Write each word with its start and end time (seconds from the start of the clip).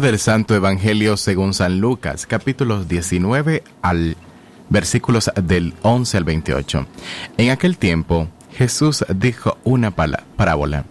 Del 0.00 0.18
Santo 0.18 0.54
Evangelio 0.54 1.18
según 1.18 1.52
San 1.52 1.78
Lucas, 1.78 2.26
capítulos 2.26 2.88
19 2.88 3.62
al 3.82 4.16
versículos 4.70 5.30
del 5.36 5.74
11 5.82 6.16
al 6.16 6.24
28. 6.24 6.86
En 7.36 7.50
aquel 7.50 7.76
tiempo 7.76 8.26
Jesús 8.56 9.04
dijo 9.14 9.58
una 9.64 9.90
parábola, 9.90 10.86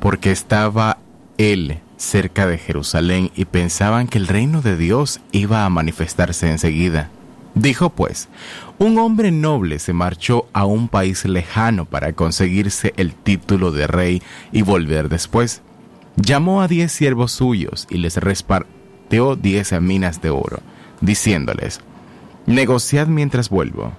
porque 0.00 0.30
estaba 0.30 0.96
él 1.36 1.80
cerca 1.98 2.46
de 2.46 2.56
Jerusalén 2.56 3.30
y 3.36 3.44
pensaban 3.44 4.06
que 4.08 4.16
el 4.16 4.26
reino 4.26 4.62
de 4.62 4.78
Dios 4.78 5.20
iba 5.32 5.66
a 5.66 5.70
manifestarse 5.70 6.50
enseguida. 6.50 7.10
Dijo 7.54 7.90
pues, 7.90 8.28
un 8.78 8.96
hombre 8.96 9.32
noble 9.32 9.78
se 9.78 9.92
marchó 9.92 10.48
a 10.54 10.64
un 10.64 10.88
país 10.88 11.26
lejano 11.26 11.84
para 11.84 12.14
conseguirse 12.14 12.94
el 12.96 13.12
título 13.12 13.70
de 13.70 13.86
rey 13.86 14.22
y 14.50 14.62
volver 14.62 15.10
después. 15.10 15.60
Llamó 16.16 16.62
a 16.62 16.68
diez 16.68 16.92
siervos 16.92 17.32
suyos 17.32 17.86
y 17.90 17.98
les 17.98 18.16
repartió 18.16 19.36
diez 19.36 19.72
minas 19.80 20.22
de 20.22 20.30
oro, 20.30 20.60
diciéndoles, 21.00 21.80
negociad 22.46 23.06
mientras 23.06 23.50
vuelvo. 23.50 23.92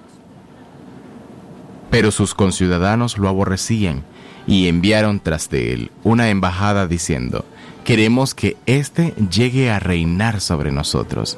Pero 1.92 2.12
sus 2.12 2.34
conciudadanos 2.34 3.18
lo 3.18 3.30
aborrecían 3.30 4.04
y 4.48 4.68
enviaron 4.68 5.20
tras 5.20 5.50
de 5.50 5.74
él 5.74 5.92
una 6.04 6.30
embajada 6.30 6.88
diciendo, 6.88 7.46
queremos 7.84 8.34
que 8.34 8.58
éste 8.66 9.14
llegue 9.32 9.70
a 9.70 9.80
reinar 9.80 10.42
sobre 10.42 10.72
nosotros. 10.72 11.38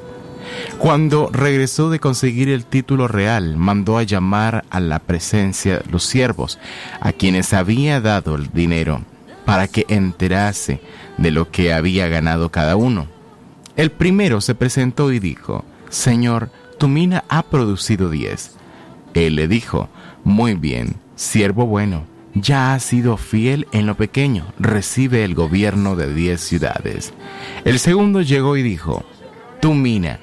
Cuando 0.78 1.28
regresó 1.32 1.90
de 1.90 2.00
conseguir 2.00 2.48
el 2.48 2.64
título 2.64 3.06
real, 3.06 3.56
mandó 3.56 3.98
a 3.98 4.02
llamar 4.02 4.64
a 4.70 4.80
la 4.80 4.98
presencia 4.98 5.82
los 5.90 6.04
siervos, 6.04 6.58
a 7.00 7.12
quienes 7.12 7.52
había 7.52 8.00
dado 8.00 8.34
el 8.34 8.50
dinero, 8.52 9.02
para 9.50 9.66
que 9.66 9.84
enterase 9.88 10.80
de 11.18 11.32
lo 11.32 11.50
que 11.50 11.72
había 11.72 12.06
ganado 12.06 12.52
cada 12.52 12.76
uno. 12.76 13.08
El 13.74 13.90
primero 13.90 14.40
se 14.40 14.54
presentó 14.54 15.10
y 15.10 15.18
dijo, 15.18 15.64
Señor, 15.88 16.52
tu 16.78 16.86
mina 16.86 17.24
ha 17.28 17.42
producido 17.42 18.10
diez. 18.10 18.52
Él 19.12 19.34
le 19.34 19.48
dijo, 19.48 19.88
Muy 20.22 20.54
bien, 20.54 20.98
siervo 21.16 21.66
bueno, 21.66 22.04
ya 22.32 22.74
has 22.74 22.84
sido 22.84 23.16
fiel 23.16 23.66
en 23.72 23.86
lo 23.86 23.96
pequeño, 23.96 24.46
recibe 24.60 25.24
el 25.24 25.34
gobierno 25.34 25.96
de 25.96 26.14
diez 26.14 26.40
ciudades. 26.40 27.12
El 27.64 27.80
segundo 27.80 28.20
llegó 28.22 28.56
y 28.56 28.62
dijo, 28.62 29.04
Tu 29.60 29.74
mina, 29.74 30.20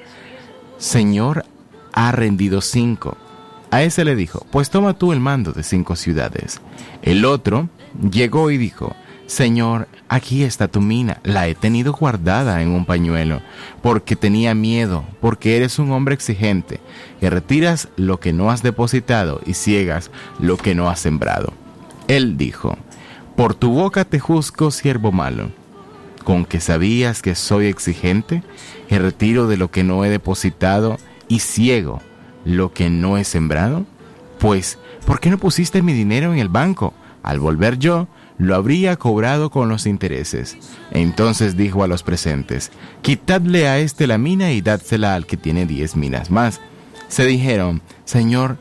Señor, 0.78 1.44
ha 1.92 2.12
rendido 2.12 2.62
cinco. 2.62 3.18
A 3.70 3.82
ese 3.82 4.06
le 4.06 4.16
dijo, 4.16 4.46
Pues 4.50 4.70
toma 4.70 4.94
tú 4.94 5.12
el 5.12 5.20
mando 5.20 5.52
de 5.52 5.64
cinco 5.64 5.96
ciudades. 5.96 6.62
El 7.02 7.26
otro 7.26 7.68
llegó 8.10 8.50
y 8.50 8.56
dijo, 8.56 8.96
Señor, 9.28 9.88
aquí 10.08 10.42
está 10.42 10.68
tu 10.68 10.80
mina, 10.80 11.20
la 11.22 11.48
he 11.48 11.54
tenido 11.54 11.92
guardada 11.92 12.62
en 12.62 12.70
un 12.70 12.86
pañuelo, 12.86 13.42
porque 13.82 14.16
tenía 14.16 14.54
miedo, 14.54 15.04
porque 15.20 15.58
eres 15.58 15.78
un 15.78 15.92
hombre 15.92 16.14
exigente, 16.14 16.80
que 17.20 17.28
retiras 17.28 17.90
lo 17.96 18.20
que 18.20 18.32
no 18.32 18.50
has 18.50 18.62
depositado 18.62 19.42
y 19.44 19.52
ciegas 19.52 20.10
lo 20.40 20.56
que 20.56 20.74
no 20.74 20.88
has 20.88 21.00
sembrado. 21.00 21.52
Él 22.08 22.38
dijo, 22.38 22.78
Por 23.36 23.54
tu 23.54 23.70
boca 23.70 24.06
te 24.06 24.18
juzgo, 24.18 24.70
siervo 24.70 25.12
malo, 25.12 25.50
con 26.24 26.46
que 26.46 26.58
sabías 26.58 27.20
que 27.20 27.34
soy 27.34 27.66
exigente, 27.66 28.42
que 28.88 28.98
retiro 28.98 29.46
de 29.46 29.58
lo 29.58 29.70
que 29.70 29.84
no 29.84 30.06
he 30.06 30.08
depositado 30.08 30.96
y 31.28 31.40
ciego 31.40 32.00
lo 32.46 32.72
que 32.72 32.88
no 32.88 33.18
he 33.18 33.24
sembrado. 33.24 33.84
Pues, 34.38 34.78
¿por 35.04 35.20
qué 35.20 35.28
no 35.28 35.36
pusiste 35.36 35.82
mi 35.82 35.92
dinero 35.92 36.32
en 36.32 36.38
el 36.38 36.48
banco? 36.48 36.94
Al 37.22 37.40
volver 37.40 37.78
yo, 37.78 38.08
lo 38.38 38.54
habría 38.54 38.96
cobrado 38.96 39.50
con 39.50 39.68
los 39.68 39.86
intereses. 39.86 40.56
Entonces 40.90 41.56
dijo 41.56 41.82
a 41.82 41.88
los 41.88 42.02
presentes, 42.02 42.70
quitadle 43.02 43.68
a 43.68 43.78
este 43.78 44.06
la 44.06 44.16
mina 44.16 44.52
y 44.52 44.60
dádsela 44.60 45.14
al 45.14 45.26
que 45.26 45.36
tiene 45.36 45.66
diez 45.66 45.96
minas 45.96 46.30
más. 46.30 46.60
Se 47.08 47.26
dijeron, 47.26 47.82
Señor, 48.04 48.58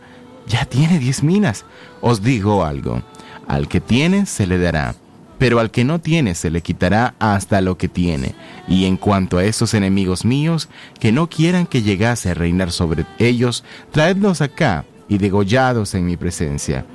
ya 0.48 0.66
tiene 0.66 1.00
diez 1.00 1.24
minas. 1.24 1.66
Os 2.02 2.24
digo 2.24 2.66
algo, 2.66 3.04
al 3.48 3.68
que 3.68 3.80
tiene 3.80 4.26
se 4.26 4.48
le 4.48 4.58
dará, 4.58 4.96
pero 5.38 5.60
al 5.60 5.70
que 5.70 5.84
no 5.84 6.00
tiene 6.00 6.34
se 6.34 6.50
le 6.50 6.62
quitará 6.62 7.16
hasta 7.20 7.62
lo 7.62 7.78
que 7.78 7.88
tiene. 7.88 8.34
Y 8.68 8.86
en 8.86 8.98
cuanto 8.98 9.38
a 9.38 9.44
esos 9.44 9.74
enemigos 9.74 10.26
míos, 10.26 10.70
que 11.00 11.12
no 11.12 11.30
quieran 11.30 11.68
que 11.68 11.84
llegase 11.84 12.32
a 12.32 12.34
reinar 12.34 12.72
sobre 12.72 13.06
ellos, 13.20 13.64
traedlos 13.92 14.42
acá 14.42 14.86
y 15.08 15.20
degollados 15.20 15.94
en 15.94 16.06
mi 16.06 16.18
presencia. 16.18 16.86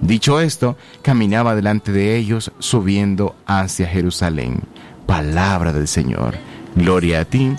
Dicho 0.00 0.40
esto, 0.40 0.76
caminaba 1.02 1.54
delante 1.54 1.92
de 1.92 2.16
ellos 2.16 2.52
subiendo 2.58 3.34
hacia 3.46 3.88
Jerusalén. 3.88 4.62
Palabra 5.06 5.72
del 5.72 5.88
Señor. 5.88 6.36
Gloria 6.74 7.20
a 7.20 7.24
ti, 7.24 7.56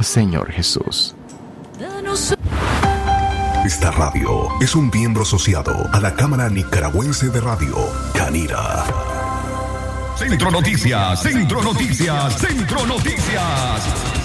Señor 0.00 0.50
Jesús. 0.52 1.14
Esta 3.64 3.90
radio 3.90 4.48
es 4.60 4.74
un 4.74 4.90
miembro 4.92 5.22
asociado 5.22 5.88
a 5.92 6.00
la 6.00 6.14
Cámara 6.14 6.48
Nicaragüense 6.48 7.30
de 7.30 7.40
Radio, 7.40 7.76
Canira. 8.14 8.84
Centro 10.16 10.50
Noticias, 10.50 11.22
Centro 11.22 11.62
Noticias, 11.62 12.38
Centro 12.38 12.86
Noticias. 12.86 14.21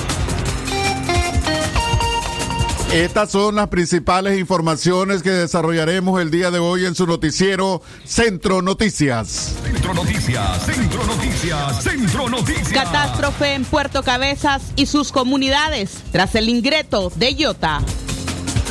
Estas 2.94 3.32
son 3.32 3.56
las 3.56 3.68
principales 3.68 4.40
informaciones 4.40 5.22
que 5.22 5.30
desarrollaremos 5.30 6.22
el 6.22 6.32
día 6.32 6.52
de 6.52 6.60
hoy 6.60 6.86
en 6.86 6.96
su 6.96 7.06
noticiero 7.06 7.82
Centro 8.06 8.62
Noticias. 8.62 9.56
Centro 9.62 9.94
Noticias, 9.94 10.66
Centro 10.66 11.04
Noticias, 11.06 11.84
Centro 11.84 12.30
Noticias. 12.30 12.72
Catástrofe 12.72 13.56
en 13.56 13.66
Puerto 13.66 14.04
Cabezas 14.04 14.72
y 14.78 14.86
sus 14.86 15.12
comunidades 15.12 16.02
tras 16.14 16.34
el 16.36 16.48
ingreso 16.48 17.12
de 17.18 17.34
Iota. 17.34 17.82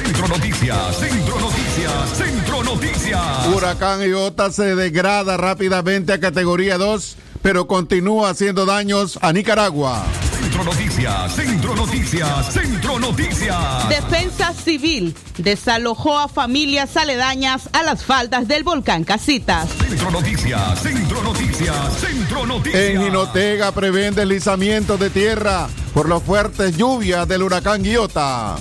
Centro 0.03 0.29
Noticias, 0.29 0.97
Centro 0.97 1.39
Noticias, 1.39 2.11
Centro 2.17 2.65
Noticias. 2.65 3.49
Huracán 3.55 4.01
Iota 4.01 4.51
se 4.51 4.75
degrada 4.75 5.37
rápidamente 5.37 6.15
a 6.15 6.21
categoría 6.21 6.79
2, 6.79 7.17
pero 7.43 7.67
continúa 7.67 8.31
haciendo 8.31 8.65
daños 8.65 9.19
a 9.21 9.35
Nicaragua. 9.35 10.07
Centro 10.41 10.65
Noticias, 10.65 11.35
Centro 11.35 11.75
Noticias, 11.75 12.53
Centro 12.53 12.99
Noticias. 12.99 13.89
Defensa 13.89 14.53
Civil 14.53 15.15
desalojó 15.39 16.19
a 16.19 16.29
familias 16.29 16.97
aledañas 16.97 17.71
a 17.73 17.83
las 17.83 18.05
faldas 18.05 18.47
del 18.47 18.63
volcán 18.63 19.05
Casitas. 19.05 19.69
Centro 19.89 20.11
Noticias, 20.11 20.83
Centro 20.83 21.23
Noticias, 21.23 21.77
Centro 21.99 22.47
Noticias. 22.47 22.83
En 22.83 23.03
Jinotega 23.03 23.73
prevén 23.73 24.15
deslizamientos 24.15 25.01
de 25.01 25.11
tierra 25.11 25.69
por 25.95 26.09
las 26.09 26.23
fuertes 26.23 26.77
lluvias 26.77 27.27
del 27.27 27.43
huracán 27.43 27.85
Iota. 27.85 28.57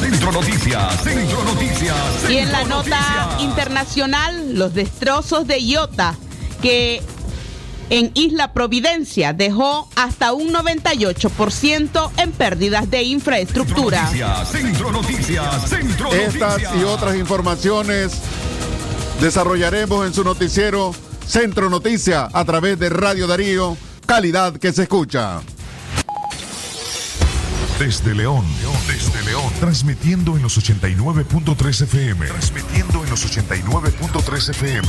Centro 0.00 0.30
Noticias, 0.30 1.02
Centro 1.02 1.42
Noticias. 1.42 1.96
Centro 2.20 2.30
y 2.30 2.36
en 2.38 2.52
la 2.52 2.64
nota 2.64 3.00
Noticias. 3.00 3.42
internacional, 3.42 4.54
los 4.54 4.74
destrozos 4.74 5.46
de 5.46 5.58
Iota, 5.58 6.14
que 6.62 7.02
en 7.90 8.10
Isla 8.14 8.52
Providencia 8.52 9.32
dejó 9.32 9.88
hasta 9.94 10.32
un 10.32 10.52
98% 10.52 12.10
en 12.16 12.32
pérdidas 12.32 12.90
de 12.90 13.02
infraestructura. 13.02 14.02
Noticias, 14.02 14.50
Centro 14.50 14.92
Noticias, 14.92 15.68
Centro 15.68 16.12
Estas 16.12 16.52
Noticias. 16.52 16.76
y 16.80 16.84
otras 16.84 17.16
informaciones 17.16 18.12
desarrollaremos 19.20 20.06
en 20.06 20.14
su 20.14 20.24
noticiero 20.24 20.94
Centro 21.26 21.70
Noticia 21.70 22.28
a 22.32 22.44
través 22.44 22.78
de 22.78 22.88
Radio 22.88 23.26
Darío, 23.26 23.76
calidad 24.06 24.56
que 24.56 24.72
se 24.72 24.84
escucha. 24.84 25.40
Desde 27.78 28.14
León, 28.14 28.44
desde 28.86 29.22
León, 29.24 29.52
transmitiendo 29.60 30.36
en 30.36 30.42
los 30.42 30.56
89.3 30.56 31.82
FM, 31.82 32.26
transmitiendo 32.26 33.04
en 33.04 33.10
los 33.10 33.36
89.3 33.36 34.50
FM. 34.50 34.88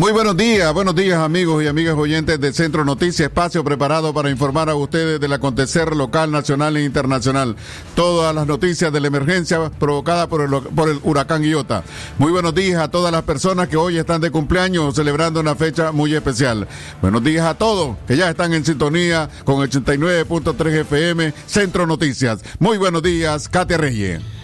Muy 0.00 0.12
buenos 0.12 0.34
días, 0.34 0.72
buenos 0.72 0.94
días 0.94 1.18
amigos 1.18 1.62
y 1.62 1.66
amigas 1.66 1.94
oyentes 1.94 2.40
del 2.40 2.54
Centro 2.54 2.86
Noticias, 2.86 3.28
espacio 3.28 3.62
preparado 3.62 4.14
para 4.14 4.30
informar 4.30 4.70
a 4.70 4.74
ustedes 4.74 5.20
del 5.20 5.34
acontecer 5.34 5.94
local, 5.94 6.30
nacional 6.30 6.78
e 6.78 6.84
internacional. 6.84 7.54
Todas 7.94 8.34
las 8.34 8.46
noticias 8.46 8.90
de 8.90 8.98
la 8.98 9.08
emergencia 9.08 9.70
provocada 9.78 10.26
por 10.26 10.40
el, 10.40 10.50
por 10.74 10.88
el 10.88 11.00
huracán 11.02 11.44
Iota. 11.44 11.84
Muy 12.16 12.32
buenos 12.32 12.54
días 12.54 12.80
a 12.80 12.90
todas 12.90 13.12
las 13.12 13.24
personas 13.24 13.68
que 13.68 13.76
hoy 13.76 13.98
están 13.98 14.22
de 14.22 14.30
cumpleaños 14.30 14.94
celebrando 14.94 15.38
una 15.38 15.54
fecha 15.54 15.92
muy 15.92 16.14
especial. 16.14 16.66
Buenos 17.02 17.22
días 17.22 17.44
a 17.44 17.58
todos 17.58 17.98
que 18.08 18.16
ya 18.16 18.30
están 18.30 18.54
en 18.54 18.64
sintonía 18.64 19.28
con 19.44 19.56
89.3 19.56 20.80
FM 20.80 21.34
Centro 21.44 21.86
Noticias. 21.86 22.40
Muy 22.58 22.78
buenos 22.78 23.02
días, 23.02 23.50
Katia 23.50 23.76
Reyes. 23.76 24.39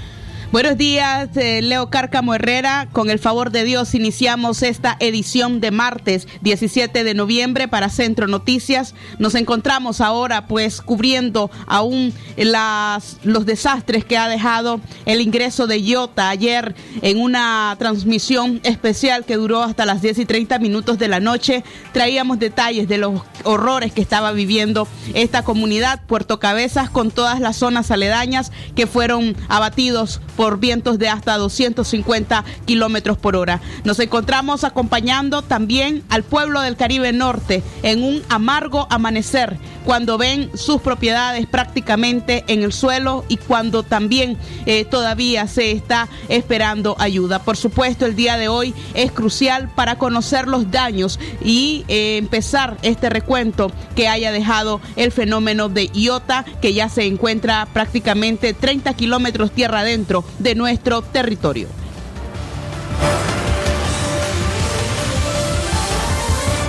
Buenos 0.52 0.78
días, 0.78 1.36
eh, 1.36 1.60
Leo 1.60 1.90
Cárcamo 1.90 2.32
Herrera. 2.32 2.86
Con 2.92 3.10
el 3.10 3.18
favor 3.18 3.50
de 3.50 3.64
Dios 3.64 3.96
iniciamos 3.96 4.62
esta 4.62 4.96
edición 5.00 5.60
de 5.60 5.72
martes 5.72 6.28
17 6.42 7.02
de 7.02 7.14
noviembre 7.14 7.66
para 7.66 7.88
Centro 7.90 8.28
Noticias. 8.28 8.94
Nos 9.18 9.34
encontramos 9.34 10.00
ahora 10.00 10.46
pues 10.46 10.80
cubriendo 10.80 11.50
aún 11.66 12.14
las, 12.36 13.16
los 13.24 13.44
desastres 13.44 14.04
que 14.04 14.16
ha 14.16 14.28
dejado 14.28 14.80
el 15.04 15.20
ingreso 15.20 15.66
de 15.66 15.82
Iota 15.82 16.28
ayer 16.28 16.76
en 17.02 17.20
una 17.20 17.74
transmisión 17.76 18.60
especial 18.62 19.24
que 19.24 19.36
duró 19.36 19.64
hasta 19.64 19.84
las 19.84 20.00
10 20.00 20.20
y 20.20 20.26
30 20.26 20.60
minutos 20.60 20.96
de 20.96 21.08
la 21.08 21.18
noche. 21.18 21.64
Traíamos 21.92 22.38
detalles 22.38 22.86
de 22.86 22.98
los 22.98 23.20
horrores 23.42 23.92
que 23.92 24.00
estaba 24.00 24.30
viviendo 24.30 24.86
esta 25.12 25.42
comunidad, 25.42 26.02
Puerto 26.06 26.38
Cabezas, 26.38 26.88
con 26.88 27.10
todas 27.10 27.40
las 27.40 27.56
zonas 27.56 27.90
aledañas 27.90 28.52
que 28.76 28.86
fueron 28.86 29.36
abatidos 29.48 30.20
por 30.36 30.58
vientos 30.58 30.98
de 30.98 31.08
hasta 31.08 31.36
250 31.36 32.44
kilómetros 32.64 33.18
por 33.18 33.36
hora. 33.36 33.60
Nos 33.84 33.98
encontramos 34.00 34.64
acompañando 34.64 35.42
también 35.42 36.02
al 36.08 36.22
pueblo 36.22 36.60
del 36.60 36.76
Caribe 36.76 37.12
Norte 37.12 37.62
en 37.82 38.02
un 38.02 38.22
amargo 38.28 38.86
amanecer 38.90 39.58
cuando 39.86 40.18
ven 40.18 40.50
sus 40.54 40.82
propiedades 40.82 41.46
prácticamente 41.46 42.44
en 42.48 42.64
el 42.64 42.72
suelo 42.72 43.24
y 43.28 43.36
cuando 43.36 43.84
también 43.84 44.36
eh, 44.66 44.84
todavía 44.84 45.46
se 45.46 45.70
está 45.70 46.08
esperando 46.28 46.96
ayuda. 46.98 47.38
Por 47.38 47.56
supuesto, 47.56 48.04
el 48.04 48.16
día 48.16 48.36
de 48.36 48.48
hoy 48.48 48.74
es 48.94 49.12
crucial 49.12 49.70
para 49.76 49.96
conocer 49.96 50.48
los 50.48 50.72
daños 50.72 51.20
y 51.40 51.84
eh, 51.86 52.16
empezar 52.16 52.76
este 52.82 53.08
recuento 53.08 53.70
que 53.94 54.08
haya 54.08 54.32
dejado 54.32 54.80
el 54.96 55.12
fenómeno 55.12 55.68
de 55.68 55.88
Iota, 55.94 56.44
que 56.60 56.74
ya 56.74 56.88
se 56.88 57.06
encuentra 57.06 57.66
prácticamente 57.72 58.54
30 58.54 58.92
kilómetros 58.94 59.52
tierra 59.52 59.80
adentro 59.80 60.24
de 60.38 60.54
nuestro 60.54 61.02
territorio. 61.02 61.68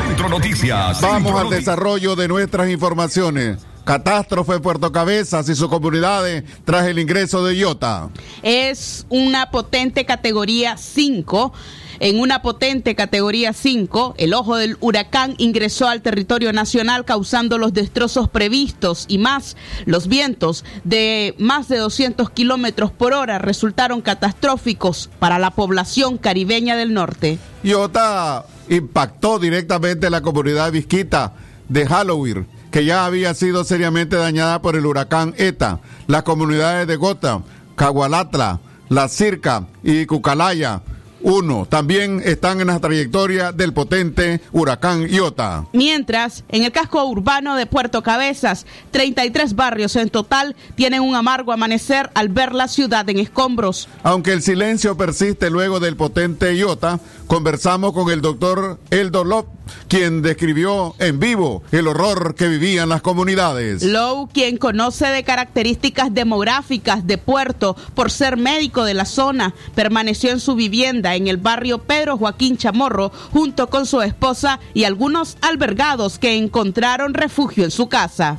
Centro 0.07 0.29
Noticias. 0.29 1.01
Vamos 1.01 1.31
Centro 1.31 1.39
al 1.39 1.49
desarrollo 1.49 2.15
de 2.15 2.27
nuestras 2.27 2.69
informaciones. 2.69 3.59
Catástrofe 3.83 4.55
en 4.55 4.61
Puerto 4.61 4.91
Cabezas 4.91 5.47
y 5.47 5.55
sus 5.55 5.69
comunidades 5.69 6.43
tras 6.65 6.87
el 6.87 6.99
ingreso 6.99 7.45
de 7.45 7.55
Iota. 7.55 8.09
es 8.43 9.05
una 9.07 9.49
potente 9.49 10.05
categoría 10.05 10.75
5. 10.75 11.53
En 11.99 12.19
una 12.19 12.41
potente 12.41 12.95
categoría 12.95 13.53
5, 13.53 14.15
el 14.17 14.33
ojo 14.33 14.55
del 14.55 14.77
huracán 14.81 15.33
ingresó 15.37 15.87
al 15.87 16.01
territorio 16.01 16.53
nacional 16.53 17.05
causando 17.05 17.57
los 17.57 17.73
destrozos 17.73 18.29
previstos 18.29 19.05
y 19.07 19.17
más. 19.17 19.57
Los 19.85 20.07
vientos 20.07 20.63
de 20.83 21.33
más 21.39 21.67
de 21.67 21.77
200 21.77 22.29
kilómetros 22.29 22.91
por 22.91 23.13
hora 23.13 23.39
resultaron 23.39 24.01
catastróficos 24.01 25.09
para 25.19 25.39
la 25.39 25.51
población 25.51 26.17
caribeña 26.17 26.75
del 26.75 26.93
norte. 26.93 27.39
Iota 27.63 28.45
impactó 28.69 29.39
directamente 29.39 30.09
la 30.09 30.21
comunidad 30.21 30.71
visquita 30.71 31.33
de 31.67 31.85
Halloween, 31.85 32.47
que 32.71 32.85
ya 32.85 33.05
había 33.05 33.33
sido 33.33 33.63
seriamente 33.63 34.15
dañada 34.15 34.61
por 34.61 34.75
el 34.75 34.85
huracán 34.85 35.33
ETA. 35.37 35.79
Las 36.07 36.23
comunidades 36.23 36.87
de 36.87 36.95
Gota, 36.95 37.41
Cagualatla, 37.75 38.59
La 38.89 39.07
Circa 39.07 39.67
y 39.83 40.05
Cucalaya. 40.05 40.81
Uno, 41.29 41.67
también 41.69 42.21
están 42.23 42.61
en 42.61 42.67
la 42.67 42.79
trayectoria 42.79 43.51
del 43.51 43.73
potente 43.73 44.39
huracán 44.53 45.09
Iota. 45.09 45.65
Mientras, 45.73 46.45
en 46.47 46.63
el 46.63 46.71
casco 46.71 47.03
urbano 47.03 47.57
de 47.57 47.65
Puerto 47.65 48.01
Cabezas, 48.01 48.65
33 48.91 49.53
barrios 49.53 49.97
en 49.97 50.09
total 50.09 50.55
tienen 50.75 51.01
un 51.01 51.15
amargo 51.15 51.51
amanecer 51.51 52.09
al 52.13 52.29
ver 52.29 52.55
la 52.55 52.69
ciudad 52.69 53.09
en 53.09 53.19
escombros. 53.19 53.89
Aunque 54.03 54.31
el 54.31 54.41
silencio 54.41 54.95
persiste 54.95 55.49
luego 55.49 55.81
del 55.81 55.97
potente 55.97 56.55
Iota, 56.55 57.01
conversamos 57.27 57.91
con 57.91 58.09
el 58.09 58.21
doctor 58.21 58.79
Eldo 58.89 59.25
Lop, 59.25 59.47
quien 59.87 60.21
describió 60.21 60.95
en 60.99 61.19
vivo 61.19 61.63
el 61.71 61.87
horror 61.87 62.35
que 62.35 62.47
vivían 62.47 62.89
las 62.89 63.01
comunidades. 63.01 63.83
Lowe, 63.83 64.29
quien 64.33 64.57
conoce 64.57 65.07
de 65.07 65.23
características 65.23 66.13
demográficas 66.13 67.05
de 67.05 67.17
Puerto 67.17 67.75
por 67.95 68.11
ser 68.11 68.37
médico 68.37 68.83
de 68.83 68.93
la 68.93 69.05
zona, 69.05 69.53
permaneció 69.75 70.31
en 70.31 70.39
su 70.39 70.55
vivienda 70.55 71.15
en 71.15 71.27
el 71.27 71.37
barrio 71.37 71.79
Pedro 71.79 72.17
Joaquín 72.17 72.57
Chamorro 72.57 73.11
junto 73.31 73.69
con 73.69 73.85
su 73.85 74.01
esposa 74.01 74.59
y 74.73 74.83
algunos 74.83 75.37
albergados 75.41 76.19
que 76.19 76.37
encontraron 76.37 77.13
refugio 77.13 77.63
en 77.63 77.71
su 77.71 77.87
casa. 77.89 78.37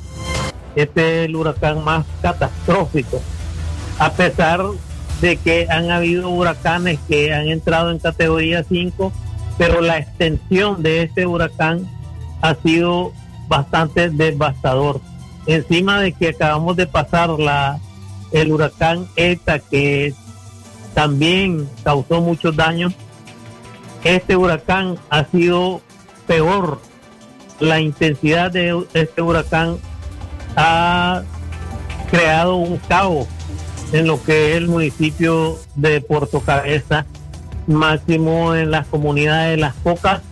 este 0.75 1.23
es 1.23 1.29
el 1.29 1.37
huracán 1.37 1.83
más 1.85 2.05
catastrófico, 2.23 3.21
a 3.99 4.13
pesar 4.13 4.63
de 5.21 5.37
que 5.37 5.67
han 5.69 5.91
habido 5.91 6.29
huracanes 6.29 6.99
que 7.09 7.35
han 7.35 7.49
entrado 7.49 7.91
en 7.91 7.99
categoría 7.99 8.65
5, 8.69 9.13
pero 9.59 9.81
la 9.81 9.99
extensión 9.99 10.83
de 10.83 11.03
este 11.03 11.27
huracán 11.27 11.87
ha 12.41 12.55
sido 12.55 13.13
bastante 13.49 14.09
devastador. 14.09 15.01
Encima 15.47 16.01
de 16.01 16.13
que 16.13 16.29
acabamos 16.29 16.77
de 16.77 16.87
pasar 16.87 17.31
la, 17.31 17.81
el 18.33 18.53
huracán 18.53 19.09
ETA, 19.17 19.59
que 19.59 20.15
también 20.95 21.69
causó 21.83 22.21
muchos 22.21 22.55
daños, 22.55 22.95
este 24.05 24.37
huracán 24.37 24.97
ha 25.11 25.25
sido 25.25 25.81
peor. 26.27 26.81
La 27.59 27.81
intensidad 27.81 28.53
de 28.53 28.87
este 28.95 29.21
huracán 29.21 29.79
ha 30.55 31.23
creado 32.11 32.57
un 32.57 32.79
caos 32.79 33.27
en 33.93 34.07
lo 34.07 34.23
que 34.23 34.53
es 34.53 34.59
el 34.59 34.69
municipio 34.69 35.59
de 35.75 36.01
Puerto 36.01 36.41
Cabeza, 36.41 37.07
máximo 37.69 38.55
en 38.55 38.71
las 38.71 38.87
comunidades, 38.87 39.59
las 39.59 39.75
pocas 39.75 40.23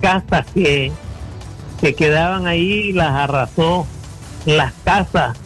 casas 0.00 0.46
que, 0.52 0.92
que 1.80 1.94
quedaban 1.94 2.46
ahí, 2.46 2.92
las 2.92 3.12
arrasó, 3.12 3.86
las 4.46 4.72
casas 4.84 5.36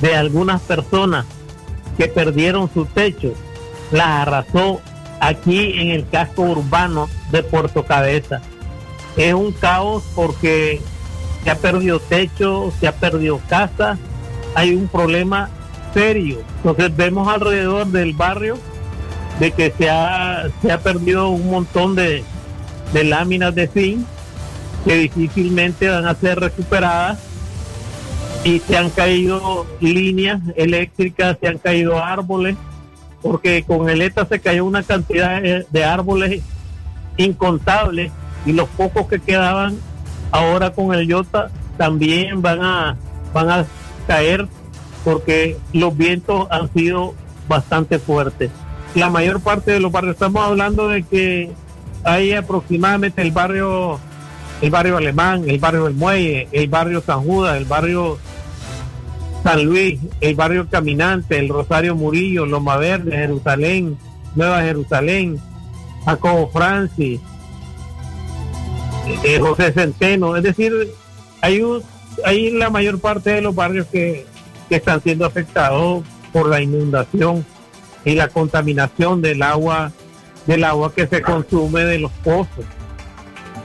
de 0.00 0.16
algunas 0.16 0.60
personas 0.62 1.26
que 1.96 2.08
perdieron 2.08 2.70
su 2.72 2.84
techo, 2.86 3.32
las 3.90 4.06
arrasó 4.06 4.80
aquí 5.20 5.80
en 5.80 5.90
el 5.90 6.08
casco 6.08 6.42
urbano 6.42 7.08
de 7.30 7.42
Puerto 7.42 7.84
Cabeza. 7.84 8.40
Es 9.16 9.34
un 9.34 9.52
caos 9.52 10.04
porque 10.14 10.80
se 11.42 11.50
ha 11.50 11.56
perdido 11.56 12.00
techo, 12.00 12.72
se 12.78 12.88
ha 12.88 12.92
perdido 12.92 13.40
casa, 13.48 13.98
hay 14.54 14.74
un 14.74 14.88
problema 14.88 15.48
serio. 15.94 16.42
Entonces 16.58 16.94
vemos 16.94 17.28
alrededor 17.28 17.86
del 17.86 18.12
barrio 18.12 18.58
de 19.40 19.50
que 19.52 19.72
se 19.76 19.90
ha, 19.90 20.48
se 20.62 20.72
ha 20.72 20.78
perdido 20.80 21.28
un 21.28 21.50
montón 21.50 21.94
de, 21.94 22.24
de 22.92 23.04
láminas 23.04 23.54
de 23.54 23.68
zinc 23.68 24.06
que 24.84 24.96
difícilmente 24.96 25.88
van 25.88 26.06
a 26.06 26.14
ser 26.14 26.38
recuperadas 26.38 27.18
y 28.44 28.60
se 28.60 28.76
han 28.76 28.90
caído 28.90 29.66
líneas 29.80 30.40
eléctricas, 30.54 31.36
se 31.40 31.48
han 31.48 31.58
caído 31.58 32.02
árboles, 32.02 32.56
porque 33.20 33.64
con 33.64 33.90
el 33.90 34.00
ETA 34.02 34.24
se 34.26 34.38
cayó 34.38 34.64
una 34.64 34.84
cantidad 34.84 35.42
de, 35.42 35.84
árboles 35.84 36.42
incontables 37.16 38.12
y 38.44 38.52
los 38.52 38.68
pocos 38.68 39.08
que 39.08 39.18
quedaban 39.18 39.76
ahora 40.30 40.70
con 40.70 40.94
el 40.94 41.08
Yota 41.08 41.50
también 41.76 42.40
van 42.40 42.62
a 42.62 42.96
van 43.34 43.50
a 43.50 43.66
caer 44.06 44.46
porque 45.04 45.58
los 45.72 45.96
vientos 45.96 46.46
han 46.50 46.72
sido 46.72 47.14
bastante 47.48 47.98
fuertes. 47.98 48.50
La 48.96 49.10
mayor 49.10 49.40
parte 49.40 49.72
de 49.72 49.80
los 49.80 49.92
barrios, 49.92 50.14
estamos 50.14 50.42
hablando 50.42 50.88
de 50.88 51.02
que 51.02 51.50
hay 52.02 52.32
aproximadamente 52.32 53.20
el 53.20 53.30
barrio 53.30 54.00
el 54.62 54.70
barrio 54.70 54.96
alemán, 54.96 55.44
el 55.46 55.58
barrio 55.58 55.84
del 55.84 55.92
Muelle, 55.92 56.48
el 56.50 56.68
barrio 56.68 57.02
San 57.02 57.20
Judas, 57.22 57.58
el 57.58 57.66
barrio 57.66 58.16
San 59.44 59.66
Luis, 59.66 60.00
el 60.22 60.34
barrio 60.34 60.66
Caminante, 60.70 61.38
el 61.38 61.50
Rosario 61.50 61.94
Murillo, 61.94 62.46
Loma 62.46 62.78
Verde, 62.78 63.12
Jerusalén, 63.12 63.98
Nueva 64.34 64.62
Jerusalén, 64.62 65.38
Jacobo 66.06 66.48
Francis, 66.48 67.20
eh, 69.24 69.38
José 69.38 69.74
Centeno, 69.74 70.36
es 70.38 70.42
decir, 70.42 70.72
hay 71.42 71.60
un, 71.60 71.82
hay 72.24 72.50
la 72.50 72.70
mayor 72.70 72.98
parte 72.98 73.28
de 73.28 73.42
los 73.42 73.54
barrios 73.54 73.86
que, 73.88 74.24
que 74.70 74.76
están 74.76 75.02
siendo 75.02 75.26
afectados 75.26 76.02
por 76.32 76.48
la 76.48 76.62
inundación 76.62 77.44
y 78.06 78.14
la 78.14 78.28
contaminación 78.28 79.20
del 79.20 79.42
agua, 79.42 79.90
del 80.46 80.62
agua 80.64 80.94
que 80.94 81.08
se 81.08 81.20
consume 81.20 81.84
de 81.84 81.98
los 81.98 82.12
pozos. 82.12 82.64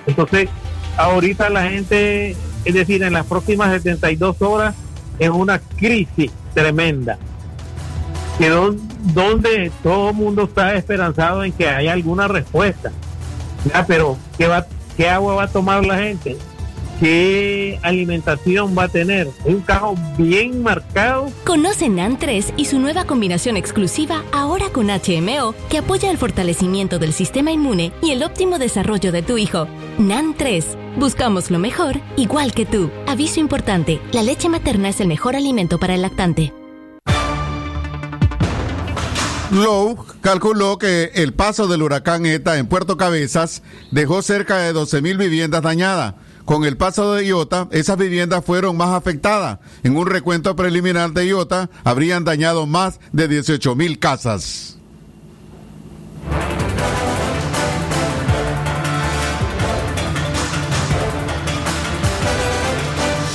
Entonces, 0.07 0.49
ahorita 0.97 1.49
la 1.51 1.69
gente, 1.69 2.35
es 2.65 2.73
decir, 2.73 3.03
en 3.03 3.13
las 3.13 3.27
próximas 3.27 3.71
72 3.71 4.41
horas, 4.41 4.75
es 5.19 5.29
una 5.29 5.59
crisis 5.59 6.31
tremenda. 6.55 7.19
Que 8.39 8.49
donde 8.49 9.71
todo 9.83 10.09
el 10.09 10.15
mundo 10.15 10.45
está 10.45 10.73
esperanzado 10.73 11.43
en 11.43 11.51
que 11.51 11.69
haya 11.69 11.93
alguna 11.93 12.27
respuesta. 12.27 12.91
pero 13.87 14.17
¿qué, 14.39 14.47
va, 14.47 14.65
¿qué 14.97 15.07
agua 15.07 15.35
va 15.35 15.43
a 15.43 15.47
tomar 15.47 15.85
la 15.85 15.99
gente? 15.99 16.35
Qué 17.01 17.79
alimentación 17.81 18.77
va 18.77 18.83
a 18.83 18.87
tener. 18.87 19.27
Un 19.43 19.61
carro 19.61 19.95
bien 20.17 20.61
marcado. 20.61 21.31
Conoce 21.43 21.89
NAN 21.89 22.17
3 22.19 22.53
y 22.57 22.65
su 22.65 22.79
nueva 22.79 23.05
combinación 23.05 23.57
exclusiva 23.57 24.23
ahora 24.31 24.69
con 24.69 24.87
HMO 24.87 25.55
que 25.69 25.79
apoya 25.79 26.11
el 26.11 26.19
fortalecimiento 26.19 26.99
del 26.99 27.11
sistema 27.11 27.51
inmune 27.51 27.91
y 28.03 28.11
el 28.11 28.23
óptimo 28.23 28.59
desarrollo 28.59 29.11
de 29.11 29.23
tu 29.23 29.39
hijo. 29.39 29.67
NAN 29.97 30.35
3. 30.37 30.77
Buscamos 30.97 31.49
lo 31.49 31.57
mejor, 31.57 31.99
igual 32.17 32.53
que 32.53 32.67
tú. 32.67 32.91
Aviso 33.07 33.39
importante, 33.39 33.99
la 34.13 34.21
leche 34.21 34.47
materna 34.47 34.89
es 34.89 35.01
el 35.01 35.07
mejor 35.07 35.35
alimento 35.35 35.79
para 35.79 35.95
el 35.95 36.03
lactante. 36.03 36.53
Lowe 39.51 39.97
calculó 40.21 40.77
que 40.77 41.11
el 41.15 41.33
paso 41.33 41.67
del 41.67 41.81
huracán 41.81 42.25
ETA 42.25 42.57
en 42.57 42.67
Puerto 42.67 42.95
Cabezas 42.95 43.63
dejó 43.89 44.21
cerca 44.21 44.59
de 44.59 44.73
12.000 44.73 45.17
viviendas 45.17 45.61
dañadas 45.61 46.13
con 46.45 46.65
el 46.65 46.77
paso 46.77 47.13
de 47.13 47.25
Iota, 47.25 47.67
esas 47.71 47.97
viviendas 47.97 48.43
fueron 48.43 48.77
más 48.77 48.89
afectadas. 48.89 49.59
En 49.83 49.97
un 49.97 50.07
recuento 50.07 50.55
preliminar 50.55 51.11
de 51.11 51.27
Iota, 51.27 51.69
habrían 51.83 52.23
dañado 52.23 52.65
más 52.65 52.99
de 53.11 53.27
18 53.27 53.75
mil 53.75 53.99
casas. 53.99 54.77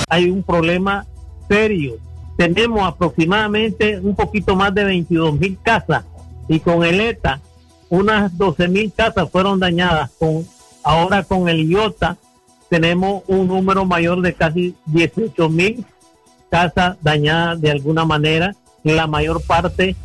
Hay 0.09 0.29
un 0.29 0.41
problema 0.41 1.05
serio. 1.49 1.97
Tenemos 2.37 2.87
aproximadamente 2.87 3.99
un 3.99 4.15
poquito 4.15 4.55
más 4.55 4.73
de 4.73 4.85
22 4.85 5.39
mil 5.39 5.57
casas 5.61 6.05
y 6.47 6.59
con 6.59 6.83
el 6.83 7.01
ETA 7.01 7.41
unas 7.89 8.37
12 8.37 8.67
mil 8.67 8.91
casas 8.93 9.29
fueron 9.29 9.59
dañadas. 9.59 10.11
Con, 10.19 10.45
ahora 10.83 11.23
con 11.23 11.49
el 11.49 11.69
IOTA 11.69 12.17
tenemos 12.69 13.23
un 13.27 13.47
número 13.47 13.85
mayor 13.85 14.21
de 14.21 14.33
casi 14.33 14.75
18 14.87 15.49
mil 15.49 15.85
casas 16.49 16.97
dañadas 17.01 17.61
de 17.61 17.71
alguna 17.71 18.05
manera. 18.05 18.55
La 18.83 19.07
mayor 19.07 19.41
parte 19.41 19.95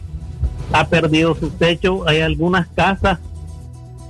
ha 0.73 0.87
perdido 0.89 1.35
su 1.35 1.51
techo. 1.51 2.09
Hay 2.09 2.21
algunas 2.21 2.69
casas 2.69 3.19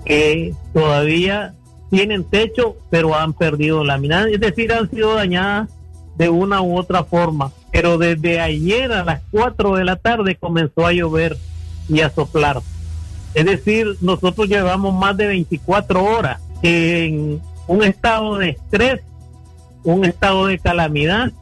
que 0.05 0.55
todavía 0.73 1.55
tienen 1.91 2.25
techo, 2.25 2.77
pero 2.91 3.15
han 3.15 3.33
perdido 3.33 3.85
láminas. 3.85 4.27
Es 4.29 4.41
decir, 4.41 4.73
han 4.73 4.91
sido 4.91 5.15
dañadas 5.15 5.69
de 6.17 6.29
una 6.29 6.63
u 6.63 6.79
otra 6.79 7.05
forma. 7.05 7.53
Pero 7.71 7.99
desde 7.99 8.41
ayer 8.41 8.93
a 8.93 9.05
las 9.05 9.23
4 9.31 9.77
de 9.77 9.85
la 9.85 9.97
tarde 9.97 10.37
comenzó 10.37 10.87
a 10.87 10.93
llover 10.93 11.37
y 11.89 12.01
a 12.01 12.11
soplar. 12.11 12.61
Es 13.35 13.47
decir, 13.47 13.97
nosotros 14.03 14.47
llevamos 14.49 14.95
más 14.95 15.17
de 15.17 15.27
24 15.27 16.05
horas 16.05 16.41
en 16.63 17.41
un 17.67 17.83
estado 17.83 18.39
de 18.39 18.51
estrés, 18.51 19.01
un 19.85 20.05
estado 20.05 20.47
de 20.47 20.59
calamidad. 20.59 21.33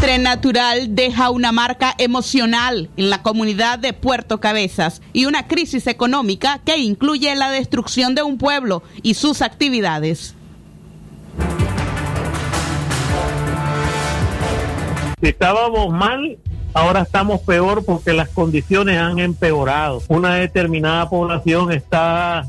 Tren 0.00 0.24
Natural 0.24 0.96
deja 0.96 1.30
una 1.30 1.52
marca 1.52 1.94
emocional 1.96 2.90
en 2.96 3.08
la 3.08 3.22
comunidad 3.22 3.78
de 3.78 3.92
Puerto 3.92 4.40
Cabezas 4.40 5.00
y 5.12 5.26
una 5.26 5.46
crisis 5.46 5.86
económica 5.86 6.60
que 6.64 6.78
incluye 6.78 7.32
la 7.36 7.50
destrucción 7.50 8.16
de 8.16 8.24
un 8.24 8.36
pueblo 8.36 8.82
y 9.02 9.14
sus 9.14 9.42
actividades. 9.42 10.34
Si 15.20 15.28
estábamos 15.28 15.90
mal, 15.90 16.36
ahora 16.74 17.02
estamos 17.02 17.40
peor 17.42 17.84
porque 17.84 18.12
las 18.12 18.28
condiciones 18.28 18.98
han 18.98 19.20
empeorado. 19.20 20.02
Una 20.08 20.34
determinada 20.34 21.08
población 21.08 21.70
está 21.70 22.48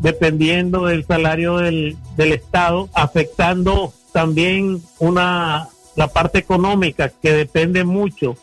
dependiendo 0.00 0.86
del 0.86 1.04
salario 1.04 1.58
del, 1.58 1.96
del 2.16 2.32
Estado, 2.32 2.88
afectando 2.94 3.92
también 4.12 4.82
una 4.98 5.68
la 5.98 6.06
parte 6.06 6.38
económica 6.38 7.10
que 7.20 7.32
depende 7.32 7.82
mucho 7.82 8.36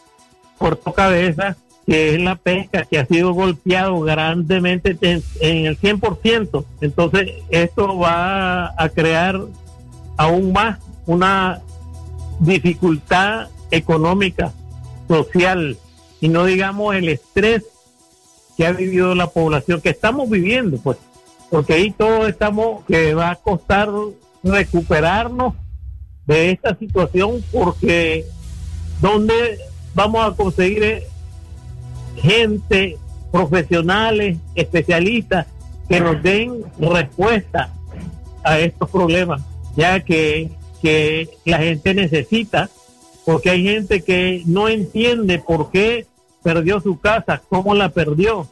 por 0.58 0.76
tu 0.76 0.92
cabeza, 0.92 1.56
que 1.86 2.14
es 2.14 2.22
la 2.22 2.36
pesca, 2.36 2.84
que 2.84 3.00
ha 3.00 3.06
sido 3.06 3.34
golpeado 3.34 4.02
grandemente 4.02 4.98
en, 5.00 5.24
en 5.40 5.66
el 5.66 5.80
100%. 5.80 6.66
Entonces, 6.82 7.32
esto 7.50 7.98
va 7.98 8.74
a 8.78 8.90
crear 8.90 9.40
aún 10.18 10.52
más 10.52 10.80
una 11.06 11.62
dificultad 12.40 13.48
económica, 13.72 14.52
social, 15.08 15.78
y 16.20 16.28
no 16.28 16.44
digamos 16.44 16.96
el 16.96 17.08
estrés 17.08 17.64
que 18.58 18.68
ha 18.68 18.74
vivido 18.74 19.16
la 19.16 19.28
población, 19.28 19.80
que 19.80 19.90
estamos 19.90 20.30
viviendo, 20.30 20.78
pues 20.78 20.98
porque 21.50 21.74
ahí 21.74 21.92
todos 21.92 22.30
estamos 22.30 22.84
que 22.86 23.14
va 23.14 23.32
a 23.32 23.36
costar 23.36 23.90
recuperarnos 24.44 25.54
de 26.26 26.52
esta 26.52 26.76
situación 26.76 27.44
porque 27.52 28.26
donde 29.02 29.60
vamos 29.94 30.26
a 30.26 30.36
conseguir 30.36 30.84
eh, 30.84 31.08
gente 32.18 32.98
profesionales 33.32 34.38
especialistas 34.56 35.48
que 35.88 36.00
nos 36.00 36.22
den 36.24 36.64
respuesta 36.80 37.72
a 38.44 38.60
estos 38.60 38.90
problemas 38.90 39.42
ya 39.76 40.00
que, 40.00 40.50
que 40.82 41.30
la 41.46 41.60
gente 41.60 41.94
necesita 41.94 42.70
porque 43.26 43.50
hay 43.50 43.64
gente 43.64 44.02
que 44.02 44.44
no 44.46 44.70
entiende 44.70 45.40
por 45.40 45.72
qué 45.72 46.06
perdió 46.44 46.80
su 46.80 47.00
casa, 47.00 47.42
cómo 47.50 47.74
la 47.74 47.90
perdió, 47.90 48.48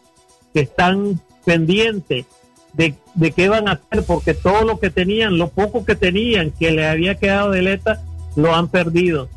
que 0.51 0.61
están 0.61 1.21
pendientes 1.45 2.25
de, 2.73 2.95
de, 3.15 3.31
qué 3.31 3.49
van 3.49 3.67
a 3.67 3.73
hacer, 3.73 4.03
porque 4.05 4.33
todo 4.33 4.63
lo 4.63 4.79
que 4.79 4.89
tenían, 4.89 5.37
lo 5.37 5.49
poco 5.49 5.85
que 5.85 5.95
tenían, 5.95 6.51
que 6.51 6.71
le 6.71 6.87
había 6.87 7.15
quedado 7.15 7.51
de 7.51 7.61
letra, 7.61 8.01
lo 8.35 8.53
han 8.53 8.67
perdido. 8.67 9.29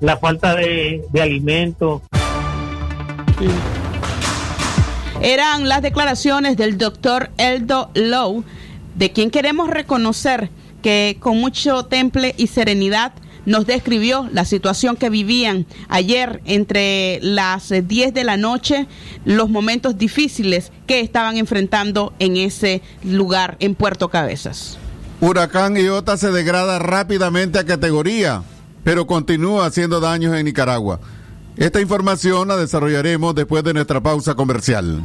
La 0.00 0.16
falta 0.16 0.54
de, 0.54 1.04
de 1.10 1.22
alimentos. 1.22 2.02
Eran 5.20 5.68
las 5.68 5.82
declaraciones 5.82 6.56
del 6.56 6.78
doctor 6.78 7.30
Eldo 7.38 7.90
Lowe, 7.94 8.42
de 8.96 9.12
quien 9.12 9.30
queremos 9.30 9.70
reconocer 9.70 10.50
que 10.82 11.16
con 11.20 11.38
mucho 11.38 11.84
temple 11.84 12.34
y 12.36 12.48
serenidad 12.48 13.12
nos 13.46 13.66
describió 13.66 14.28
la 14.32 14.44
situación 14.44 14.96
que 14.96 15.10
vivían 15.10 15.66
ayer 15.88 16.40
entre 16.44 17.18
las 17.22 17.70
10 17.70 18.14
de 18.14 18.24
la 18.24 18.36
noche, 18.36 18.86
los 19.24 19.48
momentos 19.50 19.98
difíciles 19.98 20.72
que 20.86 21.00
estaban 21.00 21.36
enfrentando 21.36 22.12
en 22.18 22.36
ese 22.36 22.82
lugar 23.04 23.56
en 23.60 23.74
Puerto 23.74 24.08
Cabezas. 24.08 24.78
Huracán 25.20 25.76
Iota 25.76 26.16
se 26.16 26.30
degrada 26.32 26.78
rápidamente 26.78 27.58
a 27.58 27.64
categoría, 27.64 28.42
pero 28.82 29.06
continúa 29.06 29.66
haciendo 29.66 30.00
daños 30.00 30.34
en 30.34 30.44
Nicaragua. 30.44 31.00
Esta 31.56 31.80
información 31.80 32.48
la 32.48 32.56
desarrollaremos 32.56 33.34
después 33.34 33.62
de 33.62 33.74
nuestra 33.74 34.00
pausa 34.00 34.34
comercial. 34.34 35.04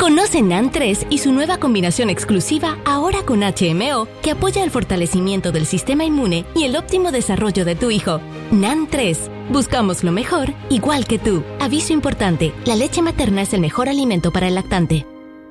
Conoce 0.00 0.40
NAN 0.40 0.72
3 0.72 1.06
y 1.10 1.18
su 1.18 1.30
nueva 1.30 1.58
combinación 1.58 2.08
exclusiva 2.08 2.78
ahora 2.86 3.18
con 3.22 3.40
HMO 3.40 4.08
que 4.22 4.30
apoya 4.30 4.64
el 4.64 4.70
fortalecimiento 4.70 5.52
del 5.52 5.66
sistema 5.66 6.04
inmune 6.04 6.46
y 6.54 6.64
el 6.64 6.74
óptimo 6.74 7.12
desarrollo 7.12 7.66
de 7.66 7.74
tu 7.74 7.90
hijo. 7.90 8.18
NAN 8.50 8.88
3. 8.90 9.30
Buscamos 9.50 10.02
lo 10.02 10.10
mejor, 10.10 10.54
igual 10.70 11.04
que 11.06 11.18
tú. 11.18 11.44
Aviso 11.60 11.92
importante, 11.92 12.54
la 12.64 12.76
leche 12.76 13.02
materna 13.02 13.42
es 13.42 13.52
el 13.52 13.60
mejor 13.60 13.90
alimento 13.90 14.32
para 14.32 14.48
el 14.48 14.54
lactante. 14.54 15.06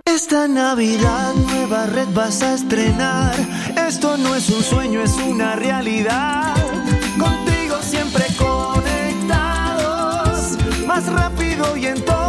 Esta 0.06 0.48
Navidad 0.48 1.36
nueva 1.36 1.86
red 1.86 2.08
vas 2.15 2.41
a 2.41 2.56
estrenar. 2.56 3.36
Esto 3.88 4.18
no 4.18 4.34
es 4.34 4.50
un 4.50 4.63
sueño, 4.63 5.03
es 5.03 5.13
una 5.13 5.58
realidad. 5.58 6.56
Contigo 7.20 7.77
siempre 7.84 8.25
conectados, 8.36 8.98
más 10.88 11.06
rápido 11.06 11.77
y 11.77 11.86
en 11.86 12.03
todos 12.03 12.28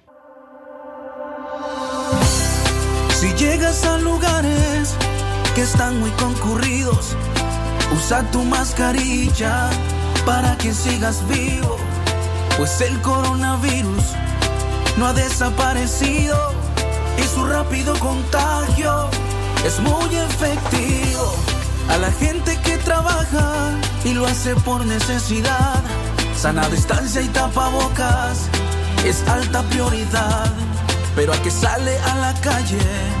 A 3.87 3.97
lugares 3.97 4.95
que 5.55 5.61
están 5.61 5.99
muy 5.99 6.11
concurridos, 6.11 7.15
usa 7.95 8.23
tu 8.31 8.43
mascarilla 8.43 9.69
para 10.25 10.57
que 10.57 10.73
sigas 10.73 11.25
vivo, 11.27 11.77
pues 12.57 12.81
el 12.81 12.99
coronavirus 13.01 14.03
no 14.97 15.07
ha 15.07 15.13
desaparecido 15.13 16.37
y 17.17 17.23
su 17.23 17.45
rápido 17.45 17.97
contagio 17.99 19.09
es 19.65 19.79
muy 19.79 20.15
efectivo. 20.15 21.33
A 21.89 21.97
la 21.97 22.11
gente 22.11 22.57
que 22.63 22.77
trabaja 22.77 23.71
y 24.03 24.13
lo 24.13 24.25
hace 24.25 24.55
por 24.55 24.85
necesidad, 24.85 25.81
sana 26.37 26.67
distancia 26.69 27.21
y 27.21 27.27
tapabocas 27.27 28.47
es 29.05 29.27
alta 29.27 29.63
prioridad. 29.63 30.51
Pero 31.15 31.33
a 31.33 31.37
que 31.41 31.51
sale 31.51 31.97
a 31.99 32.15
la 32.15 32.33
calle 32.41 33.20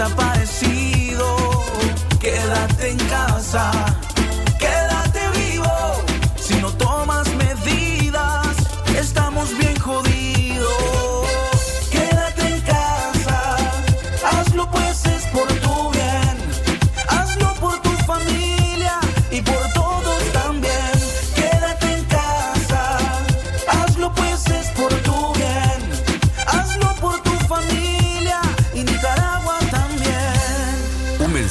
desaparecido. 0.00 1.26
Quédate 2.20 2.90
en 2.90 2.96
casa, 3.08 3.70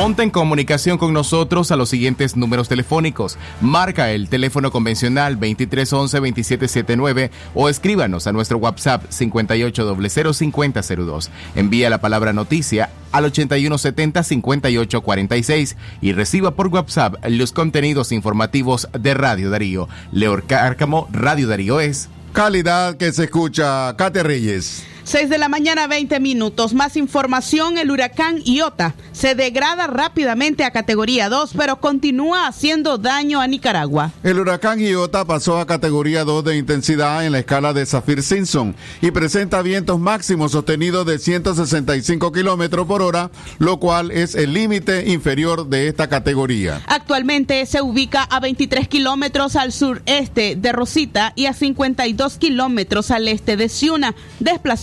Ponte 0.00 0.22
en 0.22 0.30
comunicación 0.30 0.96
con 0.96 1.12
nosotros 1.12 1.70
a 1.70 1.76
los 1.76 1.90
siguientes 1.90 2.34
números 2.34 2.70
telefónicos. 2.70 3.36
Marca 3.60 4.12
el 4.12 4.30
teléfono 4.30 4.70
convencional 4.70 5.38
2311-2779 5.38 7.28
o 7.54 7.68
escríbanos 7.68 8.26
a 8.26 8.32
nuestro 8.32 8.56
WhatsApp 8.56 9.04
58005002. 9.10 11.28
Envía 11.54 11.90
la 11.90 12.00
palabra 12.00 12.32
noticia 12.32 12.88
al 13.12 13.30
8170-5846 13.30 15.76
y 16.00 16.12
reciba 16.12 16.52
por 16.52 16.68
WhatsApp 16.68 17.16
los 17.28 17.52
contenidos 17.52 18.10
informativos 18.10 18.88
de 18.98 19.12
Radio 19.12 19.50
Darío. 19.50 19.86
Leor 20.12 20.44
Cárcamo, 20.44 21.08
Radio 21.12 21.46
Darío 21.46 21.78
es... 21.78 22.08
Calidad 22.32 22.96
que 22.96 23.12
se 23.12 23.24
escucha. 23.24 23.94
Kate 23.98 24.22
Reyes. 24.22 24.86
6 25.04 25.28
de 25.28 25.38
la 25.38 25.48
mañana, 25.48 25.86
20 25.86 26.20
minutos. 26.20 26.74
Más 26.74 26.96
información, 26.96 27.78
el 27.78 27.90
huracán 27.90 28.40
Iota 28.44 28.94
se 29.12 29.34
degrada 29.34 29.86
rápidamente 29.86 30.64
a 30.64 30.70
categoría 30.70 31.28
2, 31.28 31.52
pero 31.56 31.80
continúa 31.80 32.46
haciendo 32.46 32.98
daño 32.98 33.40
a 33.40 33.46
Nicaragua. 33.46 34.12
El 34.22 34.38
huracán 34.38 34.80
Iota 34.80 35.24
pasó 35.24 35.58
a 35.58 35.66
categoría 35.66 36.24
2 36.24 36.44
de 36.44 36.56
intensidad 36.56 37.24
en 37.24 37.32
la 37.32 37.40
escala 37.40 37.72
de 37.72 37.84
Saffir-Simpson 37.86 38.74
y 39.00 39.10
presenta 39.10 39.62
vientos 39.62 39.98
máximos 39.98 40.52
sostenidos 40.52 41.06
de 41.06 41.18
165 41.18 42.32
kilómetros 42.32 42.86
por 42.86 43.02
hora, 43.02 43.30
lo 43.58 43.78
cual 43.78 44.10
es 44.10 44.34
el 44.34 44.52
límite 44.52 45.10
inferior 45.10 45.68
de 45.68 45.88
esta 45.88 46.08
categoría. 46.08 46.80
Actualmente 46.86 47.66
se 47.66 47.82
ubica 47.82 48.22
a 48.22 48.40
23 48.40 48.88
kilómetros 48.88 49.56
al 49.56 49.72
sureste 49.72 50.56
de 50.56 50.72
Rosita 50.72 51.32
y 51.36 51.46
a 51.46 51.52
52 51.52 52.38
kilómetros 52.38 53.10
al 53.10 53.28
este 53.28 53.56
de 53.56 53.68
Ciuna, 53.68 54.14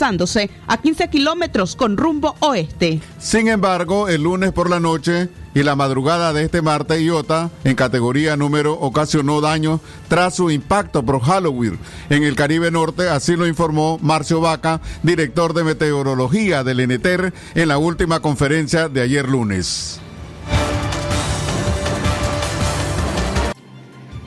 desplazándose 0.07 0.49
a 0.67 0.77
15 0.77 1.09
kilómetros 1.09 1.75
con 1.75 1.97
rumbo 1.97 2.35
oeste. 2.39 3.01
Sin 3.19 3.47
embargo, 3.47 4.07
el 4.07 4.23
lunes 4.23 4.51
por 4.53 4.69
la 4.69 4.79
noche 4.79 5.29
y 5.53 5.63
la 5.63 5.75
madrugada 5.75 6.33
de 6.33 6.43
este 6.43 6.61
martes 6.61 7.01
Iota, 7.01 7.49
en 7.63 7.75
categoría 7.75 8.37
número, 8.37 8.73
ocasionó 8.73 9.41
daños 9.41 9.81
tras 10.07 10.35
su 10.35 10.49
impacto 10.51 11.03
por 11.03 11.19
Halloween 11.21 11.79
en 12.09 12.23
el 12.23 12.35
Caribe 12.35 12.71
Norte, 12.71 13.09
así 13.09 13.35
lo 13.35 13.47
informó 13.47 13.97
Marcio 14.01 14.39
Vaca, 14.39 14.81
director 15.03 15.53
de 15.53 15.63
meteorología 15.63 16.63
del 16.63 16.79
ENETER, 16.79 17.33
en 17.55 17.67
la 17.67 17.77
última 17.77 18.19
conferencia 18.19 18.87
de 18.87 19.01
ayer 19.01 19.27
lunes. 19.27 19.99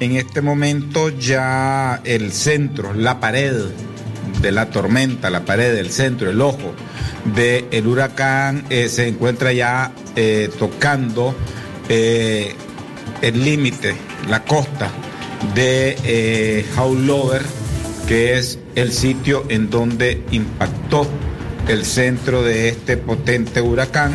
En 0.00 0.16
este 0.16 0.40
momento 0.40 1.10
ya 1.10 2.00
el 2.04 2.32
centro, 2.32 2.94
la 2.94 3.20
pared 3.20 3.66
de 4.40 4.52
la 4.52 4.70
tormenta, 4.70 5.30
la 5.30 5.44
pared 5.44 5.74
del 5.74 5.90
centro, 5.90 6.30
el 6.30 6.40
ojo 6.40 6.74
del 7.34 7.86
huracán 7.86 8.64
eh, 8.70 8.88
se 8.88 9.08
encuentra 9.08 9.52
ya 9.52 9.92
eh, 10.16 10.50
tocando 10.58 11.34
eh, 11.88 12.54
el 13.22 13.44
límite, 13.44 13.94
la 14.28 14.44
costa 14.44 14.90
de 15.54 16.64
Howlover, 16.76 17.42
que 18.06 18.38
es 18.38 18.58
el 18.74 18.92
sitio 18.92 19.44
en 19.48 19.70
donde 19.70 20.22
impactó 20.30 21.06
el 21.68 21.84
centro 21.84 22.42
de 22.42 22.68
este 22.68 22.96
potente 22.96 23.60
huracán 23.60 24.14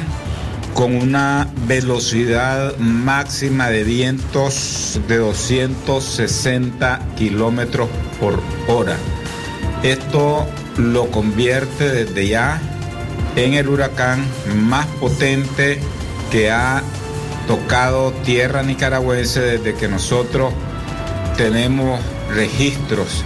con 0.73 0.93
una 0.95 1.47
velocidad 1.67 2.75
máxima 2.77 3.69
de 3.69 3.83
vientos 3.85 4.99
de 5.07 5.17
260 5.17 6.99
kilómetros 7.15 7.87
por 8.19 8.39
hora. 8.67 8.97
Esto 9.85 10.47
lo 10.77 11.11
convierte 11.11 11.87
desde 11.87 12.27
ya 12.27 12.59
en 13.35 13.53
el 13.53 13.69
huracán 13.69 14.25
más 14.55 14.87
potente 14.99 15.79
que 16.31 16.49
ha 16.49 16.81
tocado 17.45 18.11
tierra 18.23 18.63
nicaragüense 18.63 19.41
desde 19.41 19.75
que 19.75 19.87
nosotros 19.87 20.51
tenemos 21.37 21.99
registros 22.33 23.23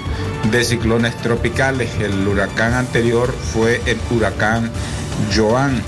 de 0.51 0.65
ciclones 0.65 1.15
tropicales. 1.21 1.91
El 2.01 2.27
huracán 2.27 2.73
anterior 2.73 3.31
fue 3.31 3.81
el 3.85 3.97
huracán 4.11 4.69
Joan 5.33 5.81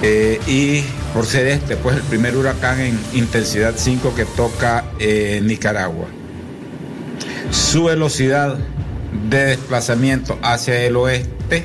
eh, 0.00 0.38
y 0.46 0.84
por 1.12 1.26
ser 1.26 1.48
este, 1.48 1.74
pues 1.74 1.96
el 1.96 2.02
primer 2.02 2.36
huracán 2.36 2.78
en 2.80 3.00
intensidad 3.14 3.74
5 3.76 4.14
que 4.14 4.26
toca 4.26 4.84
eh, 5.00 5.40
Nicaragua. 5.42 6.06
Su 7.50 7.84
velocidad 7.84 8.58
de 9.28 9.46
desplazamiento 9.46 10.38
hacia 10.42 10.82
el 10.82 10.96
oeste 10.96 11.64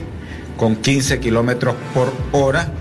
con 0.57 0.75
15 0.75 1.19
kilómetros 1.19 1.75
por 1.93 2.11
hora 2.31 2.71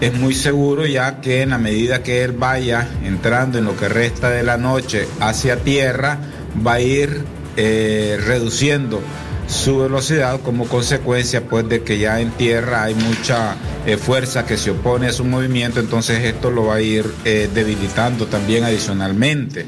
es 0.00 0.14
muy 0.14 0.34
seguro 0.34 0.86
ya 0.86 1.20
que 1.20 1.42
en 1.42 1.50
la 1.50 1.58
medida 1.58 2.02
que 2.02 2.24
él 2.24 2.32
vaya 2.32 2.88
entrando 3.04 3.58
en 3.58 3.64
lo 3.64 3.76
que 3.76 3.88
resta 3.88 4.30
de 4.30 4.42
la 4.42 4.56
noche 4.56 5.06
hacia 5.20 5.56
tierra 5.56 6.18
va 6.66 6.74
a 6.74 6.80
ir 6.80 7.22
eh, 7.56 8.18
reduciendo 8.24 9.00
su 9.46 9.78
velocidad 9.78 10.40
como 10.40 10.66
consecuencia 10.66 11.42
pues 11.42 11.68
de 11.68 11.82
que 11.82 11.98
ya 11.98 12.20
en 12.20 12.30
tierra 12.30 12.84
hay 12.84 12.94
mucha 12.94 13.56
eh, 13.84 13.96
fuerza 13.96 14.46
que 14.46 14.56
se 14.56 14.70
opone 14.70 15.08
a 15.08 15.12
su 15.12 15.24
movimiento, 15.24 15.80
entonces 15.80 16.24
esto 16.24 16.50
lo 16.50 16.66
va 16.66 16.76
a 16.76 16.80
ir 16.80 17.04
eh, 17.24 17.50
debilitando 17.52 18.26
también 18.26 18.62
adicionalmente. 18.64 19.66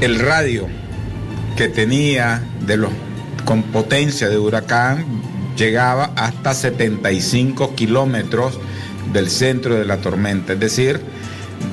El 0.00 0.20
radio 0.20 0.68
que 1.56 1.68
tenía 1.68 2.42
de 2.66 2.76
los 2.76 2.90
con 3.44 3.62
potencia 3.64 4.28
de 4.28 4.38
huracán 4.38 5.04
llegaba 5.56 6.12
hasta 6.16 6.54
75 6.54 7.74
kilómetros 7.74 8.58
del 9.12 9.30
centro 9.30 9.74
de 9.74 9.84
la 9.84 9.98
tormenta, 9.98 10.54
es 10.54 10.60
decir, 10.60 11.00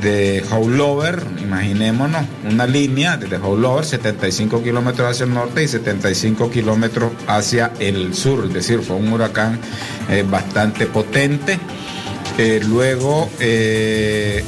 de 0.02 0.44
Howlover, 0.52 1.24
imaginémonos 1.42 2.26
una 2.50 2.68
línea 2.68 3.18
desde 3.18 3.38
Howlover, 3.38 3.86
75 3.86 4.64
kilómetros 4.64 5.10
hacia 5.10 5.24
el 5.26 5.34
norte 5.34 5.64
y 5.64 5.68
75 5.68 6.52
kilómetros 6.52 7.12
hacia 7.28 7.72
el 7.80 8.14
sur, 8.14 8.46
es 8.46 8.54
decir, 8.54 8.80
fue 8.80 8.98
un 8.98 9.12
huracán 9.12 9.60
eh, 10.10 10.24
bastante 10.30 10.86
potente. 10.86 11.60
Eh, 12.38 12.62
luego, 12.66 13.30
eh, 13.40 14.44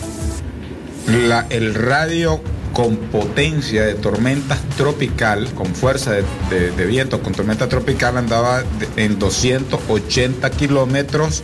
el 1.49 1.73
radio 1.73 2.41
con 2.73 2.97
potencia 2.97 3.83
de 3.85 3.93
tormenta 3.93 4.57
tropical, 4.75 5.47
con 5.53 5.67
fuerza 5.75 6.11
de, 6.49 6.85
viento, 6.85 7.21
con 7.21 7.33
tormenta 7.33 7.69
tropical 7.69 8.17
andaba 8.17 8.63
en 8.97 9.19
280 9.19 10.49
kilómetros 10.49 11.43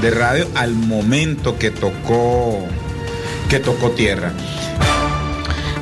de 0.00 0.10
radio 0.10 0.46
al 0.54 0.74
momento 0.74 1.58
que 1.58 1.70
tocó 1.70 2.60
que 3.50 3.58
tocó 3.58 3.90
tierra. 3.90 4.32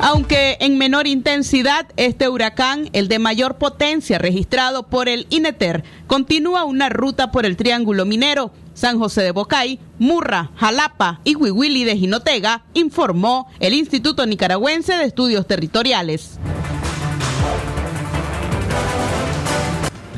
Aunque 0.01 0.57
en 0.59 0.77
menor 0.77 1.07
intensidad, 1.07 1.87
este 1.97 2.29
huracán, 2.29 2.89
el 2.93 3.07
de 3.07 3.17
mayor 3.17 3.55
potencia 3.55 4.19
registrado 4.19 4.83
por 4.83 5.09
el 5.09 5.25
INETER, 5.31 5.83
continúa 6.05 6.65
una 6.65 6.89
ruta 6.89 7.31
por 7.31 7.45
el 7.47 7.57
Triángulo 7.57 8.05
Minero, 8.05 8.51
San 8.75 8.99
José 8.99 9.23
de 9.23 9.31
Bocay, 9.31 9.79
Murra, 9.97 10.51
Jalapa 10.55 11.19
y 11.23 11.35
Huihuili 11.35 11.83
de 11.83 11.97
Jinotega, 11.97 12.63
informó 12.75 13.47
el 13.59 13.73
Instituto 13.73 14.25
Nicaragüense 14.27 14.93
de 14.93 15.05
Estudios 15.05 15.47
Territoriales. 15.47 16.39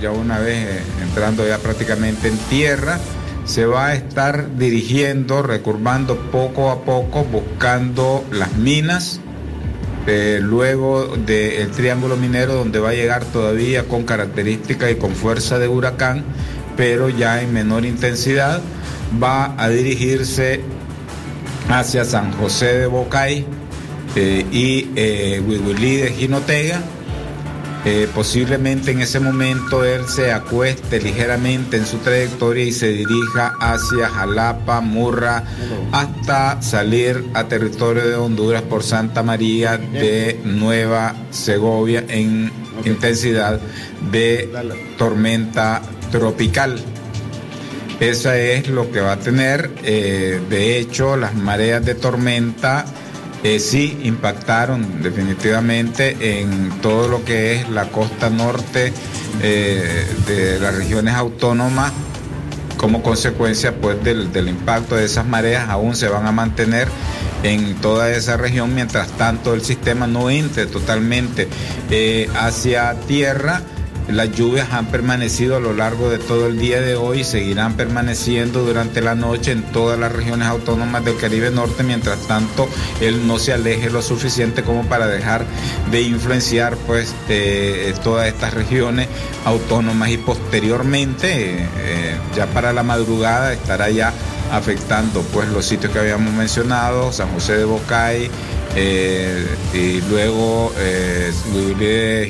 Ya 0.02 0.12
una 0.12 0.39
vez 0.39 0.58
eh, 0.58 0.84
entrando 1.04 1.48
ya 1.48 1.58
prácticamente 1.58 2.28
en 2.28 2.38
tierra, 2.50 3.00
se 3.46 3.65
va 3.65 3.88
a 3.88 3.96
estar 3.96 4.58
dirigiendo, 4.58 5.42
recurvando 5.42 6.18
poco 6.32 6.70
a 6.70 6.84
poco, 6.84 7.24
buscando 7.24 8.24
las 8.32 8.54
minas, 8.58 9.22
eh, 10.08 10.40
luego 10.42 11.16
del 11.18 11.72
triángulo 11.72 12.18
minero 12.18 12.54
donde 12.54 12.80
va 12.80 12.90
a 12.90 12.94
llegar 12.94 13.26
todavía 13.26 13.88
con 13.88 14.04
característica 14.04 14.90
y 14.90 14.96
con 14.96 15.12
fuerza 15.12 15.60
de 15.60 15.68
huracán, 15.68 16.24
pero 16.78 17.10
ya 17.10 17.42
en 17.42 17.54
menor 17.54 17.86
intensidad, 17.86 18.62
va 19.22 19.56
a 19.58 19.70
dirigirse 19.70 20.62
hacia 21.70 22.06
San 22.06 22.32
José 22.34 22.80
de 22.80 22.88
Bocay 22.88 23.46
eh, 24.16 24.46
y 24.52 24.90
eh, 24.96 25.42
de 25.46 26.14
Jinotega 26.18 26.82
eh, 27.86 28.10
posiblemente 28.13 28.92
en 28.92 29.02
ese 29.02 29.20
momento 29.20 29.86
él 29.86 30.06
se 30.08 30.34
acueste 30.34 31.00
ligeramente 31.00 31.78
en 31.78 31.86
su 31.86 31.98
trayectoria 32.00 32.65
y 32.65 32.74
se 32.74 32.89
dirija 32.89 33.54
hacia 33.62 34.10
Jalapa, 34.10 34.82
Murra, 34.82 35.44
hasta 35.92 36.62
salir 36.62 37.24
a 37.34 37.46
territorio 37.46 38.06
de 38.06 38.15
Honduras 38.15 38.63
por 38.63 38.84
Santa 38.84 39.24
María 39.24 39.78
de 39.78 40.39
Nueva 40.44 41.15
Segovia 41.32 42.04
en 42.10 42.52
intensidad 42.86 43.60
de 44.12 44.50
tormenta 44.98 45.82
tropical. 46.12 46.80
Esa 48.00 48.38
es 48.38 48.70
lo 48.70 48.92
que 48.92 49.02
va 49.02 49.13
a 49.13 49.20
tener. 49.20 49.72
Eh, 49.84 50.42
de 50.50 50.80
hecho, 50.80 51.18
las 51.18 51.36
mareas 51.36 51.86
de 51.86 51.96
tormenta 51.96 52.86
eh, 53.43 53.60
sí 53.60 53.97
impactaron 54.04 55.02
definitivamente 55.02 56.41
en 56.41 56.82
todo 56.82 57.08
lo 57.08 57.23
que 57.23 57.56
es 57.56 57.69
la 57.69 57.86
costa 57.86 58.30
norte 58.30 58.91
eh, 59.41 60.06
de 60.28 60.60
las 60.60 60.75
regiones 60.75 61.15
autónomas. 61.15 61.93
Como 62.75 63.04
consecuencia 63.04 63.75
pues 63.75 64.02
del, 64.04 64.47
impacto 64.47 64.95
de 64.95 65.06
esas 65.06 65.25
mareas 65.25 65.69
aún 65.69 65.95
se 65.95 66.08
van 66.08 66.25
a 66.28 66.32
mantener 66.32 66.88
en 67.43 67.75
toda 67.75 68.10
esa 68.12 68.38
región. 68.38 68.73
Mientras 68.75 69.10
tanto 69.10 69.54
el 69.54 69.62
sistema 69.62 70.08
no 70.08 70.30
entre 70.30 70.65
totalmente 70.65 71.47
eh, 71.89 72.30
hacia 72.36 72.93
tierra 73.08 73.62
las 74.12 74.32
lluvias 74.32 74.72
han 74.72 74.88
permanecido 74.88 75.58
a 75.58 75.60
lo 75.60 75.74
largo 75.74 76.10
de 76.10 76.17
todo 76.17 76.48
el 76.48 76.58
día 76.58 76.82
de 76.82 76.95
hoy 76.95 77.19
y 77.19 77.24
seguirán 77.24 77.76
permaneciendo 77.76 78.63
durante 78.63 79.02
la 79.02 79.15
noche 79.15 79.52
en 79.52 79.63
todas 79.63 80.00
las 80.00 80.12
regiones 80.12 80.48
autónomas 80.48 81.06
del 81.06 81.17
Caribe 81.17 81.52
Norte, 81.52 81.84
mientras 81.84 82.19
tanto 82.28 82.67
él 83.02 83.28
no 83.28 83.38
se 83.38 83.54
aleje 83.54 83.89
lo 83.89 84.02
suficiente 84.02 84.63
como 84.63 84.84
para 84.84 85.08
dejar 85.08 85.45
de 85.91 86.02
influenciar 86.02 86.76
pues 86.88 87.13
eh, 87.30 87.93
todas 88.04 88.28
estas 88.28 88.54
regiones 88.54 89.08
autónomas. 89.45 90.10
Y 90.10 90.17
posteriormente 90.17 91.67
eh, 91.78 92.17
ya 92.36 92.48
para 92.48 92.74
la 92.74 92.84
madrugada 92.84 93.54
estará 93.54 93.89
ya 93.89 94.13
afectando 94.52 95.22
pues 95.34 95.48
los 95.50 95.65
sitios 95.65 95.91
que 95.91 96.00
habíamos 96.00 96.34
mencionado, 96.34 97.12
San 97.12 97.32
José 97.32 97.58
de 97.58 97.65
Bocay, 97.65 98.30
eh, 98.75 99.45
y 99.73 100.01
luego 100.10 100.71
eh, 100.77 101.32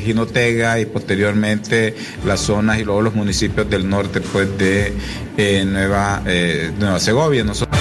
Jinotega 0.03 0.79
y 0.79 0.85
posteriormente 0.85 1.95
las 2.25 2.41
zonas 2.41 2.79
y 2.79 2.83
luego 2.83 3.01
los 3.01 3.15
municipios 3.15 3.69
del 3.69 3.89
norte 3.89 4.21
pues 4.21 4.57
de 4.57 4.93
eh, 5.37 5.65
Nueva, 5.65 6.21
eh, 6.25 6.71
Nueva 6.77 6.99
Segovia. 6.99 7.43
Nosotros 7.43 7.79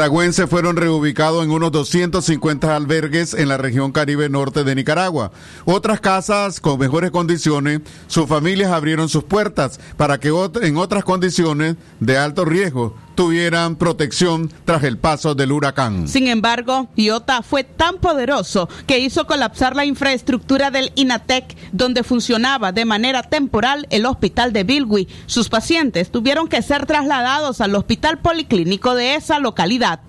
nicaragüenses 0.00 0.48
fueron 0.48 0.76
reubicados 0.76 1.44
en 1.44 1.50
unos 1.50 1.72
250 1.72 2.74
albergues 2.74 3.34
en 3.34 3.48
la 3.48 3.58
región 3.58 3.92
Caribe 3.92 4.28
Norte 4.28 4.64
de 4.64 4.74
Nicaragua. 4.74 5.32
Otras 5.64 6.00
casas 6.00 6.60
con 6.60 6.78
mejores 6.78 7.10
condiciones, 7.10 7.80
sus 8.06 8.26
familias 8.26 8.70
abrieron 8.70 9.08
sus 9.08 9.24
puertas 9.24 9.80
para 9.96 10.18
que 10.18 10.28
en 10.62 10.76
otras 10.76 11.04
condiciones 11.04 11.76
de 11.98 12.16
alto 12.16 12.44
riesgo 12.44 12.96
tuvieran 13.20 13.76
protección 13.76 14.50
tras 14.64 14.82
el 14.82 14.96
paso 14.96 15.34
del 15.34 15.52
huracán. 15.52 16.08
Sin 16.08 16.26
embargo, 16.26 16.88
Iota 16.96 17.42
fue 17.42 17.64
tan 17.64 17.98
poderoso 17.98 18.66
que 18.86 18.98
hizo 18.98 19.26
colapsar 19.26 19.76
la 19.76 19.84
infraestructura 19.84 20.70
del 20.70 20.90
INATEC, 20.94 21.54
donde 21.70 22.02
funcionaba 22.02 22.72
de 22.72 22.86
manera 22.86 23.22
temporal 23.22 23.86
el 23.90 24.06
hospital 24.06 24.54
de 24.54 24.64
Bilwi. 24.64 25.06
Sus 25.26 25.50
pacientes 25.50 26.10
tuvieron 26.10 26.48
que 26.48 26.62
ser 26.62 26.86
trasladados 26.86 27.60
al 27.60 27.74
hospital 27.74 28.20
policlínico 28.20 28.94
de 28.94 29.16
esa 29.16 29.38
localidad. 29.38 30.00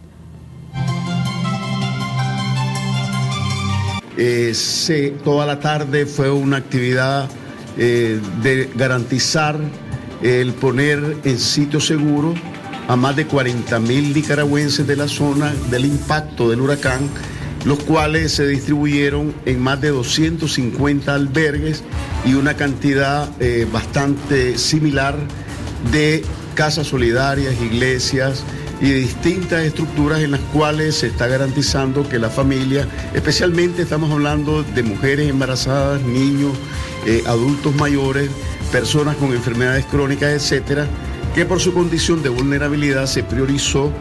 Eh, 4.18 4.54
toda 5.26 5.46
la 5.46 5.60
tarde 5.60 6.06
fue 6.06 6.32
una 6.32 6.56
actividad 6.56 7.30
eh, 7.78 8.22
de 8.42 8.70
garantizar 8.74 9.60
el 10.22 10.54
poner 10.54 11.18
en 11.26 11.38
sitio 11.38 11.82
seguro 11.82 12.36
a 12.88 12.96
más 12.96 13.16
de 13.16 13.26
40 13.26 13.80
mil 13.80 14.14
nicaragüenses 14.14 14.86
de 14.88 14.96
la 14.96 15.08
zona 15.08 15.54
del 15.70 15.86
impacto 15.86 16.50
del 16.50 16.62
huracán, 16.62 17.10
los 17.66 17.80
cuales 17.84 18.32
se 18.34 18.48
distribuyeron 18.48 19.34
en 19.46 19.60
más 19.60 19.80
de 19.82 19.90
250 19.90 21.14
albergues 21.14 21.84
y 22.26 22.34
una 22.34 22.56
cantidad 22.56 23.30
eh, 23.40 23.68
bastante 23.72 24.58
similar 24.58 25.16
de 25.92 26.24
casas 26.56 26.88
solidarias, 26.88 27.56
iglesias, 27.62 28.44
y 28.82 28.92
distintas 28.92 29.64
estructuras 29.64 30.22
en 30.22 30.32
las 30.32 30.42
cuales 30.54 30.96
se 30.96 31.08
está 31.08 31.28
garantizando 31.28 32.10
que 32.10 32.18
la 32.18 32.32
familia, 32.32 32.88
especialmente 33.14 33.84
estamos 33.84 34.12
hablando 34.12 34.64
de 34.64 34.82
mujeres 34.82 35.30
embarazadas, 35.30 36.02
niños, 36.02 36.54
eh, 37.06 37.22
adultos 37.28 37.76
mayores, 37.76 38.30
personas 38.72 39.16
con 39.18 39.34
enfermedades 39.34 39.86
crónicas, 39.86 40.32
etcétera, 40.32 40.88
que 41.36 41.46
por 41.46 41.60
su 41.60 41.74
condición 41.74 42.22
de 42.24 42.30
vulnerabilidad 42.30 43.06
se 43.06 43.24
priorizó 43.24 43.92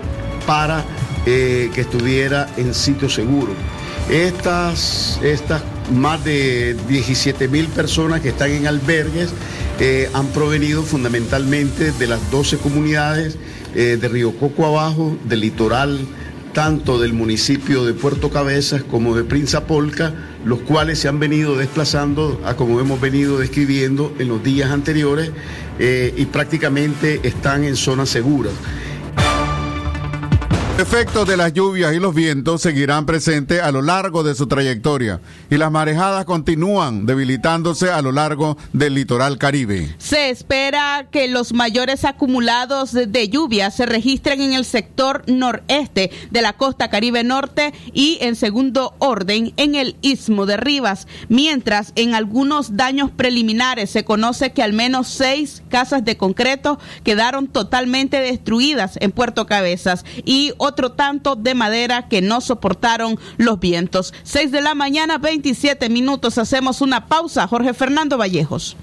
para 0.46 0.84
eh, 1.26 1.70
que 1.74 1.82
estuviera 1.82 2.48
en 2.56 2.74
sitio 2.74 3.08
seguro. 3.08 3.52
Estas, 4.10 5.20
estas 5.22 5.62
más 5.92 6.24
de 6.24 6.76
17 6.88 7.48
mil 7.48 7.66
personas 7.68 8.20
que 8.20 8.30
están 8.30 8.50
en 8.50 8.66
albergues 8.66 9.30
eh, 9.78 10.10
han 10.12 10.26
provenido 10.28 10.82
fundamentalmente 10.82 11.92
de 11.92 12.06
las 12.06 12.30
12 12.30 12.58
comunidades 12.58 13.38
eh, 13.74 13.96
de 14.00 14.08
Río 14.08 14.32
Coco 14.36 14.66
abajo, 14.66 15.16
del 15.24 15.40
litoral, 15.40 16.00
tanto 16.52 16.98
del 16.98 17.12
municipio 17.12 17.84
de 17.84 17.94
Puerto 17.94 18.30
Cabezas 18.30 18.82
como 18.82 19.14
de 19.14 19.24
Prinzapolca, 19.24 20.12
los 20.44 20.60
cuales 20.60 20.98
se 20.98 21.08
han 21.08 21.18
venido 21.18 21.56
desplazando 21.56 22.40
a 22.44 22.54
como 22.54 22.80
hemos 22.80 23.00
venido 23.00 23.38
describiendo 23.38 24.12
en 24.18 24.28
los 24.28 24.42
días 24.42 24.70
anteriores 24.70 25.30
eh, 25.78 26.14
y 26.16 26.26
prácticamente 26.26 27.20
están 27.22 27.64
en 27.64 27.76
zonas 27.76 28.08
seguras 28.08 28.52
efectos 30.80 31.28
de 31.28 31.36
las 31.36 31.52
lluvias 31.52 31.92
y 31.94 31.98
los 31.98 32.14
vientos 32.14 32.62
seguirán 32.62 33.04
presentes 33.04 33.60
a 33.60 33.70
lo 33.70 33.82
largo 33.82 34.22
de 34.22 34.34
su 34.34 34.46
trayectoria 34.46 35.20
y 35.50 35.58
las 35.58 35.70
marejadas 35.70 36.24
continúan 36.24 37.04
debilitándose 37.04 37.90
a 37.90 38.00
lo 38.00 38.12
largo 38.12 38.56
del 38.72 38.94
litoral 38.94 39.36
caribe. 39.36 39.94
Se 39.98 40.30
espera 40.30 41.08
que 41.10 41.28
los 41.28 41.52
mayores 41.52 42.06
acumulados 42.06 42.92
de 42.92 43.28
lluvia 43.28 43.70
se 43.70 43.84
registren 43.84 44.40
en 44.40 44.54
el 44.54 44.64
sector 44.64 45.22
noreste 45.26 46.10
de 46.30 46.40
la 46.40 46.54
costa 46.54 46.88
caribe 46.88 47.24
norte 47.24 47.74
y 47.92 48.16
en 48.22 48.34
segundo 48.34 48.94
orden 49.00 49.52
en 49.58 49.74
el 49.74 49.96
istmo 50.00 50.46
de 50.46 50.56
Rivas, 50.56 51.06
mientras 51.28 51.92
en 51.94 52.14
algunos 52.14 52.78
daños 52.78 53.10
preliminares 53.10 53.90
se 53.90 54.04
conoce 54.04 54.52
que 54.52 54.62
al 54.62 54.72
menos 54.72 55.08
seis 55.08 55.62
casas 55.68 56.06
de 56.06 56.16
concreto 56.16 56.78
quedaron 57.04 57.48
totalmente 57.48 58.18
destruidas 58.18 58.96
en 59.00 59.12
Puerto 59.12 59.46
Cabezas 59.46 60.06
y 60.24 60.54
otro 60.70 60.92
tanto 60.92 61.36
de 61.36 61.54
madera 61.54 62.08
que 62.08 62.22
no 62.22 62.40
soportaron 62.40 63.18
los 63.36 63.60
vientos. 63.60 64.14
6 64.22 64.50
de 64.50 64.62
la 64.62 64.74
mañana, 64.74 65.18
27 65.18 65.88
minutos. 65.88 66.38
Hacemos 66.38 66.80
una 66.80 67.06
pausa. 67.06 67.46
Jorge 67.46 67.74
Fernando 67.74 68.16
Vallejos. 68.16 68.76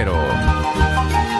cero. 0.00 1.39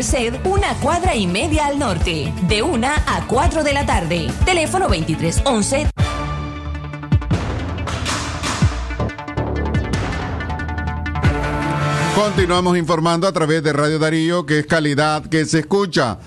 una 0.45 0.73
cuadra 0.81 1.15
y 1.15 1.27
media 1.27 1.67
al 1.67 1.77
norte, 1.77 2.33
de 2.47 2.63
1 2.63 2.87
a 2.87 3.27
4 3.27 3.63
de 3.63 3.73
la 3.73 3.85
tarde. 3.85 4.31
Teléfono 4.45 4.87
2311 4.87 5.41
2311 5.43 5.91
Continuamos 12.15 12.77
informando 12.79 13.27
a 13.27 13.31
través 13.31 13.61
de 13.61 13.73
Radio 13.73 13.99
Darío, 13.99 14.47
que 14.47 14.59
es 14.59 14.65
calidad 14.65 15.23
que 15.27 15.45
se 15.45 15.59
escucha. 15.59 16.17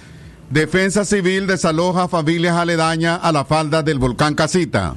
Defensa 0.50 1.04
Civil 1.04 1.48
desaloja 1.48 2.06
familias 2.06 2.56
aledañas 2.56 3.18
a 3.22 3.32
la 3.32 3.44
falda 3.44 3.82
del 3.82 3.98
volcán 3.98 4.36
Casita. 4.36 4.94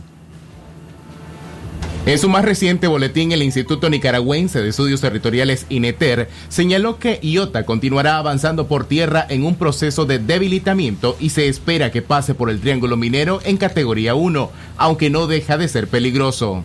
En 2.07 2.17
su 2.19 2.29
más 2.29 2.45
reciente 2.45 2.87
boletín, 2.87 3.33
el 3.33 3.43
Instituto 3.43 3.89
Nicaragüense 3.89 4.61
de 4.61 4.69
Estudios 4.69 5.01
Territoriales 5.01 5.65
INETER 5.67 6.29
señaló 6.47 6.99
que 6.99 7.19
IOTA 7.21 7.65
continuará 7.65 8.17
avanzando 8.17 8.65
por 8.69 8.85
tierra 8.85 9.25
en 9.27 9.43
un 9.43 9.57
proceso 9.57 10.05
de 10.05 10.17
debilitamiento 10.17 11.17
y 11.19 11.31
se 11.31 11.49
espera 11.49 11.91
que 11.91 12.01
pase 12.01 12.33
por 12.33 12.49
el 12.49 12.61
Triángulo 12.61 12.95
Minero 12.95 13.41
en 13.43 13.57
categoría 13.57 14.15
1, 14.15 14.49
aunque 14.77 15.09
no 15.09 15.27
deja 15.27 15.57
de 15.57 15.67
ser 15.67 15.89
peligroso. 15.89 16.63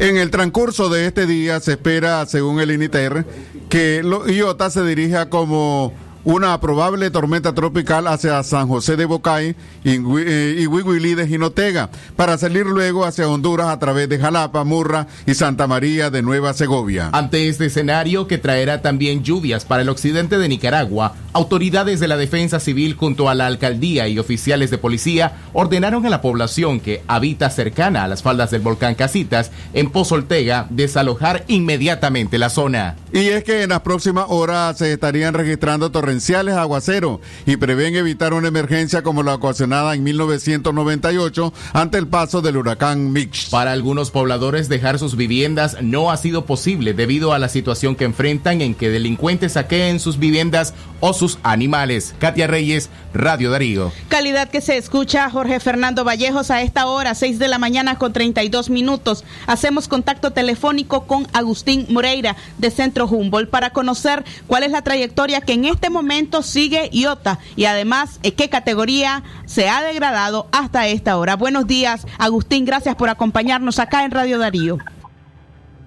En 0.00 0.16
el 0.16 0.32
transcurso 0.32 0.88
de 0.88 1.06
este 1.06 1.26
día 1.26 1.60
se 1.60 1.70
espera, 1.74 2.26
según 2.26 2.58
el 2.58 2.72
INITER, 2.72 3.24
que 3.68 4.02
IOTA 4.26 4.70
se 4.70 4.84
dirija 4.84 5.30
como 5.30 5.92
una 6.26 6.60
probable 6.60 7.08
tormenta 7.12 7.54
tropical 7.54 8.08
hacia 8.08 8.42
San 8.42 8.66
José 8.66 8.96
de 8.96 9.04
Bocay 9.04 9.54
y, 9.84 9.98
Hui- 9.98 10.24
eh, 10.26 11.14
de 11.16 11.26
Jinotega, 11.28 11.88
para 12.16 12.36
salir 12.36 12.66
luego 12.66 13.04
hacia 13.04 13.28
Honduras 13.28 13.68
a 13.68 13.78
través 13.78 14.08
de 14.08 14.18
Jalapa, 14.18 14.64
Murra 14.64 15.06
y 15.24 15.34
Santa 15.34 15.68
María 15.68 16.10
de 16.10 16.22
Nueva 16.22 16.52
Segovia. 16.52 17.10
Ante 17.12 17.48
este 17.48 17.66
escenario, 17.66 18.26
que 18.26 18.38
traerá 18.38 18.82
también 18.82 19.22
lluvias 19.22 19.64
para 19.64 19.82
el 19.82 19.88
occidente 19.88 20.36
de 20.36 20.48
Nicaragua, 20.48 21.14
autoridades 21.32 22.00
de 22.00 22.08
la 22.08 22.16
defensa 22.16 22.58
civil 22.58 22.94
junto 22.96 23.28
a 23.28 23.36
la 23.36 23.46
alcaldía 23.46 24.08
y 24.08 24.18
oficiales 24.18 24.72
de 24.72 24.78
policía 24.78 25.34
ordenaron 25.52 26.04
a 26.06 26.10
la 26.10 26.22
población 26.22 26.80
que 26.80 27.02
habita 27.06 27.50
cercana 27.50 28.02
a 28.02 28.08
las 28.08 28.24
faldas 28.24 28.50
del 28.50 28.62
volcán 28.62 28.96
Casitas, 28.96 29.52
en 29.74 29.90
Pozo 29.90 30.16
Ortega, 30.16 30.66
desalojar 30.70 31.44
inmediatamente 31.46 32.36
la 32.36 32.50
zona. 32.50 32.96
Y 33.12 33.28
es 33.28 33.44
que 33.44 33.62
en 33.62 33.68
las 33.68 33.82
próximas 33.82 34.26
horas 34.28 34.78
se 34.78 34.92
estarían 34.92 35.32
registrando 35.34 35.92
torrenciales 36.16 36.54
aguaceros 36.54 37.20
y 37.44 37.58
prevén 37.58 37.94
evitar 37.94 38.32
una 38.32 38.48
emergencia 38.48 39.02
como 39.02 39.22
la 39.22 39.34
ocasionada 39.34 39.94
en 39.94 40.02
1998 40.02 41.52
ante 41.74 41.98
el 41.98 42.08
paso 42.08 42.40
del 42.40 42.56
huracán 42.56 43.12
Mitch. 43.12 43.50
Para 43.50 43.72
algunos 43.72 44.10
pobladores 44.10 44.70
dejar 44.70 44.98
sus 44.98 45.14
viviendas 45.14 45.76
no 45.82 46.10
ha 46.10 46.16
sido 46.16 46.46
posible 46.46 46.94
debido 46.94 47.34
a 47.34 47.38
la 47.38 47.50
situación 47.50 47.96
que 47.96 48.04
enfrentan 48.04 48.62
en 48.62 48.74
que 48.74 48.88
delincuentes 48.88 49.52
saqueen 49.52 50.00
sus 50.00 50.18
viviendas 50.18 50.72
o 51.00 51.12
sus 51.12 51.38
animales. 51.42 52.14
Katia 52.18 52.46
Reyes, 52.46 52.88
Radio 53.12 53.50
Darío. 53.50 53.92
Calidad 54.08 54.48
que 54.48 54.62
se 54.62 54.78
escucha 54.78 55.28
Jorge 55.28 55.60
Fernando 55.60 56.02
Vallejos 56.02 56.50
a 56.50 56.62
esta 56.62 56.86
hora, 56.86 57.14
6 57.14 57.38
de 57.38 57.48
la 57.48 57.58
mañana 57.58 57.98
con 57.98 58.14
32 58.14 58.70
minutos. 58.70 59.24
Hacemos 59.46 59.86
contacto 59.86 60.32
telefónico 60.32 61.06
con 61.06 61.26
Agustín 61.34 61.86
Moreira 61.90 62.36
de 62.56 62.70
Centro 62.70 63.06
Humboldt 63.06 63.50
para 63.50 63.70
conocer 63.70 64.24
cuál 64.46 64.62
es 64.62 64.70
la 64.70 64.80
trayectoria 64.80 65.42
que 65.42 65.52
en 65.52 65.66
este 65.66 65.90
momento 65.90 66.05
sigue 66.42 66.88
IOTA 66.92 67.38
y 67.56 67.64
además 67.64 68.20
en 68.22 68.34
qué 68.34 68.48
categoría 68.48 69.22
se 69.44 69.68
ha 69.68 69.82
degradado 69.82 70.46
hasta 70.52 70.86
esta 70.86 71.16
hora. 71.16 71.36
Buenos 71.36 71.66
días, 71.66 72.06
Agustín, 72.18 72.64
gracias 72.64 72.94
por 72.94 73.08
acompañarnos 73.08 73.78
acá 73.78 74.04
en 74.04 74.10
Radio 74.10 74.38
Darío. 74.38 74.78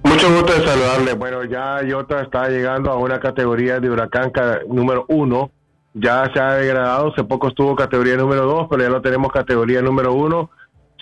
Mucho 0.04 0.32
gusto 0.34 0.54
de 0.54 0.66
saludarle. 0.66 1.14
Bueno, 1.14 1.44
ya 1.44 1.82
Iota 1.84 2.22
está 2.22 2.50
llegando 2.50 2.92
a 2.92 2.98
una 2.98 3.20
categoría 3.20 3.80
de 3.80 3.90
huracán 3.90 4.32
número 4.68 5.06
uno. 5.08 5.52
Ya 5.94 6.30
se 6.34 6.40
ha 6.40 6.54
degradado, 6.54 7.12
hace 7.12 7.24
poco 7.24 7.50
estuvo 7.50 7.76
categoría 7.76 8.16
número 8.16 8.46
dos, 8.46 8.68
pero 8.70 8.84
ya 8.84 8.90
lo 8.90 9.02
tenemos 9.02 9.32
categoría 9.32 9.82
número 9.82 10.14
uno. 10.14 10.52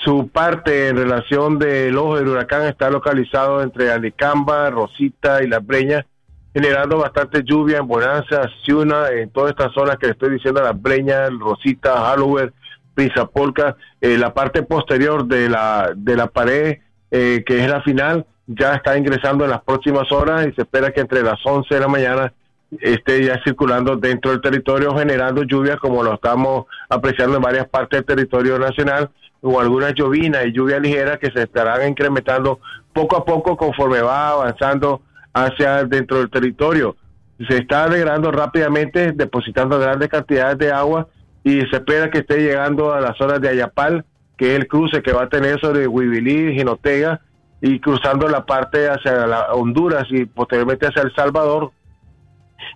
Su 0.03 0.29
parte 0.29 0.89
en 0.89 0.97
relación 0.97 1.59
del 1.59 1.97
ojo 1.97 2.17
del 2.17 2.27
huracán 2.27 2.65
está 2.65 2.89
localizado 2.89 3.61
entre 3.61 3.91
Alicamba, 3.91 4.69
Rosita 4.69 5.43
y 5.43 5.47
Las 5.47 5.65
Breñas, 5.65 6.05
generando 6.57 6.97
bastante 6.97 7.43
lluvia 7.43 7.77
en 7.77 7.87
Bonanza, 7.87 8.49
Ciuna, 8.63 9.09
en 9.11 9.29
todas 9.29 9.51
estas 9.51 9.71
zonas 9.73 9.97
que 9.97 10.07
estoy 10.07 10.31
diciendo, 10.31 10.59
Las 10.59 10.81
Breñas, 10.81 11.29
Rosita, 11.39 12.01
Halloween, 12.01 12.51
Prizapolca, 12.95 13.77
eh, 14.01 14.17
la 14.17 14.33
parte 14.33 14.63
posterior 14.63 15.27
de 15.27 15.49
la, 15.49 15.91
de 15.95 16.15
la 16.15 16.25
pared, 16.25 16.79
eh, 17.11 17.43
que 17.45 17.63
es 17.63 17.69
la 17.69 17.83
final, 17.83 18.25
ya 18.47 18.73
está 18.73 18.97
ingresando 18.97 19.43
en 19.43 19.51
las 19.51 19.61
próximas 19.61 20.11
horas 20.11 20.47
y 20.47 20.53
se 20.53 20.63
espera 20.63 20.91
que 20.91 21.01
entre 21.01 21.21
las 21.21 21.39
11 21.45 21.75
de 21.75 21.79
la 21.79 21.87
mañana 21.87 22.33
esté 22.81 23.23
ya 23.23 23.39
circulando 23.43 23.95
dentro 23.95 24.31
del 24.31 24.41
territorio 24.41 24.97
generando 24.97 25.43
lluvias 25.43 25.77
como 25.77 26.01
lo 26.01 26.15
estamos 26.15 26.65
apreciando 26.89 27.37
en 27.37 27.43
varias 27.43 27.67
partes 27.67 27.99
del 27.99 28.05
territorio 28.05 28.57
nacional 28.57 29.11
o 29.41 29.59
algunas 29.59 29.93
llovinas 29.93 30.47
y 30.47 30.53
lluvias 30.53 30.81
ligeras 30.81 31.19
que 31.19 31.29
se 31.29 31.43
estarán 31.43 31.87
incrementando 31.87 32.59
poco 32.93 33.15
a 33.15 33.23
poco 33.23 33.55
conforme 33.55 34.01
va 34.01 34.29
avanzando 34.31 35.01
hacia 35.45 35.83
dentro 35.83 36.17
del 36.17 36.29
territorio. 36.29 36.95
Se 37.47 37.57
está 37.57 37.87
degradando 37.87 38.31
rápidamente, 38.31 39.11
depositando 39.11 39.79
grandes 39.79 40.09
cantidades 40.09 40.57
de 40.57 40.71
agua 40.71 41.07
y 41.43 41.61
se 41.61 41.77
espera 41.77 42.09
que 42.09 42.19
esté 42.19 42.39
llegando 42.39 42.93
a 42.93 42.99
las 42.99 43.17
zonas 43.17 43.39
de 43.39 43.49
Ayapal, 43.49 44.05
que 44.37 44.53
es 44.53 44.59
el 44.59 44.67
cruce 44.67 45.01
que 45.01 45.13
va 45.13 45.23
a 45.23 45.29
tener 45.29 45.59
sobre 45.59 45.87
Huibilí 45.87 46.51
y 46.51 46.55
Jinotega, 46.55 47.21
y 47.61 47.79
cruzando 47.79 48.27
la 48.27 48.45
parte 48.45 48.87
hacia 48.87 49.25
la 49.25 49.53
Honduras 49.53 50.05
y 50.09 50.25
posteriormente 50.25 50.87
hacia 50.87 51.03
El 51.03 51.13
Salvador, 51.15 51.71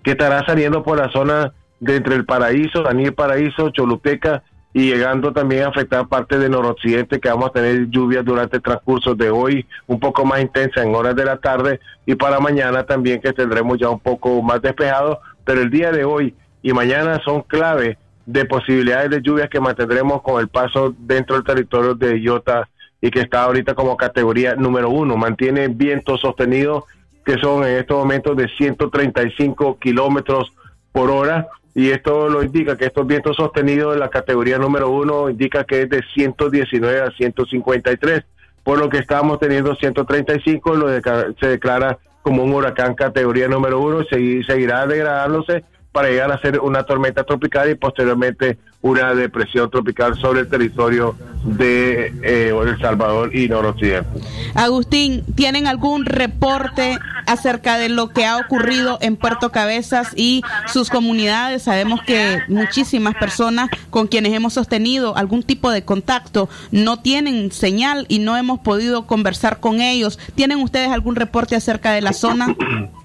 que 0.03 0.11
estará 0.11 0.43
saliendo 0.45 0.83
por 0.83 0.97
la 0.97 1.11
zona 1.11 1.53
de 1.79 1.97
entre 1.97 2.15
el 2.15 2.25
Paraíso, 2.25 2.81
Daniel 2.83 3.13
Paraíso, 3.13 3.69
Choluteca 3.71 4.43
y 4.73 4.89
llegando 4.89 5.33
también 5.33 5.63
a 5.63 5.67
afectar 5.67 6.07
parte 6.07 6.37
del 6.37 6.51
noroccidente 6.51 7.19
que 7.19 7.29
vamos 7.29 7.49
a 7.49 7.53
tener 7.53 7.89
lluvias 7.89 8.23
durante 8.23 8.57
el 8.57 8.63
transcurso 8.63 9.15
de 9.15 9.29
hoy 9.29 9.65
un 9.87 9.99
poco 9.99 10.23
más 10.23 10.41
intensa 10.41 10.81
en 10.81 10.95
horas 10.95 11.15
de 11.15 11.25
la 11.25 11.37
tarde 11.37 11.79
y 12.05 12.15
para 12.15 12.39
mañana 12.39 12.85
también 12.85 13.19
que 13.21 13.33
tendremos 13.33 13.77
ya 13.77 13.89
un 13.89 13.99
poco 13.99 14.41
más 14.41 14.61
despejado, 14.61 15.19
pero 15.43 15.61
el 15.61 15.69
día 15.69 15.91
de 15.91 16.05
hoy 16.05 16.33
y 16.61 16.71
mañana 16.73 17.19
son 17.23 17.41
clave 17.41 17.97
de 18.25 18.45
posibilidades 18.45 19.09
de 19.09 19.21
lluvias 19.21 19.49
que 19.49 19.59
mantendremos 19.59 20.21
con 20.21 20.39
el 20.39 20.47
paso 20.47 20.95
dentro 20.97 21.35
del 21.35 21.43
territorio 21.43 21.95
de 21.95 22.21
Iota 22.21 22.69
y 23.01 23.09
que 23.09 23.21
está 23.21 23.43
ahorita 23.43 23.73
como 23.73 23.97
categoría 23.97 24.55
número 24.55 24.89
uno. 24.89 25.17
Mantiene 25.17 25.67
vientos 25.67 26.21
sostenidos 26.21 26.83
que 27.25 27.37
son 27.39 27.63
en 27.63 27.77
estos 27.77 27.97
momentos 27.97 28.37
de 28.37 28.47
135 28.47 29.79
kilómetros 29.79 30.53
por 30.91 31.09
hora 31.09 31.47
y 31.73 31.89
esto 31.91 32.27
lo 32.29 32.43
indica 32.43 32.75
que 32.77 32.85
estos 32.85 33.07
vientos 33.07 33.37
sostenidos 33.37 33.93
en 33.93 33.99
la 34.01 34.09
categoría 34.09 34.57
número 34.57 34.89
uno 34.89 35.29
indica 35.29 35.63
que 35.63 35.83
es 35.83 35.89
de 35.89 36.01
119 36.13 37.01
a 37.01 37.11
153, 37.11 38.21
por 38.63 38.77
lo 38.79 38.89
que 38.89 38.97
estamos 38.97 39.39
teniendo 39.39 39.75
135, 39.75 40.75
lo 40.75 40.87
se 40.89 41.47
declara 41.47 41.97
como 42.21 42.43
un 42.43 42.53
huracán 42.53 42.93
categoría 42.93 43.47
número 43.47 43.79
uno, 43.79 44.01
segui- 44.01 44.45
seguirá 44.45 44.85
degradándose 44.85 45.63
para 45.91 46.09
llegar 46.09 46.31
a 46.31 46.39
ser 46.39 46.59
una 46.59 46.83
tormenta 46.83 47.23
tropical 47.23 47.69
y 47.69 47.75
posteriormente 47.75 48.57
una 48.81 49.13
depresión 49.13 49.69
tropical 49.69 50.19
sobre 50.19 50.41
el 50.41 50.49
territorio 50.49 51.15
de 51.43 52.13
eh, 52.23 52.49
El 52.49 52.79
Salvador 52.79 53.35
y 53.35 53.47
noroccidente. 53.47 54.09
Agustín, 54.55 55.23
¿tienen 55.35 55.67
algún 55.67 56.05
reporte 56.05 56.97
acerca 57.27 57.77
de 57.77 57.89
lo 57.89 58.09
que 58.09 58.25
ha 58.25 58.37
ocurrido 58.37 58.97
en 59.01 59.17
Puerto 59.17 59.51
Cabezas 59.51 60.13
y 60.15 60.41
sus 60.67 60.89
comunidades? 60.89 61.63
Sabemos 61.63 62.01
que 62.01 62.39
muchísimas 62.47 63.15
personas 63.15 63.69
con 63.89 64.07
quienes 64.07 64.33
hemos 64.33 64.53
sostenido 64.53 65.15
algún 65.15 65.43
tipo 65.43 65.69
de 65.69 65.83
contacto 65.83 66.49
no 66.71 66.99
tienen 67.01 67.51
señal 67.51 68.05
y 68.07 68.19
no 68.19 68.37
hemos 68.37 68.59
podido 68.59 69.05
conversar 69.05 69.59
con 69.59 69.81
ellos. 69.81 70.17
¿Tienen 70.35 70.59
ustedes 70.59 70.89
algún 70.89 71.15
reporte 71.15 71.55
acerca 71.55 71.91
de 71.91 72.01
la 72.01 72.13
zona? 72.13 72.55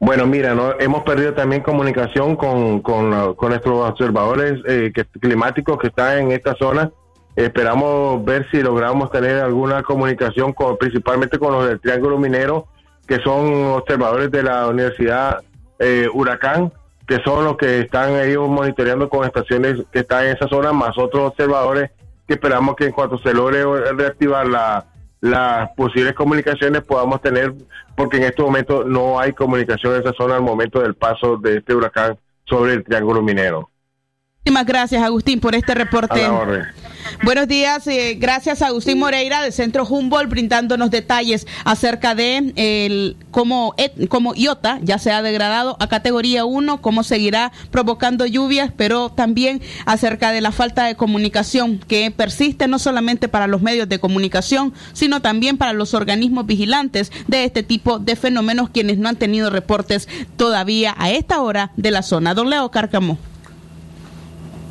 Bueno, 0.00 0.26
mira, 0.26 0.54
¿no? 0.54 0.78
hemos 0.78 1.02
perdido 1.02 1.34
también 1.34 1.62
comunicación 1.62 2.36
con, 2.36 2.80
con, 2.80 3.10
nuestros 3.10 3.90
observadores 3.90 4.60
eh, 4.66 4.92
climáticos 5.20 5.76
que 5.78 5.88
están 5.88 6.18
en 6.18 6.32
esta 6.32 6.54
zona. 6.54 6.90
Esperamos 7.34 8.24
ver 8.24 8.48
si 8.50 8.62
logramos 8.62 9.10
tener 9.10 9.40
alguna 9.40 9.82
comunicación 9.82 10.52
con, 10.52 10.76
principalmente 10.76 11.38
con 11.38 11.52
los 11.52 11.68
del 11.68 11.80
Triángulo 11.80 12.16
Minero, 12.16 12.68
que 13.08 13.16
son 13.20 13.72
observadores 13.72 14.30
de 14.30 14.42
la 14.44 14.68
Universidad 14.68 15.40
eh, 15.80 16.06
Huracán, 16.12 16.72
que 17.06 17.18
son 17.24 17.44
los 17.44 17.56
que 17.56 17.80
están 17.80 18.14
ellos 18.16 18.48
monitoreando 18.48 19.08
con 19.08 19.24
estaciones 19.24 19.82
que 19.90 20.00
están 20.00 20.26
en 20.26 20.36
esa 20.36 20.46
zona, 20.46 20.72
más 20.72 20.96
otros 20.96 21.30
observadores 21.30 21.90
que 22.26 22.34
esperamos 22.34 22.76
que 22.76 22.86
en 22.86 22.92
cuanto 22.92 23.18
se 23.18 23.32
logre 23.32 23.64
reactivar 23.94 24.46
la, 24.46 24.84
las 25.20 25.70
posibles 25.70 26.14
comunicaciones 26.14 26.82
podamos 26.82 27.20
tener, 27.20 27.54
porque 27.96 28.18
en 28.18 28.24
este 28.24 28.42
momento 28.42 28.84
no 28.84 29.18
hay 29.18 29.32
comunicación 29.32 29.94
en 29.94 30.00
esa 30.00 30.12
zona 30.12 30.36
al 30.36 30.42
momento 30.42 30.80
del 30.80 30.94
paso 30.94 31.36
de 31.36 31.58
este 31.58 31.74
huracán 31.74 32.18
sobre 32.44 32.74
el 32.74 32.84
Triángulo 32.84 33.22
Minero. 33.22 33.70
Muchísimas 34.48 34.66
gracias, 34.66 35.02
Agustín, 35.02 35.40
por 35.40 35.54
este 35.54 35.72
A 35.72 35.74
reporte. 35.74 36.22
la 36.22 36.32
orden. 36.32 36.62
Buenos 37.22 37.48
días, 37.48 37.86
eh, 37.86 38.16
gracias 38.18 38.62
a 38.62 38.68
Agustín 38.68 38.98
Moreira 38.98 39.42
del 39.42 39.52
Centro 39.52 39.84
Humboldt 39.84 40.30
brindándonos 40.30 40.90
detalles 40.90 41.46
acerca 41.64 42.14
de 42.14 42.52
el 42.56 43.16
cómo, 43.30 43.74
et- 43.76 44.08
cómo 44.08 44.34
IOTA 44.34 44.78
ya 44.82 44.98
se 44.98 45.10
ha 45.12 45.20
degradado 45.20 45.76
a 45.80 45.88
categoría 45.88 46.46
1, 46.46 46.80
cómo 46.80 47.02
seguirá 47.02 47.52
provocando 47.70 48.24
lluvias, 48.24 48.72
pero 48.74 49.10
también 49.10 49.60
acerca 49.84 50.32
de 50.32 50.40
la 50.40 50.50
falta 50.52 50.84
de 50.86 50.94
comunicación 50.96 51.78
que 51.86 52.10
persiste 52.10 52.68
no 52.68 52.78
solamente 52.78 53.28
para 53.28 53.48
los 53.48 53.60
medios 53.60 53.86
de 53.88 53.98
comunicación, 53.98 54.72
sino 54.94 55.20
también 55.20 55.58
para 55.58 55.74
los 55.74 55.92
organismos 55.92 56.46
vigilantes 56.46 57.12
de 57.26 57.44
este 57.44 57.62
tipo 57.62 57.98
de 57.98 58.16
fenómenos 58.16 58.70
quienes 58.70 58.96
no 58.96 59.10
han 59.10 59.16
tenido 59.16 59.50
reportes 59.50 60.08
todavía 60.38 60.94
a 60.96 61.10
esta 61.10 61.42
hora 61.42 61.70
de 61.76 61.90
la 61.90 62.00
zona. 62.02 62.32
Don 62.32 62.48
Leo 62.48 62.70
Cárcamo. 62.70 63.18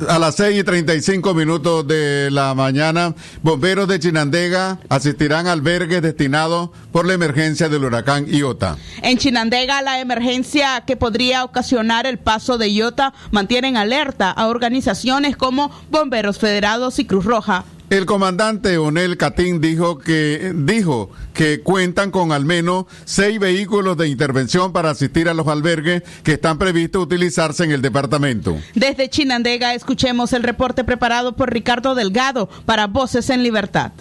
A 0.06 0.18
las 0.18 0.36
6 0.36 0.60
y 0.60 0.64
35 0.64 1.34
minutos 1.34 1.86
de 1.86 2.30
la 2.30 2.54
mañana, 2.54 3.14
bomberos 3.42 3.88
de 3.88 3.98
Chinandega 3.98 4.78
asistirán 4.88 5.48
albergues 5.48 6.02
destinados 6.02 6.70
por 6.92 7.06
la 7.06 7.14
emergencia 7.14 7.68
del 7.68 7.84
huracán 7.84 8.26
Iota. 8.28 8.76
En 9.02 9.18
Chinandega, 9.18 9.82
la 9.82 9.98
emergencia 9.98 10.84
que 10.86 10.96
podría 10.96 11.42
ocasionar 11.42 12.06
el 12.06 12.18
paso 12.18 12.58
de 12.58 12.70
Iota 12.70 13.12
mantienen 13.32 13.76
alerta 13.76 14.30
a 14.30 14.46
organizaciones 14.46 15.36
como 15.36 15.70
Bomberos 15.90 16.38
Federados 16.38 16.98
y 17.00 17.04
Cruz 17.04 17.24
Roja. 17.24 17.64
El 17.90 18.04
comandante 18.04 18.76
Onel 18.76 19.16
Catín 19.16 19.62
dijo 19.62 19.96
que 19.98 20.52
dijo 20.54 21.10
que 21.32 21.62
cuentan 21.62 22.10
con 22.10 22.32
al 22.32 22.44
menos 22.44 22.84
seis 23.06 23.40
vehículos 23.40 23.96
de 23.96 24.08
intervención 24.08 24.74
para 24.74 24.90
asistir 24.90 25.26
a 25.26 25.32
los 25.32 25.48
albergues 25.48 26.02
que 26.22 26.32
están 26.32 26.58
previstos 26.58 27.02
utilizarse 27.02 27.64
en 27.64 27.72
el 27.72 27.80
departamento. 27.80 28.58
Desde 28.74 29.08
Chinandega, 29.08 29.72
escuchemos 29.72 30.34
el 30.34 30.42
reporte 30.42 30.84
preparado 30.84 31.34
por 31.34 31.50
Ricardo 31.50 31.94
Delgado 31.94 32.50
para 32.66 32.88
Voces 32.88 33.30
en 33.30 33.42
Libertad. 33.42 33.92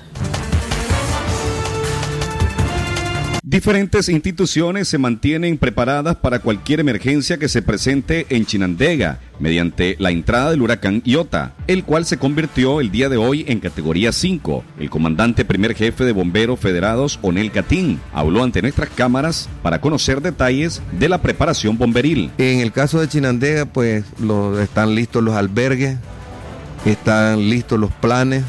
Diferentes 3.50 4.10
instituciones 4.10 4.90
se 4.90 4.98
mantienen 4.98 5.58
preparadas 5.58 6.18
para 6.18 6.40
cualquier 6.40 6.82
emergencia 6.82 7.38
que 7.38 7.48
se 7.48 7.62
presente 7.62 8.26
en 8.30 8.46
Chinandega 8.46 9.22
mediante 9.40 9.96
la 10.00 10.12
entrada 10.12 10.52
del 10.52 10.62
huracán 10.64 11.02
Iota, 11.06 11.54
el 11.68 11.86
cual 11.86 12.04
se 12.04 12.18
convirtió 12.18 12.82
el 12.82 12.92
día 12.92 13.08
de 13.08 13.16
hoy 13.16 13.46
en 13.48 13.62
categoría 13.62 14.12
5. 14.12 14.66
El 14.82 14.90
comandante 14.90 15.46
primer 15.46 15.76
jefe 15.76 16.04
de 16.04 16.12
bomberos 16.12 16.60
federados, 16.60 17.20
Onel 17.22 17.54
Catín, 17.54 18.02
habló 18.12 18.44
ante 18.44 18.62
nuestras 18.62 18.90
cámaras 18.90 19.48
para 19.64 19.80
conocer 19.80 20.22
detalles 20.22 20.82
de 21.00 21.08
la 21.08 21.22
preparación 21.22 21.78
bomberil. 21.78 22.32
En 22.38 22.60
el 22.60 22.74
caso 22.74 23.00
de 23.00 23.08
Chinandega, 23.08 23.66
pues 23.66 24.04
lo- 24.20 24.60
están 24.60 24.94
listos 24.94 25.24
los 25.24 25.36
albergues, 25.36 25.96
están 26.86 27.50
listos 27.50 27.80
los 27.80 27.94
planes 27.94 28.44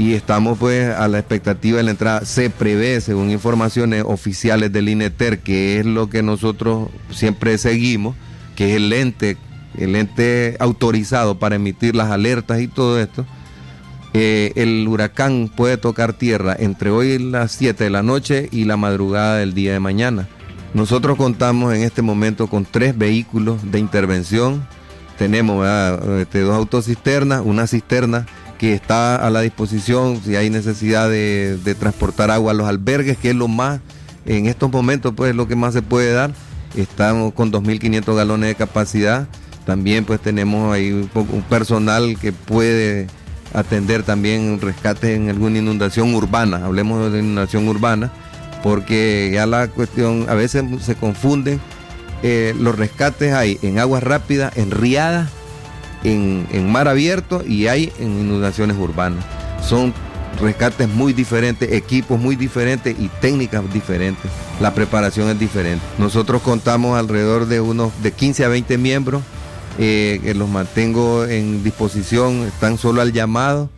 y 0.00 0.14
estamos 0.14 0.56
pues 0.56 0.96
a 0.96 1.08
la 1.08 1.18
expectativa 1.18 1.76
de 1.76 1.82
la 1.82 1.90
entrada. 1.90 2.24
Se 2.24 2.48
prevé, 2.48 3.02
según 3.02 3.30
informaciones 3.30 4.02
oficiales 4.06 4.72
del 4.72 4.88
INETER, 4.88 5.40
que 5.40 5.78
es 5.78 5.84
lo 5.84 6.08
que 6.08 6.22
nosotros 6.22 6.88
siempre 7.10 7.58
seguimos, 7.58 8.16
que 8.56 8.70
es 8.70 8.76
el 8.76 8.90
ente, 8.94 9.36
el 9.76 9.94
ente 9.94 10.56
autorizado 10.58 11.38
para 11.38 11.56
emitir 11.56 11.94
las 11.94 12.10
alertas 12.10 12.62
y 12.62 12.66
todo 12.66 12.98
esto. 12.98 13.26
eh, 14.14 14.52
el 14.56 14.88
huracán 14.88 15.52
puede 15.54 15.76
tocar 15.76 16.14
tierra 16.14 16.56
entre 16.58 16.90
hoy 16.90 17.18
las 17.18 17.52
7 17.52 17.84
de 17.84 17.90
la 17.90 18.02
noche 18.02 18.48
y 18.50 18.64
la 18.64 18.78
madrugada 18.78 19.36
del 19.36 19.52
día 19.52 19.74
de 19.74 19.80
mañana. 19.80 20.26
Nosotros 20.72 21.18
contamos 21.18 21.74
en 21.74 21.82
este 21.82 22.00
momento 22.00 22.46
con 22.46 22.64
tres 22.64 22.96
vehículos 22.96 23.70
de 23.70 23.78
intervención. 23.78 24.66
Tenemos. 25.18 25.66
Este, 26.18 26.40
dos 26.40 26.56
autocisternas, 26.56 27.42
una 27.44 27.66
cisterna 27.66 28.26
que 28.60 28.74
está 28.74 29.16
a 29.16 29.30
la 29.30 29.40
disposición 29.40 30.20
si 30.22 30.36
hay 30.36 30.50
necesidad 30.50 31.08
de, 31.08 31.74
transportar 31.78 32.30
agua 32.30 32.52
a 32.52 32.54
los 32.54 32.68
albergues, 32.68 33.16
que 33.16 33.30
es 33.30 33.34
lo 33.34 33.48
más, 33.48 33.80
en 34.26 34.44
estos 34.44 34.70
momentos, 34.70 35.14
pues 35.16 35.34
lo 35.34 35.48
que 35.48 35.56
más 35.56 35.72
se 35.72 35.80
puede 35.80 36.12
dar. 36.12 36.32
Estamos 36.76 37.32
con 37.32 37.50
2.500 37.50 38.14
galones 38.14 38.50
de 38.50 38.54
capacidad. 38.56 39.26
También 39.64 40.04
pues 40.04 40.20
tenemos 40.20 40.74
ahí 40.74 40.92
un 40.92 41.42
personal 41.48 42.18
que 42.20 42.32
puede 42.32 43.06
atender 43.54 44.02
también 44.02 44.60
rescates 44.60 45.16
en 45.16 45.30
alguna 45.30 45.56
inundación 45.56 46.14
urbana. 46.14 46.66
Hablemos 46.66 47.10
de 47.10 47.20
inundación 47.20 47.66
urbana, 47.66 48.12
porque 48.62 49.30
ya 49.32 49.46
la 49.46 49.68
cuestión, 49.68 50.26
a 50.28 50.34
veces 50.34 50.64
se 50.82 50.96
confunden. 50.96 51.58
eh, 52.22 52.54
los 52.60 52.76
rescates 52.76 53.32
hay 53.32 53.58
en 53.62 53.78
aguas 53.78 54.02
rápidas, 54.02 54.54
en 54.58 54.70
riadas, 54.70 55.30
en, 56.04 56.70
mar 56.70 56.88
abierto 56.88 57.42
y 57.46 57.66
hay 57.66 57.92
en 57.98 58.18
inundaciones 58.20 58.76
urbanas. 58.78 59.24
Son 59.62 59.92
rescates 60.40 60.88
muy 60.88 61.12
diferentes, 61.12 61.72
equipos 61.72 62.18
muy 62.18 62.36
diferentes 62.36 62.96
y 62.98 63.08
técnicas 63.20 63.70
diferentes. 63.72 64.30
La 64.60 64.74
preparación 64.74 65.28
es 65.28 65.38
diferente. 65.38 65.84
Nosotros 65.98 66.42
contamos 66.42 66.98
alrededor 66.98 67.46
de 67.46 67.60
unos 67.60 67.92
de 68.02 68.12
15 68.12 68.44
a 68.44 68.48
20 68.48 68.78
miembros 68.78 69.22
eh, 69.78 70.20
que 70.22 70.34
los 70.34 70.48
mantengo 70.48 71.24
en 71.24 71.62
disposición, 71.62 72.42
están 72.42 72.78
solo 72.78 73.00
al 73.00 73.12
llamado 73.12 73.70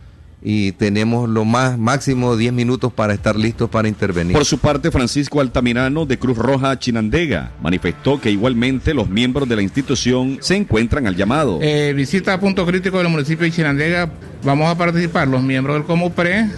y 0.43 0.73
tenemos 0.73 1.29
lo 1.29 1.45
más 1.45 1.77
máximo 1.77 2.35
10 2.35 2.51
minutos 2.51 2.91
para 2.91 3.13
estar 3.13 3.37
listos 3.37 3.69
para 3.69 3.87
intervenir. 3.87 4.33
Por 4.33 4.45
su 4.45 4.57
parte, 4.57 4.91
Francisco 4.91 5.39
Altamirano 5.39 6.05
de 6.05 6.19
Cruz 6.19 6.37
Roja 6.37 6.77
Chinandega 6.77 7.53
manifestó 7.61 8.19
que 8.19 8.29
igualmente 8.29 8.93
los 8.93 9.07
miembros 9.07 9.47
de 9.47 9.55
la 9.55 9.61
institución 9.61 10.39
se 10.41 10.57
encuentran 10.57 11.07
al 11.07 11.15
llamado. 11.15 11.59
Eh, 11.61 11.93
visita 11.95 12.33
a 12.33 12.39
punto 12.39 12.65
crítico 12.65 12.97
del 12.97 13.07
municipio 13.07 13.45
de 13.45 13.51
Chinandega. 13.51 14.11
Vamos 14.43 14.69
a 14.69 14.77
participar 14.77 15.29
los 15.29 15.41
miembros 15.41 15.77
del 15.77 15.85
Comupre, 15.85 16.49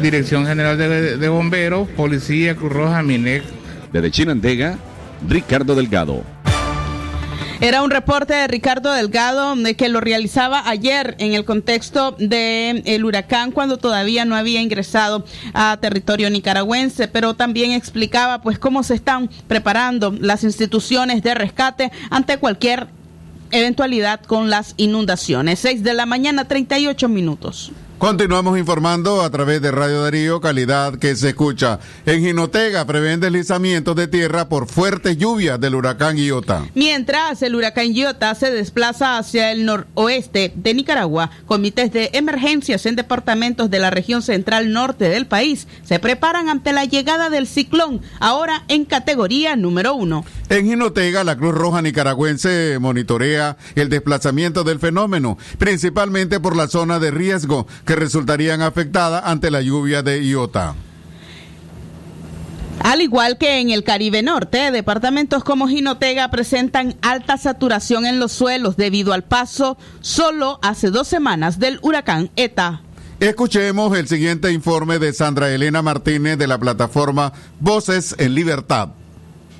Dirección 0.00 0.46
General 0.46 0.78
de, 0.78 1.16
de 1.16 1.28
Bomberos, 1.28 1.88
Policía, 1.88 2.54
Cruz 2.54 2.72
Roja, 2.72 3.02
MINEC. 3.02 3.42
Desde 3.92 4.10
Chinandega, 4.12 4.78
Ricardo 5.28 5.74
Delgado. 5.74 6.35
Era 7.60 7.82
un 7.82 7.90
reporte 7.90 8.34
de 8.34 8.46
Ricardo 8.48 8.92
Delgado 8.92 9.56
de 9.56 9.74
que 9.76 9.88
lo 9.88 10.00
realizaba 10.00 10.68
ayer 10.68 11.16
en 11.18 11.32
el 11.32 11.46
contexto 11.46 12.12
del 12.12 12.82
el 12.84 13.04
huracán 13.04 13.50
cuando 13.50 13.78
todavía 13.78 14.26
no 14.26 14.36
había 14.36 14.60
ingresado 14.60 15.24
a 15.54 15.78
territorio 15.80 16.28
nicaragüense, 16.28 17.08
pero 17.08 17.32
también 17.32 17.72
explicaba 17.72 18.42
pues 18.42 18.58
cómo 18.58 18.82
se 18.82 18.94
están 18.94 19.30
preparando 19.48 20.14
las 20.20 20.44
instituciones 20.44 21.22
de 21.22 21.34
rescate 21.34 21.90
ante 22.10 22.36
cualquier 22.36 22.88
eventualidad 23.50 24.20
con 24.20 24.50
las 24.50 24.74
inundaciones. 24.76 25.58
6 25.60 25.82
de 25.82 25.94
la 25.94 26.04
mañana, 26.04 26.46
38 26.46 27.08
minutos. 27.08 27.72
Continuamos 27.98 28.58
informando 28.58 29.22
a 29.22 29.30
través 29.30 29.62
de 29.62 29.70
Radio 29.70 30.02
Darío, 30.02 30.38
calidad 30.38 30.98
que 30.98 31.16
se 31.16 31.30
escucha. 31.30 31.80
En 32.04 32.20
Jinotega 32.20 32.84
prevén 32.84 33.20
deslizamientos 33.20 33.96
de 33.96 34.06
tierra 34.06 34.50
por 34.50 34.68
fuertes 34.68 35.16
lluvias 35.16 35.58
del 35.58 35.74
huracán 35.74 36.18
Iota. 36.18 36.66
Mientras 36.74 37.40
el 37.40 37.54
huracán 37.54 37.94
Iota 37.94 38.34
se 38.34 38.50
desplaza 38.50 39.16
hacia 39.16 39.50
el 39.50 39.64
noroeste 39.64 40.52
de 40.54 40.74
Nicaragua, 40.74 41.30
comités 41.46 41.90
de 41.90 42.10
emergencias 42.12 42.84
en 42.84 42.96
departamentos 42.96 43.70
de 43.70 43.78
la 43.78 43.88
región 43.88 44.20
central 44.20 44.74
norte 44.74 45.08
del 45.08 45.26
país 45.26 45.66
se 45.82 45.98
preparan 45.98 46.50
ante 46.50 46.74
la 46.74 46.84
llegada 46.84 47.30
del 47.30 47.46
ciclón, 47.46 48.02
ahora 48.20 48.64
en 48.68 48.84
categoría 48.84 49.56
número 49.56 49.94
uno. 49.94 50.26
En 50.50 50.66
Jinotega, 50.66 51.24
la 51.24 51.36
Cruz 51.36 51.54
Roja 51.54 51.80
Nicaragüense 51.80 52.76
monitorea 52.78 53.56
el 53.74 53.88
desplazamiento 53.88 54.64
del 54.64 54.80
fenómeno, 54.80 55.38
principalmente 55.56 56.40
por 56.40 56.54
la 56.56 56.68
zona 56.68 56.98
de 56.98 57.10
riesgo 57.10 57.66
que 57.86 57.96
resultarían 57.96 58.60
afectadas 58.60 59.22
ante 59.24 59.50
la 59.50 59.62
lluvia 59.62 60.02
de 60.02 60.22
Iota. 60.26 60.74
Al 62.80 63.00
igual 63.00 63.38
que 63.38 63.58
en 63.58 63.70
el 63.70 63.84
Caribe 63.84 64.22
Norte, 64.22 64.70
departamentos 64.70 65.42
como 65.42 65.66
Jinotega 65.66 66.30
presentan 66.30 66.96
alta 67.00 67.38
saturación 67.38 68.04
en 68.04 68.20
los 68.20 68.32
suelos 68.32 68.76
debido 68.76 69.12
al 69.12 69.24
paso 69.24 69.78
solo 70.00 70.58
hace 70.62 70.90
dos 70.90 71.08
semanas 71.08 71.58
del 71.58 71.78
huracán 71.82 72.30
ETA. 72.36 72.82
Escuchemos 73.18 73.96
el 73.96 74.08
siguiente 74.08 74.52
informe 74.52 74.98
de 74.98 75.14
Sandra 75.14 75.50
Elena 75.50 75.80
Martínez 75.80 76.36
de 76.36 76.46
la 76.46 76.58
plataforma 76.58 77.32
Voces 77.60 78.14
en 78.18 78.34
Libertad. 78.34 78.90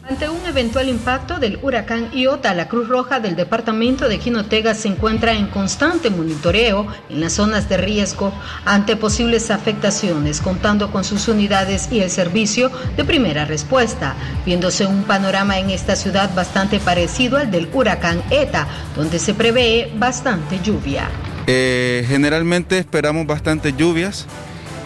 Ante 0.09 0.29
un 0.29 0.47
eventual 0.47 0.89
impacto 0.89 1.41
del 1.41 1.59
huracán 1.63 2.13
Iota, 2.13 2.55
la 2.55 2.69
Cruz 2.69 2.87
Roja 2.87 3.19
del 3.19 3.35
departamento 3.35 4.09
de 4.09 4.19
Jinotega 4.19 4.73
se 4.77 4.87
encuentra 4.87 5.33
en 5.33 5.49
constante 5.49 6.11
monitoreo 6.11 6.87
en 7.11 7.21
las 7.21 7.33
zonas 7.33 7.69
de 7.69 7.77
riesgo 7.77 8.33
ante 8.65 8.95
posibles 8.95 9.51
afectaciones, 9.51 10.41
contando 10.41 10.93
con 10.93 11.03
sus 11.03 11.27
unidades 11.27 11.89
y 11.91 11.99
el 12.03 12.11
servicio 12.11 12.71
de 12.97 13.05
primera 13.05 13.47
respuesta, 13.47 14.15
viéndose 14.45 14.87
un 14.87 15.03
panorama 15.03 15.59
en 15.59 15.71
esta 15.71 15.97
ciudad 15.97 16.33
bastante 16.37 16.79
parecido 16.79 17.37
al 17.37 17.51
del 17.51 17.69
huracán 17.73 18.23
ETA, 18.31 18.69
donde 18.95 19.19
se 19.19 19.35
prevé 19.35 19.91
bastante 19.97 20.61
lluvia. 20.63 21.11
Eh, 21.49 22.05
generalmente 22.07 22.79
esperamos 22.79 23.27
bastantes 23.27 23.77
lluvias, 23.77 24.27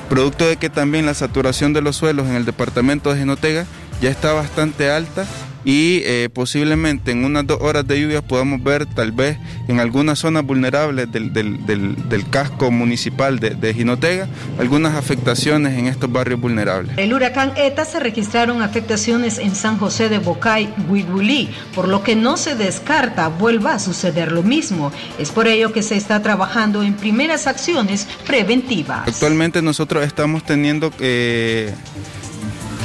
producto 0.09 0.49
de 0.49 0.57
que 0.57 0.71
también 0.71 1.05
la 1.05 1.13
saturación 1.13 1.75
de 1.75 1.83
los 1.83 1.97
suelos 1.97 2.27
en 2.27 2.37
el 2.37 2.47
departamento 2.47 3.13
de 3.13 3.19
Genotega 3.19 3.67
ya 4.01 4.11
está 4.11 4.33
bastante 4.33 4.91
alta 4.91 5.27
y 5.63 6.01
eh, 6.07 6.31
posiblemente 6.33 7.11
en 7.11 7.23
unas 7.23 7.47
dos 7.47 7.59
horas 7.61 7.87
de 7.87 8.01
lluvia 8.01 8.23
podamos 8.23 8.63
ver 8.63 8.87
tal 8.87 9.13
vez 9.13 9.37
en 9.69 9.79
algunas 9.79 10.19
zonas 10.19 10.43
vulnerables 10.47 11.13
del, 11.13 11.35
del- 11.35 11.67
del- 11.67 12.09
del 12.09 12.31
casco 12.31 12.71
municipal 12.71 13.39
de, 13.39 13.51
de 13.51 13.75
Jinotega 13.75 14.27
algunas 14.59 14.95
afectaciones 14.97 15.79
en 15.79 15.87
estos 15.87 16.11
barrios 16.11 16.41
vulnerables. 16.41 16.97
El 16.97 17.13
huracán 17.13 17.53
ETA 17.59 17.85
se 17.85 18.01
registraron 18.01 18.63
afectaciones 18.63 19.37
en 19.37 19.55
San 19.55 19.77
José 19.77 20.09
de 20.09 20.17
Bocay, 20.19 20.73
Huigulí, 20.89 21.51
por 21.75 21.89
lo 21.89 22.03
que 22.03 22.17
no 22.17 22.39
se 22.39 22.55
descarta 22.55 23.29
vuelva 23.29 23.75
a 23.75 23.79
suceder 23.79 24.33
lo 24.33 24.43
mismo. 24.43 24.91
Es 25.19 25.31
por 25.31 25.47
ello 25.47 25.75
que 25.75 25.83
se 25.83 25.97
está 25.99 26.23
trabajando 26.23 26.83
en 26.83 26.95
primeras 26.95 27.47
acciones 27.47 28.09
preventivas. 28.27 29.07
Actualmente 29.07 29.61
nosotros 29.61 30.07
estamos 30.07 30.43
teniendo 30.43 30.91
eh, 31.01 31.75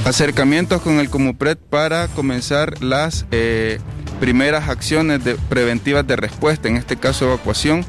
acercamientos 0.05 0.81
con 0.81 0.99
el 0.99 1.09
Comupred 1.09 1.57
para 1.57 2.07
comenzar 2.09 2.81
las 2.81 3.25
eh, 3.31 3.79
primeras 4.19 4.69
acciones 4.69 5.23
de- 5.23 5.35
preventivas 5.35 6.05
de 6.07 6.15
respuesta, 6.15 6.67
en 6.69 6.77
este 6.77 6.95
caso 6.95 7.25
evacuación 7.25 7.83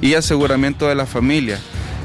y 0.00 0.14
aseguramiento 0.14 0.86
de 0.88 0.94
la 0.94 1.06
familia. 1.06 1.58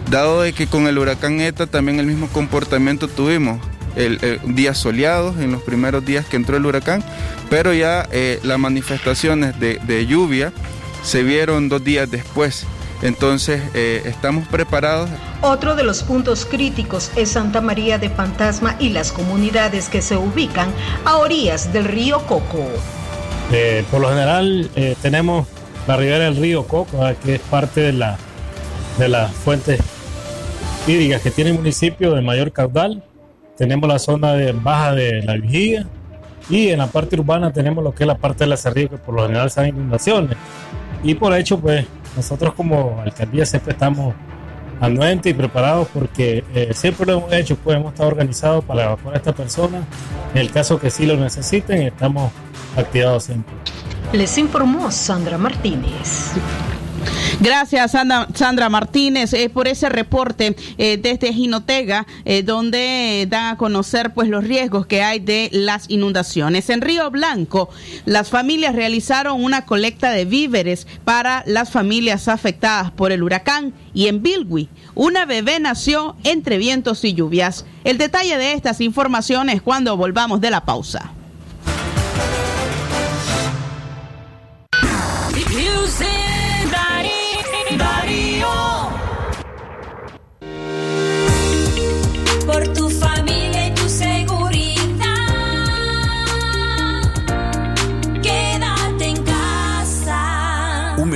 Dado 0.10 0.42
de 0.42 0.54
que 0.54 0.68
con 0.68 0.88
el 0.88 0.98
huracán 0.98 1.42
ETA 1.42 1.68
también 1.68 2.00
el 2.00 2.06
mismo 2.08 2.28
comportamiento 2.30 3.08
tuvimos, 3.10 3.60
el- 3.98 4.40
días 4.56 4.78
soleados 4.78 5.38
en 5.40 5.52
los 5.52 5.62
primeros 5.64 6.06
días 6.06 6.26
que 6.26 6.38
entró 6.38 6.56
el 6.58 6.66
huracán, 6.66 7.04
pero 7.50 7.74
ya 7.74 8.08
eh, 8.12 8.40
las 8.44 8.58
manifestaciones 8.60 9.60
de 9.60 10.06
lluvia 10.08 10.54
se 11.04 11.24
vieron 11.24 11.68
dos 11.68 11.84
días 11.84 12.10
después. 12.10 12.66
Entonces 13.02 13.62
eh, 13.76 14.02
estamos 14.06 14.48
preparados 14.48 15.10
Otro 15.42 15.76
de 15.76 15.84
los 15.84 16.02
puntos 16.04 16.46
críticos 16.46 17.12
es 17.16 17.32
Santa 17.32 17.62
María 17.62 18.00
de 18.00 18.10
Fantasma 18.10 18.76
y 18.80 18.90
las 18.90 19.12
comunidades 19.12 19.88
que 19.88 20.02
se 20.02 20.18
ubican 20.18 20.70
a 21.06 21.18
orillas 21.18 21.72
del 21.72 21.86
río 21.86 22.20
Coco. 22.26 22.66
Eh, 23.52 23.86
por 23.92 24.02
lo 24.02 24.10
general 24.10 24.70
eh, 24.76 24.96
tenemos 25.02 25.48
la 25.88 25.96
ribera 25.96 26.26
del 26.26 26.38
río 26.38 26.68
Coco, 26.68 26.98
¿verdad? 26.98 27.16
que 27.24 27.36
es 27.36 27.42
parte 27.42 27.82
de 27.82 27.94
la 27.94 28.18
de 28.98 29.08
las 29.08 29.32
fuentes 29.32 29.80
hídricas 30.88 31.22
que 31.22 31.30
tiene 31.30 31.52
el 31.52 31.58
municipio 31.58 32.16
de 32.16 32.22
mayor 32.22 32.52
caudal. 32.52 33.04
Tenemos 33.58 33.88
la 33.88 34.00
zona 34.00 34.34
de 34.34 34.54
baja 34.54 34.94
de 34.94 35.22
la 35.22 35.36
Vigía 35.36 35.86
y 36.50 36.70
en 36.70 36.80
la 36.80 36.88
parte 36.88 37.16
urbana 37.20 37.54
tenemos 37.54 37.84
lo 37.84 37.94
que 37.94 38.04
es 38.04 38.08
la 38.08 38.18
parte 38.18 38.46
de 38.46 38.50
la 38.50 38.58
Cerrillo 38.58 38.90
que 38.90 38.98
por 38.98 39.14
lo 39.14 39.28
general 39.28 39.52
son 39.52 39.68
inundaciones. 39.68 40.36
Y 41.04 41.14
por 41.14 41.36
hecho, 41.36 41.60
pues 41.60 41.86
nosotros 42.18 42.54
como 42.56 43.00
alcaldía 43.00 43.46
siempre 43.46 43.74
estamos 43.74 44.14
anuentes 44.82 45.32
y 45.32 45.34
preparados 45.34 45.88
porque 45.94 46.44
eh, 46.54 46.72
siempre 46.74 47.06
lo 47.06 47.20
hemos 47.20 47.34
hecho, 47.34 47.56
pues 47.56 47.78
hemos 47.78 47.94
estado 47.94 48.10
organizados 48.10 48.66
para 48.66 48.86
evacuar 48.86 49.14
a 49.14 49.18
esta 49.18 49.34
persona. 49.34 49.84
En 50.34 50.42
el 50.42 50.52
caso 50.52 50.80
que 50.80 50.90
sí 50.90 51.06
lo 51.06 51.16
necesiten, 51.16 51.84
estamos 51.84 52.32
activados 52.76 53.24
siempre. 53.26 53.54
Les 54.14 54.38
informó 54.38 54.92
Sandra 54.92 55.38
Martínez. 55.38 56.34
Gracias, 57.40 57.92
Sandra, 57.92 58.70
Martínez, 58.70 59.32
eh, 59.34 59.50
por 59.50 59.68
ese 59.68 59.90
reporte 59.90 60.56
eh, 60.80 60.98
desde 60.98 61.32
Jinotega, 61.32 62.08
eh, 62.26 62.42
donde 62.42 63.28
dan 63.30 63.54
a 63.54 63.58
conocer 63.58 64.12
pues 64.12 64.28
los 64.28 64.44
riesgos 64.44 64.88
que 64.88 65.04
hay 65.04 65.20
de 65.20 65.50
las 65.52 65.88
inundaciones. 65.88 66.72
En 66.72 66.82
Río 66.82 67.12
Blanco, 67.12 67.70
las 68.06 68.32
familias 68.32 68.76
realizaron 68.76 69.44
una 69.44 69.66
colecta 69.66 70.10
de 70.10 70.26
víveres 70.26 70.88
para 71.04 71.44
las 71.46 71.70
familias 71.70 72.28
afectadas 72.28 72.90
por 72.90 73.12
el 73.12 73.22
huracán 73.22 73.72
y 73.94 74.08
en 74.08 74.24
Bilwi, 74.24 74.70
una 74.96 75.26
bebé 75.26 75.60
nació 75.60 76.16
entre 76.24 76.58
vientos 76.58 77.04
y 77.04 77.14
lluvias. 77.14 77.66
El 77.84 78.00
detalle 78.00 78.38
de 78.38 78.54
estas 78.54 78.82
informaciones 78.82 79.62
cuando 79.62 79.96
volvamos 79.96 80.42
de 80.42 80.50
la 80.50 80.66
pausa. 80.66 81.12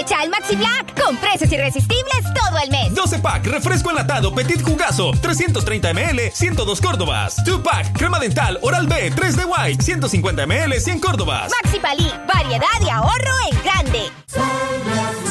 Aprovecha 0.00 0.24
el 0.24 0.30
Maxi 0.30 0.56
Black 0.56 0.98
con 0.98 1.14
precios 1.18 1.52
irresistibles 1.52 2.24
todo 2.34 2.58
el 2.64 2.70
mes. 2.70 2.94
12 2.94 3.18
pack 3.18 3.46
refresco 3.46 3.90
enlatado 3.90 4.34
Petit 4.34 4.62
Jugazo 4.62 5.10
330 5.20 5.92
ml 5.92 6.30
102 6.32 6.80
Córdobas. 6.80 7.44
2 7.44 7.60
pack 7.60 7.92
crema 7.92 8.18
dental 8.18 8.58
Oral 8.62 8.86
B 8.86 9.12
3 9.14 9.36
de 9.36 9.44
White 9.44 9.82
150 9.82 10.46
ml 10.46 10.80
100 10.80 11.00
Córdobas. 11.00 11.52
Maxi 11.62 11.78
Palí, 11.80 12.10
variedad 12.26 12.80
y 12.80 12.88
ahorro 12.88 13.34
en 13.50 13.62
grande. 13.62 14.79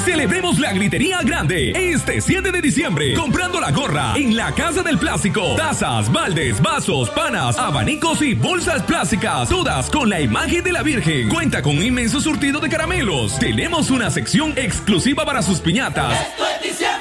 Celebremos 0.09 0.57
la 0.57 0.73
gritería 0.73 1.19
grande 1.21 1.71
este 1.75 2.19
7 2.19 2.51
de 2.51 2.61
diciembre 2.63 3.13
comprando 3.13 3.61
la 3.61 3.69
gorra 3.69 4.15
en 4.15 4.35
la 4.35 4.51
Casa 4.53 4.81
del 4.81 4.97
Plástico. 4.97 5.55
Tazas, 5.55 6.11
baldes, 6.11 6.59
vasos, 6.59 7.11
panas, 7.11 7.59
abanicos 7.59 8.19
y 8.23 8.33
bolsas 8.33 8.81
plásticas, 8.81 9.49
todas 9.49 9.87
con 9.91 10.09
la 10.09 10.19
imagen 10.19 10.63
de 10.63 10.71
la 10.71 10.81
Virgen. 10.81 11.29
Cuenta 11.29 11.61
con 11.61 11.77
un 11.77 11.83
inmenso 11.83 12.19
surtido 12.21 12.59
de 12.59 12.69
caramelos. 12.69 13.37
Tenemos 13.37 13.91
una 13.91 14.09
sección 14.09 14.53
exclusiva 14.55 15.25
para 15.25 15.43
sus 15.43 15.59
piñatas. 15.59 16.17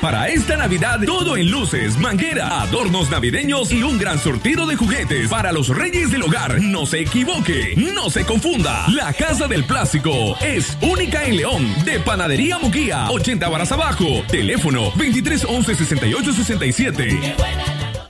Para 0.01 0.29
esta 0.29 0.57
Navidad, 0.57 1.01
todo 1.05 1.37
en 1.37 1.51
luces, 1.51 1.99
manguera, 1.99 2.61
adornos 2.61 3.11
navideños 3.11 3.73
y 3.73 3.83
un 3.83 3.99
gran 3.99 4.21
surtido 4.21 4.67
de 4.67 4.77
juguetes 4.77 5.29
para 5.29 5.51
los 5.51 5.69
reyes 5.69 6.13
del 6.13 6.23
hogar. 6.23 6.61
No 6.61 6.87
se 6.87 7.01
equivoque, 7.01 7.75
no 7.77 8.09
se 8.09 8.25
confunda. 8.25 8.85
La 8.89 9.13
Casa 9.13 9.49
del 9.49 9.65
Plástico 9.65 10.37
es 10.41 10.79
única 10.83 11.25
en 11.25 11.37
León, 11.37 11.85
de 11.85 11.99
Panadería 11.99 12.59
Muguía, 12.59 12.98
80 13.09 13.49
varas 13.49 13.71
abajo. 13.73 14.23
Teléfono 14.29 14.91
23 14.97 15.45
11 15.45 15.75
68 15.75 16.33
67. 16.33 17.78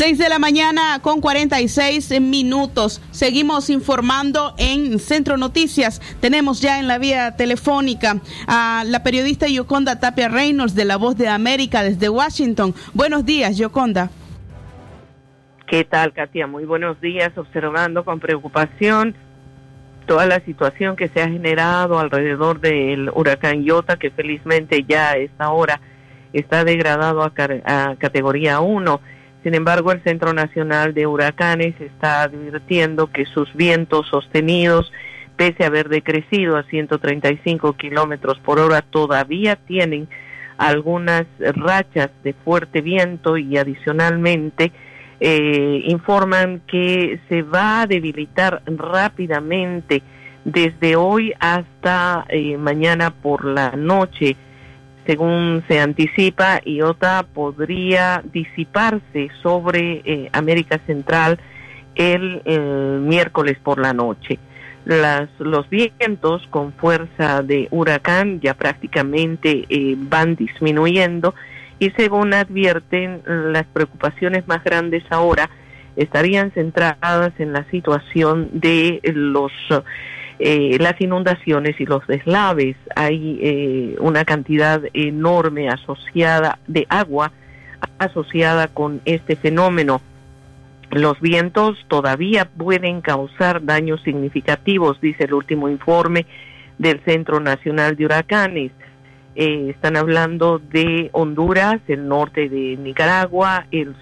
6 0.00 0.16
de 0.16 0.30
la 0.30 0.38
mañana 0.38 1.00
con 1.02 1.20
46 1.20 2.22
minutos. 2.22 3.02
Seguimos 3.10 3.68
informando 3.68 4.54
en 4.56 4.98
Centro 4.98 5.36
Noticias. 5.36 6.00
Tenemos 6.22 6.62
ya 6.62 6.80
en 6.80 6.88
la 6.88 6.96
vía 6.96 7.36
telefónica 7.36 8.16
a 8.46 8.82
la 8.86 9.02
periodista 9.02 9.46
Yoconda 9.46 10.00
Tapia 10.00 10.30
Reynolds 10.30 10.74
de 10.74 10.86
La 10.86 10.96
Voz 10.96 11.18
de 11.18 11.28
América 11.28 11.82
desde 11.82 12.08
Washington. 12.08 12.74
Buenos 12.94 13.26
días, 13.26 13.58
Yoconda. 13.58 14.08
¿Qué 15.66 15.84
tal, 15.84 16.14
Katia? 16.14 16.46
Muy 16.46 16.64
buenos 16.64 16.98
días, 17.02 17.36
observando 17.36 18.02
con 18.02 18.20
preocupación 18.20 19.14
toda 20.06 20.24
la 20.24 20.40
situación 20.46 20.96
que 20.96 21.08
se 21.08 21.20
ha 21.20 21.28
generado 21.28 21.98
alrededor 21.98 22.60
del 22.60 23.10
huracán 23.14 23.64
Iota, 23.64 23.98
que 23.98 24.10
felizmente 24.10 24.82
ya 24.88 25.10
a 25.10 25.16
esta 25.18 25.50
hora 25.50 25.78
está 26.32 26.64
degradado 26.64 27.22
a, 27.22 27.32
a 27.66 27.96
categoría 27.96 28.60
1. 28.60 29.19
Sin 29.42 29.54
embargo, 29.54 29.92
el 29.92 30.02
Centro 30.02 30.32
Nacional 30.32 30.92
de 30.92 31.06
Huracanes 31.06 31.80
está 31.80 32.22
advirtiendo 32.22 33.10
que 33.10 33.24
sus 33.24 33.52
vientos 33.54 34.06
sostenidos, 34.08 34.92
pese 35.36 35.64
a 35.64 35.68
haber 35.68 35.88
decrecido 35.88 36.58
a 36.58 36.64
135 36.64 37.72
kilómetros 37.74 38.38
por 38.40 38.58
hora, 38.58 38.82
todavía 38.82 39.56
tienen 39.56 40.08
algunas 40.58 41.24
rachas 41.38 42.10
de 42.22 42.34
fuerte 42.34 42.82
viento 42.82 43.38
y 43.38 43.56
adicionalmente 43.56 44.72
eh, 45.20 45.82
informan 45.86 46.60
que 46.66 47.18
se 47.30 47.42
va 47.42 47.82
a 47.82 47.86
debilitar 47.86 48.62
rápidamente 48.66 50.02
desde 50.44 50.96
hoy 50.96 51.32
hasta 51.40 52.26
eh, 52.28 52.58
mañana 52.58 53.10
por 53.10 53.44
la 53.46 53.72
noche 53.72 54.36
según 55.06 55.64
se 55.68 55.80
anticipa, 55.80 56.60
IOTA 56.64 57.24
podría 57.34 58.22
disiparse 58.32 59.28
sobre 59.42 60.02
eh, 60.04 60.30
América 60.32 60.78
Central 60.86 61.38
el, 61.94 62.42
eh, 62.44 62.58
miércoles 63.00 63.58
por 63.62 63.78
la 63.80 63.92
noche. 63.92 64.38
Las, 64.84 65.28
los 65.38 65.68
vientos 65.68 66.46
con 66.48 66.72
fuerza 66.72 67.42
de 67.42 67.68
huracán 67.70 68.40
ya 68.40 68.54
prácticamente 68.54 69.64
eh, 69.68 69.94
van 69.96 70.36
disminuyendo 70.36 71.34
y 71.78 71.90
según 71.90 72.32
advierten, 72.34 73.22
las 73.26 73.64
preocupaciones 73.66 74.46
más 74.48 74.64
grandes 74.64 75.02
ahora 75.10 75.50
estarían 75.96 76.50
centradas 76.52 77.32
en 77.38 77.52
la 77.52 77.64
situación 77.70 78.48
de 78.52 79.00
los 79.14 79.52
eh, 80.42 80.78
las 80.80 80.98
inundaciones 81.02 81.78
y 81.78 81.84
los 81.84 82.06
deslaves. 82.06 82.74
Hay 82.96 83.38
eh, 83.42 83.96
una 84.00 84.24
cantidad 84.24 84.80
enorme 84.94 85.68
asociada 85.68 86.58
de 86.66 86.86
agua 86.88 87.30
asociada 87.98 88.68
con 88.68 89.02
este 89.04 89.36
fenómeno. 89.36 90.00
Los 90.90 91.20
vientos 91.20 91.76
todavía 91.88 92.46
pueden 92.46 93.02
causar 93.02 93.64
daños 93.66 94.02
significativos, 94.02 94.98
dice 95.02 95.24
el 95.24 95.34
último 95.34 95.68
informe 95.68 96.24
del 96.78 97.00
Centro 97.04 97.38
Nacional 97.38 97.96
de 97.96 98.06
Huracanes. 98.06 98.72
Eh, 99.34 99.68
están 99.68 99.98
hablando 99.98 100.58
de 100.58 101.10
Honduras, 101.12 101.80
el 101.86 102.08
norte 102.08 102.48
de 102.48 102.78
Nicaragua, 102.78 103.66
el 103.70 103.94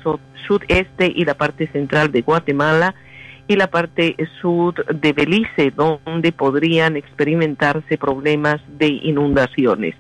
sudeste 0.47 1.13
y 1.13 1.25
la 1.25 1.35
parte 1.35 1.67
central 1.67 2.13
de 2.13 2.23
Guatemala 2.23 2.95
y 3.49 3.57
la 3.57 3.69
parte 3.69 4.15
sur 4.41 4.75
de 4.87 5.13
Belice, 5.15 5.73
donde 5.75 6.33
podrían 6.33 6.97
experimentarse 6.97 7.97
problemas 7.97 8.61
de 8.79 8.89
inundaciones. 8.89 9.95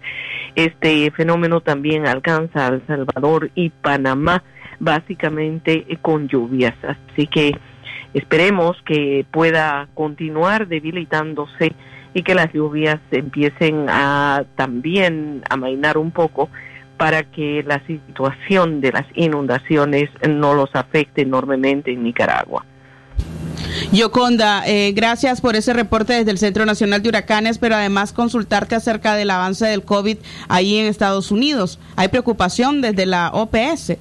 Este 0.55 1.11
fenómeno 1.13 1.63
también 1.63 2.07
alcanza 2.07 2.67
a 2.67 2.69
El 2.69 2.87
Salvador 2.87 3.51
y 3.55 3.71
Panamá, 3.71 4.45
básicamente 4.79 5.87
eh, 5.89 5.97
con 6.01 6.29
lluvias. 6.29 6.75
Así 6.85 7.27
que 7.27 7.57
esperemos 8.13 8.77
que 8.85 9.25
pueda 9.31 9.89
continuar 9.95 10.69
debilitándose 10.69 11.73
y 12.13 12.23
que 12.23 12.35
las 12.35 12.53
lluvias 12.53 13.01
empiecen 13.11 13.87
a 13.89 14.45
también 14.57 15.43
amainar 15.49 15.97
un 15.97 16.11
poco 16.11 16.51
para 16.99 17.23
que 17.23 17.63
la 17.67 17.81
situación 17.87 18.83
de 18.83 18.93
las 18.93 19.07
inundaciones 19.15 20.11
no 20.29 20.53
los 20.55 20.75
afecte 20.75 21.23
enormemente 21.23 21.93
en 21.93 22.03
Nicaragua. 22.03 22.67
Yoconda, 23.91 24.65
eh, 24.67 24.93
gracias 24.93 25.41
por 25.41 25.57
ese 25.57 25.73
reporte 25.73 26.13
desde 26.13 26.31
el 26.31 26.39
Centro 26.39 26.67
Nacional 26.67 27.03
de 27.03 27.09
Huracanes, 27.09 27.57
pero 27.57 27.75
además 27.75 28.13
consultarte 28.13 28.75
acerca 28.75 29.15
del 29.15 29.31
avance 29.31 29.65
del 29.67 29.83
COVID 29.83 30.19
ahí 30.49 30.77
en 30.77 30.87
Estados 30.87 31.31
Unidos. 31.31 31.81
Hay 31.97 32.09
preocupación 32.09 32.83
desde 32.83 33.07
la 33.07 33.31
OPS. 33.33 33.97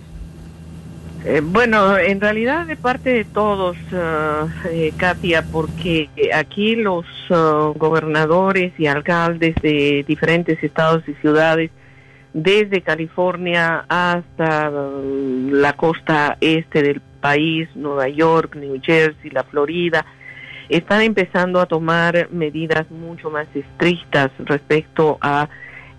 Eh, 1.25 1.41
bueno, 1.41 1.97
en 1.97 2.19
realidad 2.19 2.65
de 2.65 2.75
parte 2.75 3.11
de 3.11 3.23
todos, 3.23 3.77
ah, 3.93 4.47
eh, 4.69 4.91
Katia, 4.97 5.43
porque 5.43 6.09
aquí 6.33 6.75
los 6.75 7.05
ah, 7.29 7.71
gobernadores 7.75 8.73
y 8.77 8.87
alcaldes 8.87 9.55
de 9.61 10.03
diferentes 10.05 10.61
estados 10.63 11.03
y 11.07 11.13
ciudades, 11.15 11.71
desde 12.33 12.81
California 12.81 13.85
hasta 13.87 14.69
mm, 14.69 15.51
la 15.53 15.73
costa 15.73 16.37
este 16.41 16.83
del 16.83 17.01
país, 17.27 17.67
Nueva 17.75 18.07
York, 18.07 18.55
New 18.55 18.79
Jersey, 18.81 19.29
la 19.31 19.43
Florida, 19.43 20.05
están 20.69 21.01
empezando 21.01 21.59
a 21.59 21.65
tomar 21.65 22.29
medidas 22.31 22.89
mucho 22.89 23.29
más 23.29 23.47
estrictas 23.53 24.31
respecto 24.39 25.17
a 25.19 25.49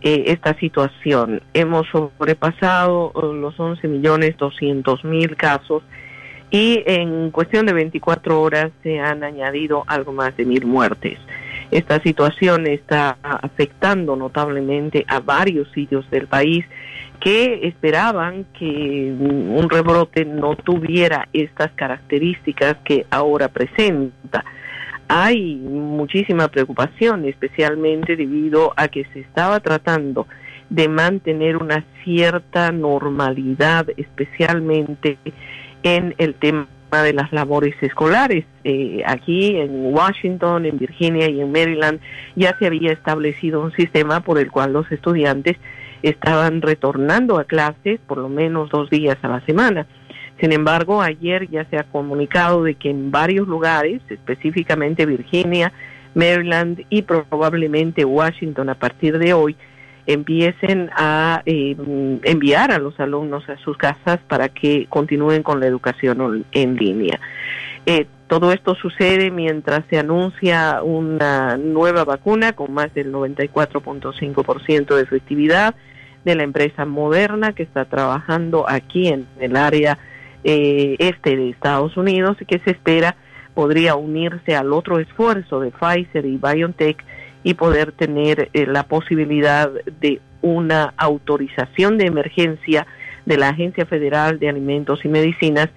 eh, 0.00 0.24
esta 0.28 0.54
situación. 0.58 1.42
Hemos 1.52 1.86
sobrepasado 1.88 3.12
eh, 3.14 3.34
los 3.34 3.60
11 3.60 3.88
millones 3.88 4.38
200 4.38 5.04
mil 5.04 5.36
casos 5.36 5.82
y 6.50 6.82
en 6.86 7.30
cuestión 7.30 7.66
de 7.66 7.74
24 7.74 8.40
horas 8.40 8.70
se 8.82 9.00
han 9.00 9.22
añadido 9.22 9.84
algo 9.86 10.12
más 10.12 10.34
de 10.38 10.46
mil 10.46 10.64
muertes. 10.64 11.18
Esta 11.70 12.00
situación 12.00 12.66
está 12.66 13.18
afectando 13.22 14.16
notablemente 14.16 15.04
a 15.06 15.20
varios 15.20 15.70
sitios 15.72 16.08
del 16.10 16.26
país 16.26 16.64
que 17.20 17.66
esperaban 17.66 18.46
que 18.58 19.14
un 19.18 19.68
rebrote 19.68 20.24
no 20.24 20.56
tuviera 20.56 21.28
estas 21.32 21.70
características 21.72 22.76
que 22.84 23.06
ahora 23.10 23.48
presenta. 23.48 24.44
Hay 25.08 25.56
muchísima 25.56 26.48
preocupación, 26.48 27.24
especialmente 27.24 28.14
debido 28.14 28.72
a 28.76 28.88
que 28.88 29.04
se 29.12 29.20
estaba 29.20 29.60
tratando 29.60 30.26
de 30.70 30.88
mantener 30.88 31.56
una 31.56 31.84
cierta 32.04 32.70
normalidad, 32.72 33.86
especialmente 33.96 35.18
en 35.82 36.14
el 36.18 36.34
tema 36.34 36.66
de 37.02 37.12
las 37.14 37.32
labores 37.32 37.74
escolares. 37.80 38.44
Eh, 38.64 39.02
aquí 39.06 39.56
en 39.56 39.94
Washington, 39.94 40.66
en 40.66 40.78
Virginia 40.78 41.28
y 41.28 41.40
en 41.40 41.52
Maryland 41.52 42.00
ya 42.36 42.56
se 42.58 42.66
había 42.66 42.92
establecido 42.92 43.62
un 43.62 43.72
sistema 43.72 44.20
por 44.20 44.38
el 44.38 44.50
cual 44.50 44.72
los 44.72 44.90
estudiantes 44.92 45.56
estaban 46.02 46.62
retornando 46.62 47.38
a 47.38 47.44
clases 47.44 48.00
por 48.06 48.18
lo 48.18 48.28
menos 48.28 48.70
dos 48.70 48.90
días 48.90 49.16
a 49.22 49.28
la 49.28 49.40
semana. 49.42 49.86
Sin 50.40 50.52
embargo, 50.52 51.02
ayer 51.02 51.48
ya 51.50 51.64
se 51.64 51.78
ha 51.78 51.84
comunicado 51.84 52.62
de 52.62 52.74
que 52.74 52.90
en 52.90 53.10
varios 53.10 53.48
lugares, 53.48 54.00
específicamente 54.08 55.04
Virginia, 55.04 55.72
Maryland 56.14 56.84
y 56.90 57.02
probablemente 57.02 58.04
Washington 58.04 58.70
a 58.70 58.74
partir 58.74 59.18
de 59.18 59.32
hoy, 59.32 59.56
empiecen 60.06 60.90
a 60.96 61.42
eh, 61.44 61.76
enviar 62.22 62.72
a 62.72 62.78
los 62.78 62.98
alumnos 62.98 63.46
a 63.48 63.58
sus 63.58 63.76
casas 63.76 64.18
para 64.26 64.48
que 64.48 64.86
continúen 64.88 65.42
con 65.42 65.60
la 65.60 65.66
educación 65.66 66.46
en 66.52 66.76
línea. 66.76 67.20
Eh, 67.84 68.06
todo 68.28 68.52
esto 68.52 68.74
sucede 68.74 69.30
mientras 69.30 69.84
se 69.90 69.98
anuncia 69.98 70.82
una 70.82 71.56
nueva 71.56 72.04
vacuna 72.04 72.52
con 72.52 72.72
más 72.72 72.92
del 72.94 73.12
94.5% 73.12 74.94
de 74.94 75.02
efectividad 75.02 75.74
de 76.24 76.34
la 76.34 76.42
empresa 76.42 76.84
Moderna 76.84 77.54
que 77.54 77.62
está 77.62 77.86
trabajando 77.86 78.68
aquí 78.68 79.08
en 79.08 79.26
el 79.40 79.56
área 79.56 79.98
eh, 80.44 80.96
este 80.98 81.36
de 81.36 81.50
Estados 81.50 81.96
Unidos 81.96 82.36
y 82.40 82.44
que 82.44 82.58
se 82.60 82.72
espera 82.72 83.16
podría 83.54 83.96
unirse 83.96 84.54
al 84.54 84.72
otro 84.72 84.98
esfuerzo 84.98 85.60
de 85.60 85.70
Pfizer 85.70 86.26
y 86.26 86.36
BioNTech 86.36 87.02
y 87.42 87.54
poder 87.54 87.92
tener 87.92 88.50
eh, 88.52 88.66
la 88.66 88.82
posibilidad 88.82 89.70
de 90.00 90.20
una 90.42 90.92
autorización 90.96 91.98
de 91.98 92.06
emergencia 92.06 92.86
de 93.24 93.36
la 93.36 93.48
Agencia 93.48 93.86
Federal 93.86 94.38
de 94.38 94.48
Alimentos 94.48 95.04
y 95.04 95.08
Medicinas 95.08 95.70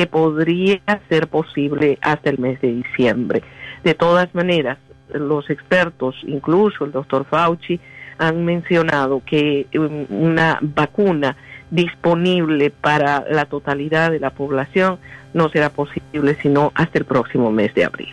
que 0.00 0.06
podría 0.06 0.80
ser 1.10 1.28
posible 1.28 1.98
hasta 2.00 2.30
el 2.30 2.38
mes 2.38 2.58
de 2.62 2.72
diciembre. 2.72 3.42
De 3.84 3.92
todas 3.92 4.34
maneras, 4.34 4.78
los 5.12 5.50
expertos, 5.50 6.14
incluso 6.26 6.86
el 6.86 6.92
doctor 6.92 7.26
Fauci, 7.28 7.78
han 8.16 8.46
mencionado 8.46 9.20
que 9.26 9.66
um, 9.74 10.06
una 10.08 10.58
vacuna 10.62 11.36
disponible 11.70 12.70
para 12.70 13.26
la 13.30 13.44
totalidad 13.44 14.10
de 14.10 14.20
la 14.20 14.30
población 14.30 14.98
no 15.34 15.50
será 15.50 15.68
posible 15.68 16.34
sino 16.40 16.72
hasta 16.74 16.98
el 16.98 17.04
próximo 17.04 17.52
mes 17.52 17.74
de 17.74 17.84
abril. 17.84 18.08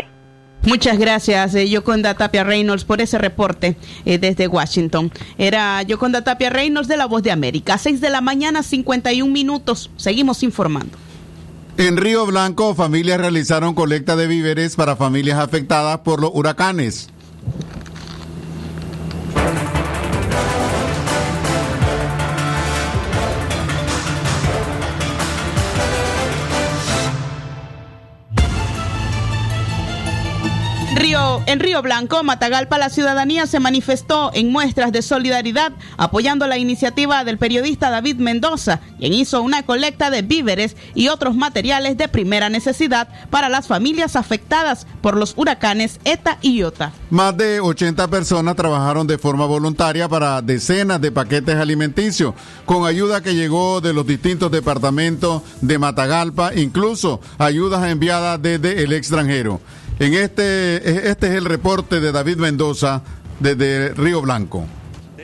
Muchas 0.64 0.98
gracias, 0.98 1.56
eh, 1.56 1.70
Yoconda 1.70 2.16
Tapia 2.16 2.44
Reynolds, 2.44 2.84
por 2.84 3.00
ese 3.00 3.18
reporte 3.18 3.78
eh, 4.04 4.18
desde 4.18 4.50
Washington. 4.50 5.10
Era 5.38 5.82
Yoconda 5.84 6.26
Tapia 6.26 6.50
Reynolds 6.50 6.90
de 6.90 6.98
La 6.98 7.06
Voz 7.06 7.24
de 7.24 7.32
América. 7.32 7.78
6 7.78 8.02
de 8.02 8.10
la 8.10 8.20
mañana, 8.20 8.62
51 8.62 9.32
minutos. 9.32 9.90
Seguimos 9.96 10.44
informando. 10.44 10.98
En 11.78 11.96
Río 11.96 12.26
Blanco, 12.26 12.74
familias 12.74 13.20
realizaron 13.20 13.76
colecta 13.76 14.16
de 14.16 14.26
víveres 14.26 14.76
para 14.76 14.96
familias 14.96 15.38
afectadas 15.38 16.00
por 16.00 16.20
los 16.20 16.32
huracanes. 16.34 17.10
Río, 30.98 31.44
en 31.46 31.60
Río 31.60 31.84
Blanco, 31.84 32.24
Matagalpa, 32.24 32.80
la 32.80 32.90
ciudadanía 32.90 33.46
se 33.46 33.60
manifestó 33.60 34.32
en 34.34 34.52
muestras 34.52 34.92
de 34.92 35.04
solidaridad 35.04 35.72
apoyando 35.96 36.48
la 36.48 36.58
iniciativa 36.58 37.24
del 37.24 37.38
periodista 37.38 37.92
David 37.92 38.16
Mendoza, 38.16 38.80
quien 38.98 39.14
hizo 39.14 39.44
una 39.44 39.62
colecta 39.64 40.10
de 40.10 40.24
víveres 40.24 40.76
y 40.96 41.10
otros 41.10 41.36
materiales 41.36 41.98
de 41.98 42.08
primera 42.08 42.50
necesidad 42.50 43.10
para 43.30 43.48
las 43.48 43.68
familias 43.68 44.16
afectadas 44.16 44.88
por 45.02 45.18
los 45.18 45.36
huracanes 45.38 46.00
ETA 46.04 46.40
y 46.42 46.58
IOTA. 46.58 46.94
Más 47.12 47.38
de 47.38 47.60
80 47.60 48.08
personas 48.08 48.56
trabajaron 48.56 49.06
de 49.06 49.20
forma 49.20 49.46
voluntaria 49.46 50.10
para 50.10 50.42
decenas 50.42 51.00
de 51.00 51.12
paquetes 51.12 51.58
alimenticios, 51.58 52.34
con 52.66 52.88
ayuda 52.88 53.22
que 53.22 53.36
llegó 53.36 53.82
de 53.82 53.94
los 53.94 54.08
distintos 54.08 54.50
departamentos 54.50 55.44
de 55.62 55.78
Matagalpa, 55.78 56.56
incluso 56.56 57.22
ayudas 57.38 57.86
enviadas 57.88 58.42
desde 58.42 58.84
el 58.84 58.94
extranjero. 58.94 59.62
En 60.00 60.14
este, 60.14 61.10
este 61.10 61.28
es 61.28 61.34
el 61.34 61.46
reporte 61.46 62.00
de 62.00 62.12
David 62.12 62.38
Mendoza 62.38 63.02
desde 63.40 63.94
Río 63.94 64.22
Blanco. 64.22 64.66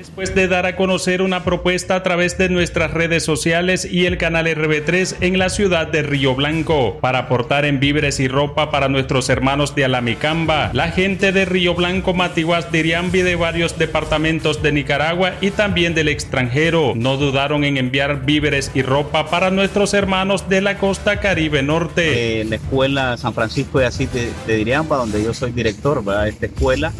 Después 0.03 0.35
de 0.35 0.49
dar 0.49 0.65
a 0.65 0.75
conocer 0.75 1.21
una 1.21 1.45
propuesta 1.45 1.95
a 1.95 2.03
través 2.03 2.37
de 2.37 2.49
nuestras 2.49 2.91
redes 2.91 3.23
sociales 3.23 3.87
y 3.89 4.05
el 4.05 4.17
canal 4.17 4.47
RB3 4.47 5.15
en 5.21 5.39
la 5.39 5.47
ciudad 5.47 5.87
de 5.87 6.03
Río 6.03 6.35
Blanco 6.35 6.97
para 6.99 7.19
aportar 7.19 7.63
en 7.63 7.79
víveres 7.79 8.19
y 8.19 8.27
ropa 8.27 8.69
para 8.69 8.89
nuestros 8.89 9.29
hermanos 9.29 9.75
de 9.75 9.85
Alamicamba, 9.85 10.71
la 10.73 10.89
gente 10.89 11.31
de 11.31 11.45
Río 11.45 11.73
Blanco, 11.73 12.13
Matiguas, 12.13 12.69
Diriambi 12.69 13.21
de 13.21 13.37
varios 13.37 13.77
departamentos 13.77 14.61
de 14.61 14.73
Nicaragua 14.73 15.35
y 15.39 15.51
también 15.51 15.95
del 15.95 16.09
extranjero 16.09 16.91
no 16.97 17.15
dudaron 17.15 17.63
en 17.63 17.77
enviar 17.77 18.25
víveres 18.25 18.71
y 18.73 18.81
ropa 18.81 19.29
para 19.29 19.51
nuestros 19.51 19.93
hermanos 19.93 20.49
de 20.49 20.59
la 20.59 20.79
costa 20.79 21.21
Caribe 21.21 21.63
Norte. 21.63 22.41
Eh, 22.41 22.43
la 22.43 22.57
escuela 22.57 23.15
San 23.15 23.33
Francisco 23.33 23.79
de 23.79 23.85
Asís 23.85 24.09
de, 24.11 24.57
Diriamba, 24.57 24.97
donde 24.97 25.23
yo 25.23 25.33
soy 25.33 25.53
director 25.53 26.03
¿verdad? 26.03 26.27
esta 26.27 26.47
escuela, 26.47 26.91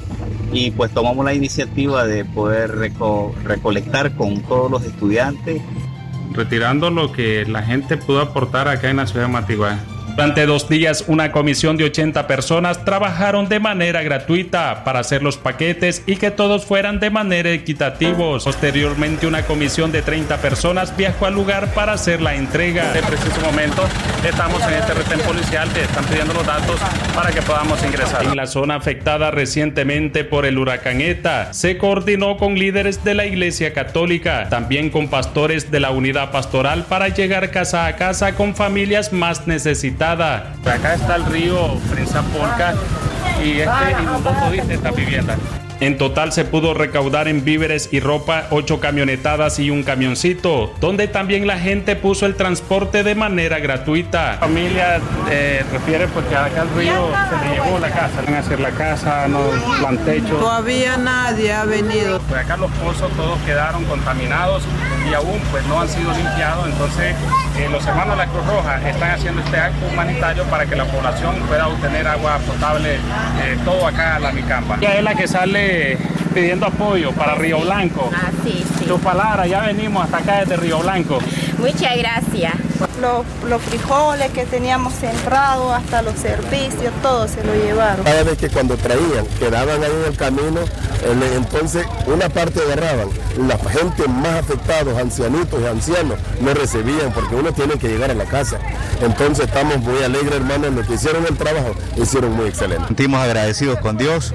y 0.54 0.72
pues 0.72 0.91
tomamos 0.91 1.26
la 1.26 1.34
iniciativa 1.34 2.06
de 2.06 2.24
poder 2.26 2.72
reco- 2.78 3.34
recolectar 3.43 4.16
con 4.16 4.41
todos 4.43 4.70
los 4.72 4.84
estudiantes 4.84 5.62
retirando 6.32 6.89
lo 6.89 7.12
que 7.12 7.45
la 7.47 7.62
gente 7.64 7.97
pudo 7.97 8.22
aportar 8.22 8.68
acá 8.68 8.89
en 8.89 8.97
la 8.97 9.06
ciudad 9.08 9.28
de 9.28 9.32
Matiguá. 9.34 9.78
Durante 10.16 10.45
dos 10.45 10.70
días, 10.70 11.05
una 11.07 11.32
comisión 11.32 11.76
de 11.76 11.86
80 11.86 12.28
personas 12.28 12.86
trabajaron 12.86 13.49
de 13.49 13.59
manera 13.59 14.03
gratuita 14.03 14.84
para 14.84 14.99
hacer 14.99 15.24
los 15.24 15.38
paquetes 15.38 16.03
y 16.05 16.18
que 16.18 16.30
todos 16.30 16.66
fueran 16.66 16.99
de 16.99 17.09
manera 17.09 17.49
equitativos. 17.49 18.43
Posteriormente, 18.43 19.26
una 19.26 19.41
comisión 19.41 19.91
de 19.91 20.03
30 20.03 20.38
personas 20.38 20.95
viajó 20.95 21.26
al 21.26 21.34
lugar 21.34 21.74
para 21.74 21.93
hacer 21.93 22.22
la 22.22 22.36
entrega. 22.36 22.95
En 22.95 23.03
preciso 23.05 23.41
momento, 23.41 23.84
estamos 24.24 24.61
en 24.68 24.76
este 24.76 24.93
retén 24.93 25.20
policial 25.22 25.68
que 25.74 25.82
están 25.82 26.05
pidiendo 26.05 26.36
los 26.36 26.45
datos 26.45 26.80
para 27.16 27.32
que 27.32 27.41
podamos 27.41 27.84
ingresar. 27.84 28.24
En 28.24 28.36
la 28.36 28.45
zona 28.45 28.76
afectada 28.76 29.32
recientemente 29.32 30.24
por 30.24 30.45
el 30.45 30.59
huracán 30.59 31.01
ETA, 31.01 31.53
se 31.53 31.80
coordinó 31.80 32.38
con 32.38 32.53
líderes 32.53 33.03
de 33.03 33.16
la 33.16 33.26
Iglesia 33.26 33.74
Católica, 33.74 34.47
también 34.49 34.91
con 34.91 35.07
pastores 35.07 35.72
de 35.72 35.80
la 35.80 35.89
unidad 35.89 36.32
pastoral 36.32 36.84
para 36.84 37.07
llegar 37.07 37.49
casa 37.49 37.88
a 37.88 37.95
casa 37.95 38.36
con 38.36 38.55
familias 38.55 39.11
más 39.11 39.47
necesitadas. 39.47 40.03
Acá 40.04 40.95
está 40.95 41.16
el 41.16 41.26
río 41.28 41.80
Prince 41.89 42.20
Polca 42.34 42.74
y 43.41 43.62
este 43.62 44.01
inundó 44.01 44.32
todita 44.32 44.74
esta 44.74 44.91
vivienda. 44.91 45.38
En 45.80 45.97
total 45.97 46.32
se 46.32 46.45
pudo 46.45 46.74
recaudar 46.74 47.28
en 47.28 47.43
víveres 47.43 47.89
y 47.91 47.99
ropa 47.99 48.47
ocho 48.51 48.80
camionetadas 48.80 49.59
y 49.59 49.69
un 49.69 49.84
camioncito, 49.84 50.74
donde 50.80 51.07
también 51.07 51.47
la 51.47 51.59
gente 51.59 51.95
puso 51.95 52.26
el 52.26 52.36
transporte 52.36 53.03
de 53.03 53.15
manera 53.15 53.59
gratuita. 53.59 54.34
La 54.34 54.38
familia 54.39 55.01
eh, 55.30 55.63
refiere 55.71 56.07
porque 56.07 56.36
acá 56.36 56.61
el 56.61 56.69
río 56.78 57.09
se 57.30 57.47
le 57.47 57.55
llevó 57.55 57.80
la 57.80 57.89
casa, 57.89 58.21
van 58.26 58.36
a 58.36 58.39
hacer 58.39 58.59
la 58.59 58.71
casa, 58.71 59.28
no 59.28 59.41
plan 59.80 59.97
techo. 60.05 60.36
Todavía 60.36 60.97
nadie 60.97 61.51
ha 61.51 61.65
venido. 61.65 62.19
Pues 62.30 62.41
acá 62.41 62.57
los 62.57 62.71
pozos 62.71 63.11
todos 63.13 63.39
quedaron 63.45 63.84
contaminados 63.86 64.63
y 65.09 65.13
aún 65.13 65.39
pues 65.51 65.65
no 65.65 65.82
han 65.82 65.89
sido 65.89 66.11
limpiados, 66.13 66.65
entonces 66.65 67.15
eh, 67.57 67.67
los 67.69 67.86
hermanos 67.86 68.17
de 68.17 68.26
la 68.26 68.32
Cruz 68.32 68.45
Roja 68.45 68.89
están 68.89 69.11
haciendo 69.11 69.41
este 69.41 69.57
acto 69.57 69.86
humanitario 69.91 70.43
para 70.45 70.65
que 70.65 70.76
la 70.76 70.86
población 70.86 71.36
pueda 71.47 71.67
obtener 71.67 72.07
agua 72.07 72.38
potable 72.39 72.95
eh, 72.95 73.57
todo 73.65 73.86
acá 73.86 74.15
a 74.15 74.19
la 74.19 74.32
Micamba. 74.32 74.78
Ella 74.80 74.97
es 74.97 75.03
la 75.03 75.15
que 75.15 75.28
sale 75.28 75.62
pidiendo 76.34 76.66
apoyo 76.66 77.11
para 77.11 77.36
Río 77.36 77.59
Blanco. 77.61 78.09
Ah, 78.14 78.32
sí, 78.43 78.64
sí. 78.80 78.86
Tu 78.86 78.99
palabra, 78.99 79.45
ya 79.47 79.61
venimos 79.61 80.03
hasta 80.03 80.18
acá 80.18 80.39
desde 80.39 80.57
Río 80.57 80.80
Blanco. 80.80 81.20
Muchas 81.59 81.97
gracias. 81.97 82.53
Los, 83.02 83.26
los 83.50 83.62
frijoles 83.62 84.32
que 84.32 84.46
teníamos 84.46 84.94
sembrados, 84.94 85.74
hasta 85.74 86.02
los 86.02 86.16
servicios, 86.16 86.94
todo 87.02 87.28
se 87.28 87.44
lo 87.44 87.54
llevaron. 87.54 88.06
Cada 88.06 88.24
vez 88.24 88.38
que 88.38 88.50
cuando 88.50 88.78
traían, 88.78 89.26
quedaban 89.40 89.84
ahí 89.84 89.92
en 89.92 90.12
el 90.12 90.18
camino, 90.18 90.62
entonces 91.36 91.86
una 92.06 92.30
parte 92.30 92.62
agarraban. 92.62 93.10
La 93.48 93.58
gente 93.58 94.08
más 94.08 94.40
afectados, 94.40 94.98
ancianitos 94.98 95.60
y 95.62 95.66
ancianos, 95.66 96.18
no 96.42 96.54
recibían 96.54 97.12
porque 97.14 97.36
uno 97.36 97.52
tiene 97.54 97.78
que 97.78 97.88
llegar 97.90 98.12
a 98.12 98.14
la 98.14 98.26
casa. 98.26 98.60
Entonces 99.02 99.46
estamos 99.48 99.80
muy 99.80 100.02
alegres, 100.04 100.34
hermanos, 100.34 100.74
los 100.74 100.88
que 100.88 100.94
hicieron 100.94 101.26
el 101.26 101.36
trabajo, 101.38 101.76
lo 101.96 102.04
hicieron 102.04 102.34
muy 102.34 102.48
excelente. 102.48 102.88
sentimos 102.88 103.20
agradecidos 103.20 103.80
con 103.80 103.98
Dios 103.98 104.34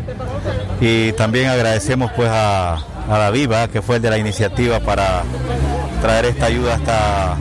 y 0.81 1.13
también 1.13 1.49
agradecemos 1.49 2.11
pues 2.13 2.29
a, 2.29 2.75
a 2.75 3.19
David, 3.19 3.49
¿verdad? 3.49 3.71
que 3.71 3.83
fue 3.83 3.97
el 3.97 4.03
de 4.03 4.11
la 4.11 4.19
iniciativa 4.19 4.81
para 4.81 5.23
traer 6.03 6.27
esta 6.27 6.47
ayuda 6.47 6.75
hasta 6.75 7.37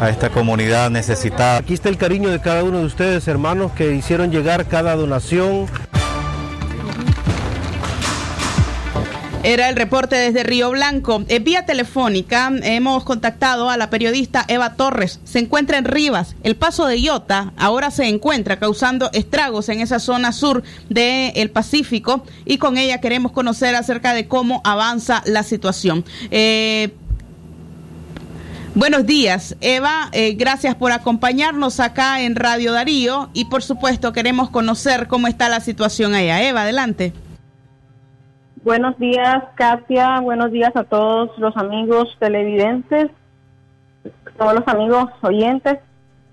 a 0.00 0.10
esta 0.10 0.30
comunidad 0.30 0.90
necesitada. 0.90 1.58
Aquí 1.58 1.74
está 1.74 1.88
el 1.88 1.96
cariño 1.96 2.30
de 2.30 2.40
cada 2.40 2.64
uno 2.64 2.78
de 2.78 2.86
ustedes, 2.86 3.28
hermanos, 3.28 3.72
que 3.72 3.94
hicieron 3.94 4.30
llegar 4.30 4.66
cada 4.66 4.94
donación. 4.96 5.66
Era 9.44 9.68
el 9.68 9.76
reporte 9.76 10.16
desde 10.16 10.42
Río 10.42 10.70
Blanco. 10.70 11.22
Eh, 11.28 11.38
vía 11.38 11.66
telefónica 11.66 12.50
hemos 12.62 13.04
contactado 13.04 13.68
a 13.68 13.76
la 13.76 13.90
periodista 13.90 14.42
Eva 14.48 14.74
Torres. 14.74 15.20
Se 15.24 15.38
encuentra 15.38 15.76
en 15.76 15.84
Rivas. 15.84 16.34
El 16.42 16.56
paso 16.56 16.86
de 16.86 16.98
Iota 16.98 17.52
ahora 17.58 17.90
se 17.90 18.08
encuentra 18.08 18.58
causando 18.58 19.10
estragos 19.12 19.68
en 19.68 19.82
esa 19.82 19.98
zona 19.98 20.32
sur 20.32 20.62
del 20.88 21.50
Pacífico 21.50 22.24
y 22.46 22.56
con 22.56 22.78
ella 22.78 23.02
queremos 23.02 23.32
conocer 23.32 23.74
acerca 23.74 24.14
de 24.14 24.28
cómo 24.28 24.62
avanza 24.64 25.22
la 25.26 25.42
situación. 25.42 26.06
Eh, 26.30 26.94
Buenos 28.76 29.06
días, 29.06 29.56
Eva. 29.60 30.08
eh, 30.12 30.34
gracias 30.34 30.74
por 30.74 30.90
acompañarnos 30.90 31.78
acá 31.78 32.22
en 32.22 32.34
Radio 32.34 32.72
Darío 32.72 33.28
y 33.32 33.44
por 33.44 33.62
supuesto 33.62 34.12
queremos 34.12 34.50
conocer 34.50 35.06
cómo 35.06 35.28
está 35.28 35.48
la 35.48 35.60
situación 35.60 36.12
allá. 36.12 36.42
Eva, 36.42 36.62
adelante. 36.62 37.12
Buenos 38.64 38.98
días, 38.98 39.44
Katia. 39.54 40.18
Buenos 40.18 40.50
días 40.50 40.74
a 40.74 40.82
todos 40.82 41.30
los 41.38 41.56
amigos 41.56 42.16
televidentes, 42.18 43.12
todos 44.36 44.54
los 44.54 44.66
amigos 44.66 45.08
oyentes. 45.20 45.78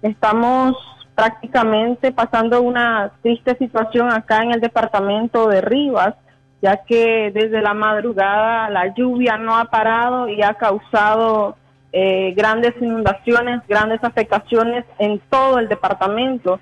Estamos 0.01 0.75
prácticamente 1.13 2.11
pasando 2.11 2.59
una 2.63 3.11
triste 3.21 3.55
situación 3.57 4.11
acá 4.11 4.41
en 4.41 4.53
el 4.53 4.61
departamento 4.61 5.47
de 5.47 5.61
Rivas, 5.61 6.15
ya 6.59 6.77
que 6.77 7.29
desde 7.31 7.61
la 7.61 7.75
madrugada 7.75 8.67
la 8.71 8.91
lluvia 8.95 9.37
no 9.37 9.55
ha 9.59 9.65
parado 9.65 10.27
y 10.27 10.41
ha 10.41 10.55
causado 10.55 11.55
eh, 11.93 12.33
grandes 12.35 12.73
inundaciones, 12.81 13.61
grandes 13.67 14.03
afectaciones 14.03 14.85
en 14.99 15.19
todo 15.29 15.59
el 15.59 15.67
departamento. 15.67 16.59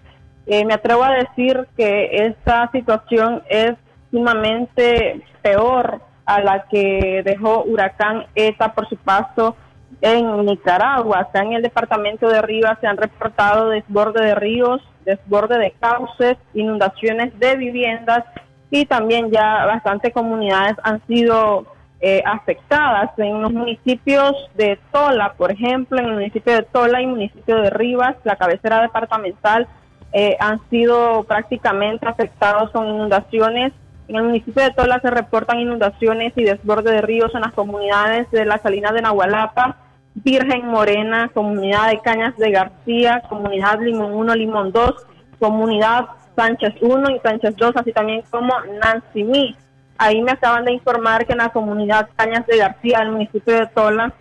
Eh, 0.48 0.66
me 0.66 0.74
atrevo 0.74 1.04
a 1.04 1.12
decir 1.12 1.68
que 1.78 2.26
esta 2.26 2.70
situación 2.72 3.44
es 3.50 3.74
sumamente 4.12 5.22
peor 5.42 6.02
a 6.26 6.42
la 6.42 6.66
que 6.70 7.22
dejó 7.24 7.64
huracán 7.64 8.26
ETA 8.36 8.74
por 8.74 8.88
su 8.90 8.98
paso 8.98 9.56
en 10.02 10.46
Nicaragua. 10.46 11.20
Acá 11.20 11.42
en 11.42 11.54
el 11.54 11.62
departamento 11.62 12.30
de 12.30 12.42
Rivas 12.42 12.78
se 12.82 12.88
han 12.88 12.98
reportado 12.98 13.70
desborde 13.70 14.26
de 14.26 14.36
ríos, 14.36 14.82
desborde 15.06 15.58
de 15.58 15.72
cauces, 15.80 16.38
inundaciones 16.54 17.38
de 17.40 17.56
viviendas 17.56 18.24
y 18.72 18.86
también 18.86 19.32
ya 19.32 19.66
bastantes 19.66 20.14
comunidades 20.14 20.76
han 20.84 21.06
sido 21.08 21.66
eh, 22.02 22.22
afectadas 22.26 23.12
en 23.18 23.41
los 23.41 23.52
municipios 23.52 24.34
de 24.56 24.80
Tola, 24.91 25.34
por 25.38 25.52
ejemplo, 25.52 26.00
en 26.00 26.06
el 26.06 26.14
municipio 26.14 26.54
de 26.54 26.64
Tola 26.64 27.02
y 27.02 27.08
municipio 27.08 27.58
de 27.58 27.70
Rivas, 27.70 28.16
la 28.24 28.38
cabecera 28.38 28.82
departamental, 28.82 29.68
eh, 30.14 30.38
han 30.39 30.60
sido 30.70 31.24
prácticamente 31.24 32.08
afectados 32.08 32.72
con 32.72 32.88
inundaciones. 32.88 33.74
En 34.08 34.16
el 34.16 34.24
municipio 34.24 34.64
de 34.64 34.72
Tola 34.72 35.00
se 35.02 35.12
reportan 35.12 35.60
inundaciones 35.60 36.34
y 36.36 36.43
desborde 36.43 36.91
de 36.91 37.02
ríos 37.02 37.36
en 37.36 37.41
las 37.41 37.54
comunidades 37.54 38.32
de 38.32 38.45
la 38.45 38.58
Salina 38.60 38.91
de 38.91 39.02
Nahualapa, 39.02 39.78
Virgen 40.16 40.68
Morena, 40.68 41.30
comunidad 41.34 41.89
de 41.89 42.00
Cañas 42.00 42.36
de 42.38 42.52
García, 42.52 43.24
comunidad 43.30 43.80
Limón 43.82 44.14
1, 44.14 44.36
Limón 44.36 44.72
2, 44.72 44.95
comunidad 45.38 46.08
Sánchez 46.36 46.76
1 46.82 47.10
y 47.12 47.20
Sánchez 47.20 47.56
2, 47.58 47.76
así 47.76 47.91
también 47.91 48.24
como 48.32 48.54
Nancy 48.82 49.24
Mi. 49.24 49.56
Ahí 50.02 50.22
me 50.22 50.32
acaban 50.32 50.64
de 50.64 50.72
informar 50.72 51.26
que 51.26 51.34
en 51.34 51.39
la 51.39 51.50
comunidad 51.50 52.10
Cañas 52.16 52.47
de 52.47 52.56
García, 52.56 53.00
el 53.02 53.12
municipio 53.12 53.54
de 53.54 53.68
Tola, 53.68 54.14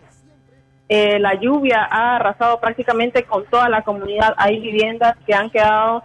eh, 0.88 1.20
la 1.20 1.34
lluvia 1.34 1.86
ha 1.88 2.16
arrasado 2.16 2.58
prácticamente 2.58 3.22
con 3.22 3.44
toda 3.44 3.68
la 3.68 3.82
comunidad. 3.82 4.34
Hay 4.38 4.58
viviendas 4.58 5.16
que 5.24 5.34
han 5.34 5.50
quedado 5.50 6.02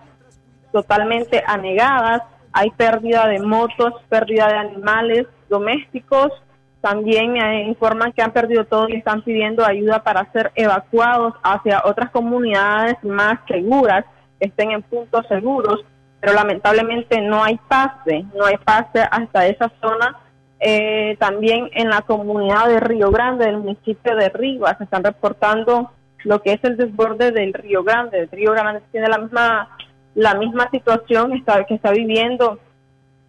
totalmente 0.71 1.43
anegadas, 1.47 2.21
hay 2.51 2.69
pérdida 2.69 3.27
de 3.27 3.39
motos, 3.39 3.95
pérdida 4.09 4.47
de 4.47 4.57
animales 4.57 5.25
domésticos. 5.49 6.31
También 6.79 7.33
me 7.33 7.63
informan 7.63 8.11
que 8.13 8.21
han 8.21 8.31
perdido 8.31 8.65
todo 8.65 8.87
y 8.89 8.97
están 8.97 9.23
pidiendo 9.23 9.65
ayuda 9.65 10.03
para 10.03 10.31
ser 10.33 10.51
evacuados 10.53 11.33
hacia 11.41 11.81
otras 11.83 12.11
comunidades 12.11 13.03
más 13.03 13.39
seguras, 13.47 14.05
que 14.39 14.49
estén 14.49 14.69
en 14.69 14.83
puntos 14.83 15.25
seguros 15.27 15.83
pero 16.23 16.35
lamentablemente 16.35 17.19
no 17.19 17.43
hay 17.43 17.59
pase, 17.67 18.23
no 18.33 18.45
hay 18.45 18.55
pase 18.55 19.01
hasta 19.11 19.45
esa 19.45 19.69
zona. 19.81 20.17
Eh, 20.57 21.17
también 21.19 21.69
en 21.73 21.89
la 21.89 22.03
comunidad 22.03 22.69
de 22.69 22.79
Río 22.79 23.11
Grande, 23.11 23.45
del 23.45 23.57
municipio 23.57 24.15
de 24.15 24.29
Rivas, 24.29 24.77
se 24.77 24.85
están 24.85 25.03
reportando 25.03 25.91
lo 26.23 26.41
que 26.41 26.53
es 26.53 26.63
el 26.63 26.77
desborde 26.77 27.33
del 27.33 27.53
Río 27.53 27.83
Grande. 27.83 28.19
El 28.19 28.29
Río 28.29 28.53
Grande 28.53 28.81
tiene 28.93 29.09
la 29.09 29.17
misma 29.17 29.69
la 30.15 30.35
misma 30.35 30.69
situación 30.69 31.33
está, 31.33 31.65
que 31.65 31.73
está 31.73 31.91
viviendo 31.91 32.57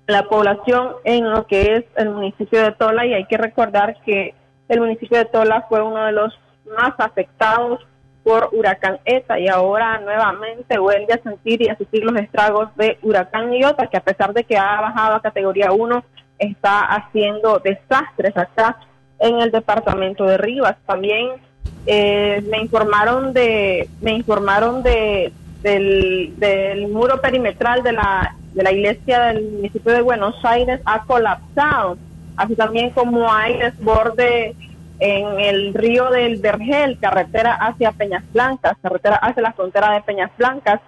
la 0.06 0.28
población 0.28 0.92
en 1.02 1.28
lo 1.28 1.48
que 1.48 1.74
es 1.74 1.84
el 1.96 2.10
municipio 2.10 2.62
de 2.62 2.72
Tola 2.72 3.06
y 3.06 3.14
hay 3.14 3.24
que 3.24 3.38
recordar 3.38 3.96
que 4.04 4.36
el 4.68 4.80
municipio 4.80 5.18
de 5.18 5.24
Tola 5.24 5.66
fue 5.68 5.82
uno 5.82 6.04
de 6.04 6.12
los 6.12 6.32
más 6.78 6.92
afectados 6.98 7.80
por 8.24 8.48
huracán 8.52 8.98
ETA 9.04 9.38
y 9.38 9.48
ahora 9.48 10.00
nuevamente 10.00 10.78
vuelve 10.78 11.12
a 11.12 11.22
sentir 11.22 11.60
y 11.62 11.68
a 11.68 11.76
sufrir 11.76 12.04
los 12.04 12.16
estragos 12.16 12.74
de 12.76 12.98
huracán 13.02 13.52
Iota, 13.52 13.86
que 13.86 13.98
a 13.98 14.02
pesar 14.02 14.32
de 14.32 14.44
que 14.44 14.56
ha 14.56 14.80
bajado 14.80 15.16
a 15.16 15.22
categoría 15.22 15.70
1, 15.72 16.02
está 16.38 16.80
haciendo 16.86 17.58
desastres 17.58 18.36
acá 18.36 18.78
en 19.18 19.40
el 19.40 19.50
departamento 19.50 20.24
de 20.24 20.38
Rivas. 20.38 20.76
También 20.86 21.32
eh, 21.86 22.42
me 22.50 22.58
informaron 22.58 23.32
de 23.34 23.88
me 24.00 24.12
informaron 24.12 24.82
de 24.82 25.32
del, 25.62 26.34
del 26.36 26.88
muro 26.88 27.20
perimetral 27.20 27.82
de 27.82 27.92
la 27.92 28.34
de 28.54 28.62
la 28.62 28.72
iglesia 28.72 29.20
del 29.24 29.50
municipio 29.50 29.92
de 29.92 30.02
Buenos 30.02 30.36
Aires 30.44 30.80
ha 30.84 31.04
colapsado, 31.04 31.98
así 32.36 32.54
también 32.54 32.90
como 32.90 33.32
hay 33.32 33.58
desborde 33.58 34.54
en 35.00 35.40
el 35.40 35.74
río 35.74 36.10
del 36.10 36.36
Vergel, 36.36 36.98
carretera 36.98 37.54
hacia 37.54 37.92
Peñas 37.92 38.24
Blancas, 38.32 38.76
carretera 38.82 39.16
hacia 39.16 39.42
la 39.42 39.52
frontera 39.52 39.92
de 39.92 40.02
Peñas 40.02 40.30
Blancas. 40.38 40.80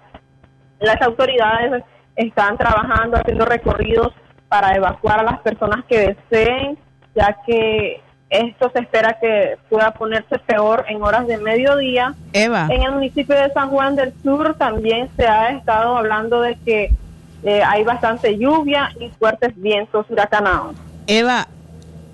Las 0.79 1.01
autoridades 1.01 1.83
están 2.15 2.57
trabajando, 2.57 3.17
haciendo 3.17 3.45
recorridos 3.45 4.13
para 4.47 4.75
evacuar 4.75 5.19
a 5.19 5.23
las 5.23 5.39
personas 5.39 5.83
que 5.85 6.15
deseen, 6.29 6.77
ya 7.15 7.37
que 7.45 8.01
esto 8.29 8.69
se 8.73 8.79
espera 8.79 9.17
que 9.19 9.57
pueda 9.69 9.91
ponerse 9.91 10.37
peor 10.39 10.85
en 10.89 11.01
horas 11.01 11.27
de 11.27 11.37
mediodía. 11.37 12.13
Eva. 12.33 12.67
En 12.69 12.83
el 12.83 12.91
municipio 12.93 13.35
de 13.35 13.51
San 13.53 13.69
Juan 13.69 13.95
del 13.95 14.13
Sur 14.21 14.55
también 14.55 15.09
se 15.15 15.27
ha 15.27 15.49
estado 15.51 15.97
hablando 15.97 16.41
de 16.41 16.57
que 16.65 16.91
eh, 17.43 17.61
hay 17.63 17.83
bastante 17.83 18.37
lluvia 18.37 18.91
y 18.99 19.09
fuertes 19.11 19.53
vientos 19.55 20.05
huracanados. 20.09 20.75
Eva, 21.07 21.47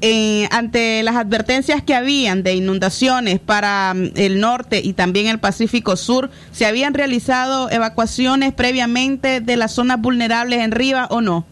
eh, 0.05 0.49
ante 0.51 1.01
las 1.01 1.15
advertencias 1.15 1.81
que 1.81 1.95
habían 1.95 2.43
de 2.43 2.55
inundaciones 2.55 3.39
para 3.39 3.93
mm, 3.93 4.11
el 4.17 4.41
norte 4.41 4.81
y 4.83 4.91
también 4.91 5.27
el 5.27 5.39
Pacífico 5.39 5.95
Sur, 5.95 6.29
¿se 6.51 6.65
habían 6.65 6.93
realizado 6.93 7.71
evacuaciones 7.71 8.51
previamente 8.51 9.39
de 9.39 9.55
las 9.55 9.71
zonas 9.71 10.01
vulnerables 10.01 10.59
en 10.59 10.71
Rivas 10.71 11.07
o 11.09 11.21
no? 11.21 11.45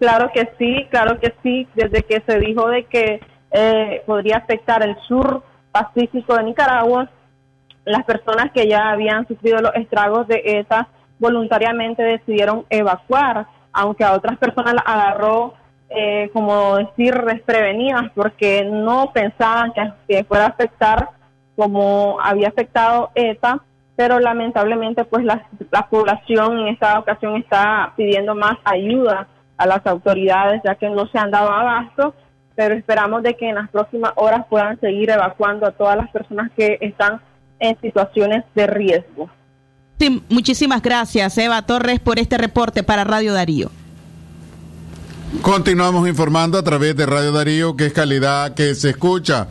Claro 0.00 0.32
que 0.34 0.50
sí, 0.58 0.88
claro 0.90 1.20
que 1.20 1.34
sí, 1.44 1.68
desde 1.76 2.02
que 2.02 2.20
se 2.26 2.40
dijo 2.40 2.68
de 2.68 2.82
que 2.86 3.20
eh, 3.52 4.02
podría 4.06 4.38
afectar 4.38 4.82
el 4.82 4.96
sur 5.06 5.44
pacífico 5.70 6.34
de 6.34 6.42
Nicaragua, 6.42 7.08
las 7.84 8.04
personas 8.04 8.50
que 8.52 8.66
ya 8.66 8.90
habían 8.90 9.24
sufrido 9.28 9.58
los 9.58 9.76
estragos 9.76 10.26
de 10.26 10.42
ETA 10.44 10.88
voluntariamente 11.20 12.02
decidieron 12.02 12.66
evacuar, 12.70 13.46
aunque 13.72 14.02
a 14.02 14.14
otras 14.14 14.36
personas 14.36 14.74
las 14.74 14.84
agarró, 14.84 15.54
eh, 15.88 16.30
como 16.32 16.76
decir, 16.76 17.14
desprevenidas, 17.24 18.10
porque 18.14 18.64
no 18.64 19.12
pensaban 19.12 19.72
que, 20.06 20.24
fuera 20.24 20.46
a 20.46 20.48
afectar 20.48 21.10
como 21.54 22.18
había 22.20 22.48
afectado 22.48 23.10
ETA, 23.14 23.62
pero 23.94 24.18
lamentablemente 24.20 25.04
pues 25.04 25.24
la, 25.24 25.46
la 25.70 25.88
población 25.88 26.58
en 26.58 26.68
esta 26.68 26.98
ocasión 26.98 27.36
está 27.36 27.92
pidiendo 27.96 28.34
más 28.34 28.58
ayuda 28.64 29.28
a 29.56 29.66
las 29.66 29.86
autoridades, 29.86 30.60
ya 30.64 30.74
que 30.74 30.90
no 30.90 31.06
se 31.06 31.18
han 31.18 31.30
dado 31.30 31.50
abasto, 31.50 32.14
pero 32.54 32.74
esperamos 32.74 33.22
de 33.22 33.34
que 33.34 33.48
en 33.48 33.54
las 33.54 33.70
próximas 33.70 34.12
horas 34.16 34.44
puedan 34.50 34.78
seguir 34.80 35.10
evacuando 35.10 35.66
a 35.66 35.70
todas 35.70 35.96
las 35.96 36.10
personas 36.10 36.50
que 36.56 36.78
están 36.80 37.20
en 37.58 37.80
situaciones 37.80 38.44
de 38.54 38.66
riesgo. 38.66 39.30
Sí, 39.98 40.22
muchísimas 40.28 40.82
gracias, 40.82 41.38
Eva 41.38 41.62
Torres, 41.62 42.00
por 42.00 42.18
este 42.18 42.36
reporte 42.36 42.82
para 42.82 43.04
Radio 43.04 43.32
Darío. 43.32 43.70
Continuamos 45.42 46.08
informando 46.08 46.58
a 46.58 46.62
través 46.62 46.96
de 46.96 47.06
Radio 47.06 47.32
Darío, 47.32 47.76
que 47.76 47.86
es 47.86 47.92
calidad 47.92 48.54
que 48.54 48.74
se 48.74 48.90
escucha. 48.90 49.48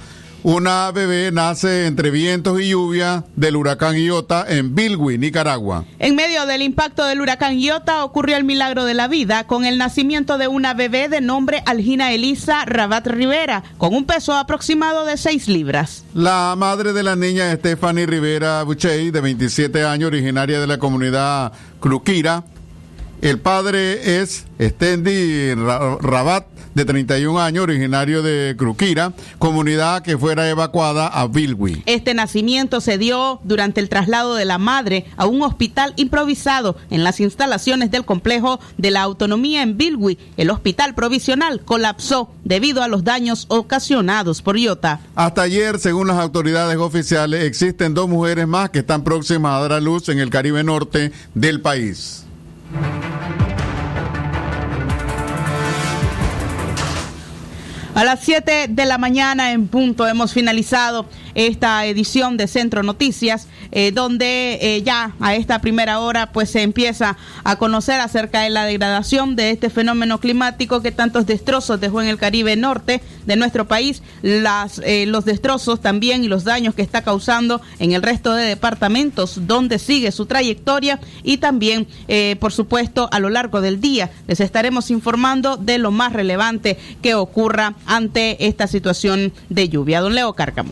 Una 0.47 0.91
bebé 0.91 1.32
nace 1.32 1.88
entre 1.88 2.11
vientos 2.11 2.61
y 2.61 2.69
lluvia 2.69 3.23
del 3.36 3.55
huracán 3.55 3.97
Iota 3.97 4.45
en 4.47 4.76
Bilwi, 4.76 5.17
Nicaragua. 5.17 5.86
En 5.97 6.15
medio 6.15 6.45
del 6.45 6.61
impacto 6.61 7.03
del 7.03 7.19
huracán 7.19 7.57
Iota 7.57 8.05
ocurrió 8.05 8.38
el 8.38 8.43
milagro 8.43 8.86
de 8.86 8.93
la 8.93 9.07
vida 9.07 9.47
con 9.47 9.65
el 9.65 9.80
nacimiento 9.80 10.38
de 10.38 10.47
una 10.47 10.76
bebé 10.76 11.09
de 11.09 11.19
nombre 11.19 11.63
Algina 11.65 12.11
Elisa 12.11 12.63
Rabat 12.65 13.07
Rivera, 13.07 13.63
con 13.80 13.95
un 13.95 14.05
peso 14.05 14.34
aproximado 14.34 15.03
de 15.05 15.17
6 15.17 15.47
libras. 15.47 16.05
La 16.13 16.53
madre 16.55 16.93
de 16.93 17.01
la 17.01 17.15
niña 17.15 17.51
Stephanie 17.55 18.05
Rivera 18.05 18.61
Buchey, 18.61 19.09
de 19.09 19.21
27 19.21 19.84
años, 19.84 20.09
originaria 20.09 20.59
de 20.59 20.67
la 20.67 20.78
comunidad 20.78 21.53
Cluquira, 21.80 22.43
El 23.26 23.39
padre 23.39 24.21
es 24.21 24.45
Estendi 24.59 25.55
Ra- 25.55 25.97
Rabat, 25.99 26.45
de 26.76 26.86
31 26.86 27.39
años, 27.39 27.63
originario 27.63 28.21
de 28.21 28.53
Cruquira, 28.55 29.13
comunidad 29.39 30.03
que 30.03 30.15
fuera 30.15 30.47
evacuada 30.47 31.07
a 31.07 31.26
Bilwi. 31.26 31.82
Este 31.88 32.13
nacimiento 32.13 32.82
se 32.82 32.99
dio 32.99 33.39
durante 33.43 33.80
el 33.82 33.89
traslado 33.89 34.36
de 34.36 34.45
la 34.45 34.59
madre 34.59 35.05
a 35.17 35.26
un 35.26 35.41
hospital 35.41 35.93
improvisado 35.95 36.76
en 36.91 37.03
las 37.03 37.19
instalaciones 37.19 37.89
del 37.89 38.05
complejo 38.05 38.59
de 38.78 38.91
la 38.91 39.01
autonomía 39.01 39.63
en 39.63 39.76
Bilwi. 39.76 40.19
El 40.38 40.51
hospital 40.51 40.93
provisional 40.93 41.61
colapsó 41.61 42.30
debido 42.43 42.84
a 42.84 42.88
los 42.88 43.03
daños 43.03 43.45
ocasionados 43.47 44.43
por 44.43 44.55
Iota. 44.55 44.99
Hasta 45.15 45.41
ayer, 45.41 45.80
según 45.80 46.05
las 46.07 46.17
autoridades 46.19 46.78
oficiales, 46.78 47.43
existen 47.45 47.95
dos 47.95 48.07
mujeres 48.07 48.47
más 48.47 48.69
que 48.69 48.80
están 48.80 49.03
próximas 49.03 49.53
a 49.55 49.61
dar 49.61 49.73
a 49.73 49.80
luz 49.80 50.09
en 50.09 50.19
el 50.19 50.30
Caribe 50.30 50.63
Norte 50.63 51.11
del 51.34 51.61
país. 51.61 52.24
A 57.95 58.03
las 58.03 58.19
7 58.19 58.67
de 58.67 58.85
la 58.85 58.97
mañana 58.97 59.53
en 59.53 59.69
punto 59.69 60.05
hemos 60.05 60.33
finalizado 60.33 61.05
esta 61.36 61.86
edición 61.86 62.38
de 62.38 62.47
Centro 62.47 62.81
Noticias, 62.81 63.47
eh, 63.71 63.91
donde 63.91 64.57
eh, 64.61 64.81
ya 64.81 65.13
a 65.19 65.36
esta 65.36 65.59
primera 65.59 65.99
hora 65.99 66.31
pues 66.31 66.49
se 66.49 66.63
empieza 66.63 67.17
a 67.43 67.57
conocer 67.57 67.99
acerca 67.99 68.41
de 68.41 68.49
la 68.49 68.65
degradación 68.65 69.36
de 69.36 69.51
este 69.51 69.69
fenómeno 69.69 70.19
climático 70.19 70.81
que 70.81 70.91
tantos 70.91 71.25
destrozos 71.25 71.79
dejó 71.79 72.01
en 72.01 72.07
el 72.07 72.17
Caribe 72.17 72.55
Norte 72.55 73.01
de 73.25 73.36
nuestro 73.36 73.67
país, 73.67 74.01
eh, 74.23 75.05
los 75.07 75.25
destrozos 75.25 75.81
también 75.81 76.23
y 76.23 76.27
los 76.27 76.43
daños 76.43 76.73
que 76.73 76.81
está 76.81 77.03
causando 77.03 77.61
en 77.79 77.91
el 77.91 78.01
resto 78.01 78.33
de 78.33 78.45
departamentos 78.45 79.45
donde 79.45 79.77
sigue 79.77 80.11
su 80.11 80.25
trayectoria 80.25 80.99
y 81.23 81.38
también, 81.38 81.88
por 82.39 82.53
supuesto, 82.53 83.09
a 83.11 83.19
lo 83.19 83.29
largo 83.29 83.61
del 83.61 83.81
día 83.81 84.11
les 84.27 84.39
estaremos 84.39 84.89
informando 84.89 85.57
de 85.57 85.77
lo 85.77 85.91
más 85.91 86.13
relevante 86.13 86.77
que 87.01 87.15
ocurra 87.15 87.75
ante 87.86 88.47
esta 88.47 88.67
situación 88.67 89.33
de 89.49 89.69
lluvia. 89.69 90.01
Don 90.01 90.15
Leo 90.15 90.33
Cárcamo. 90.33 90.71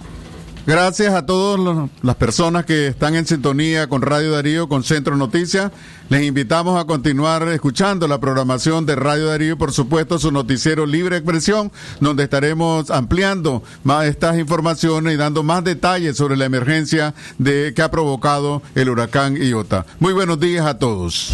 Gracias 0.65 1.13
a 1.13 1.25
todas 1.25 1.89
las 2.01 2.15
personas 2.15 2.65
que 2.65 2.87
están 2.87 3.15
en 3.15 3.25
sintonía 3.25 3.87
con 3.87 4.01
Radio 4.01 4.31
Darío, 4.31 4.69
con 4.69 4.83
Centro 4.83 5.17
Noticias. 5.17 5.73
Les 6.07 6.23
invitamos 6.23 6.79
a 6.79 6.85
continuar 6.85 7.45
escuchando 7.49 8.07
la 8.07 8.21
programación 8.21 8.85
de 8.85 8.95
Radio 8.95 9.25
Darío 9.27 9.53
y, 9.53 9.57
por 9.57 9.73
supuesto, 9.73 10.19
su 10.19 10.31
noticiero 10.31 10.85
Libre 10.85 11.17
Expresión, 11.17 11.69
donde 11.99 12.23
estaremos 12.23 12.91
ampliando 12.91 13.61
más 13.83 14.05
estas 14.05 14.37
informaciones 14.37 15.15
y 15.15 15.17
dando 15.17 15.43
más 15.43 15.65
detalles 15.65 16.15
sobre 16.15 16.37
la 16.37 16.45
emergencia 16.45 17.13
de 17.37 17.73
que 17.75 17.81
ha 17.81 17.91
provocado 17.91 18.61
el 18.73 18.89
huracán 18.89 19.35
Iota. 19.35 19.85
Muy 19.99 20.13
buenos 20.13 20.39
días 20.39 20.65
a 20.65 20.79
todos. 20.79 21.33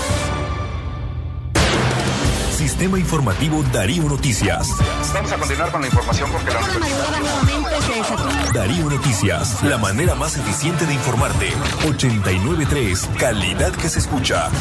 Sistema 2.61 2.99
Informativo 2.99 3.63
Darío 3.73 4.03
Noticias. 4.03 4.69
Vamos 5.15 5.31
a 5.31 5.37
continuar 5.39 5.71
con 5.71 5.81
la 5.81 5.87
información 5.87 6.29
porque 6.31 6.51
la 6.51 6.59
Darío 8.53 8.87
Noticias, 8.87 9.63
la 9.63 9.79
manera 9.79 10.13
más 10.13 10.37
eficiente 10.37 10.85
de 10.85 10.93
informarte. 10.93 11.47
893, 11.87 13.09
calidad 13.17 13.71
que 13.71 13.89
se 13.89 13.97
escucha. 13.97 14.51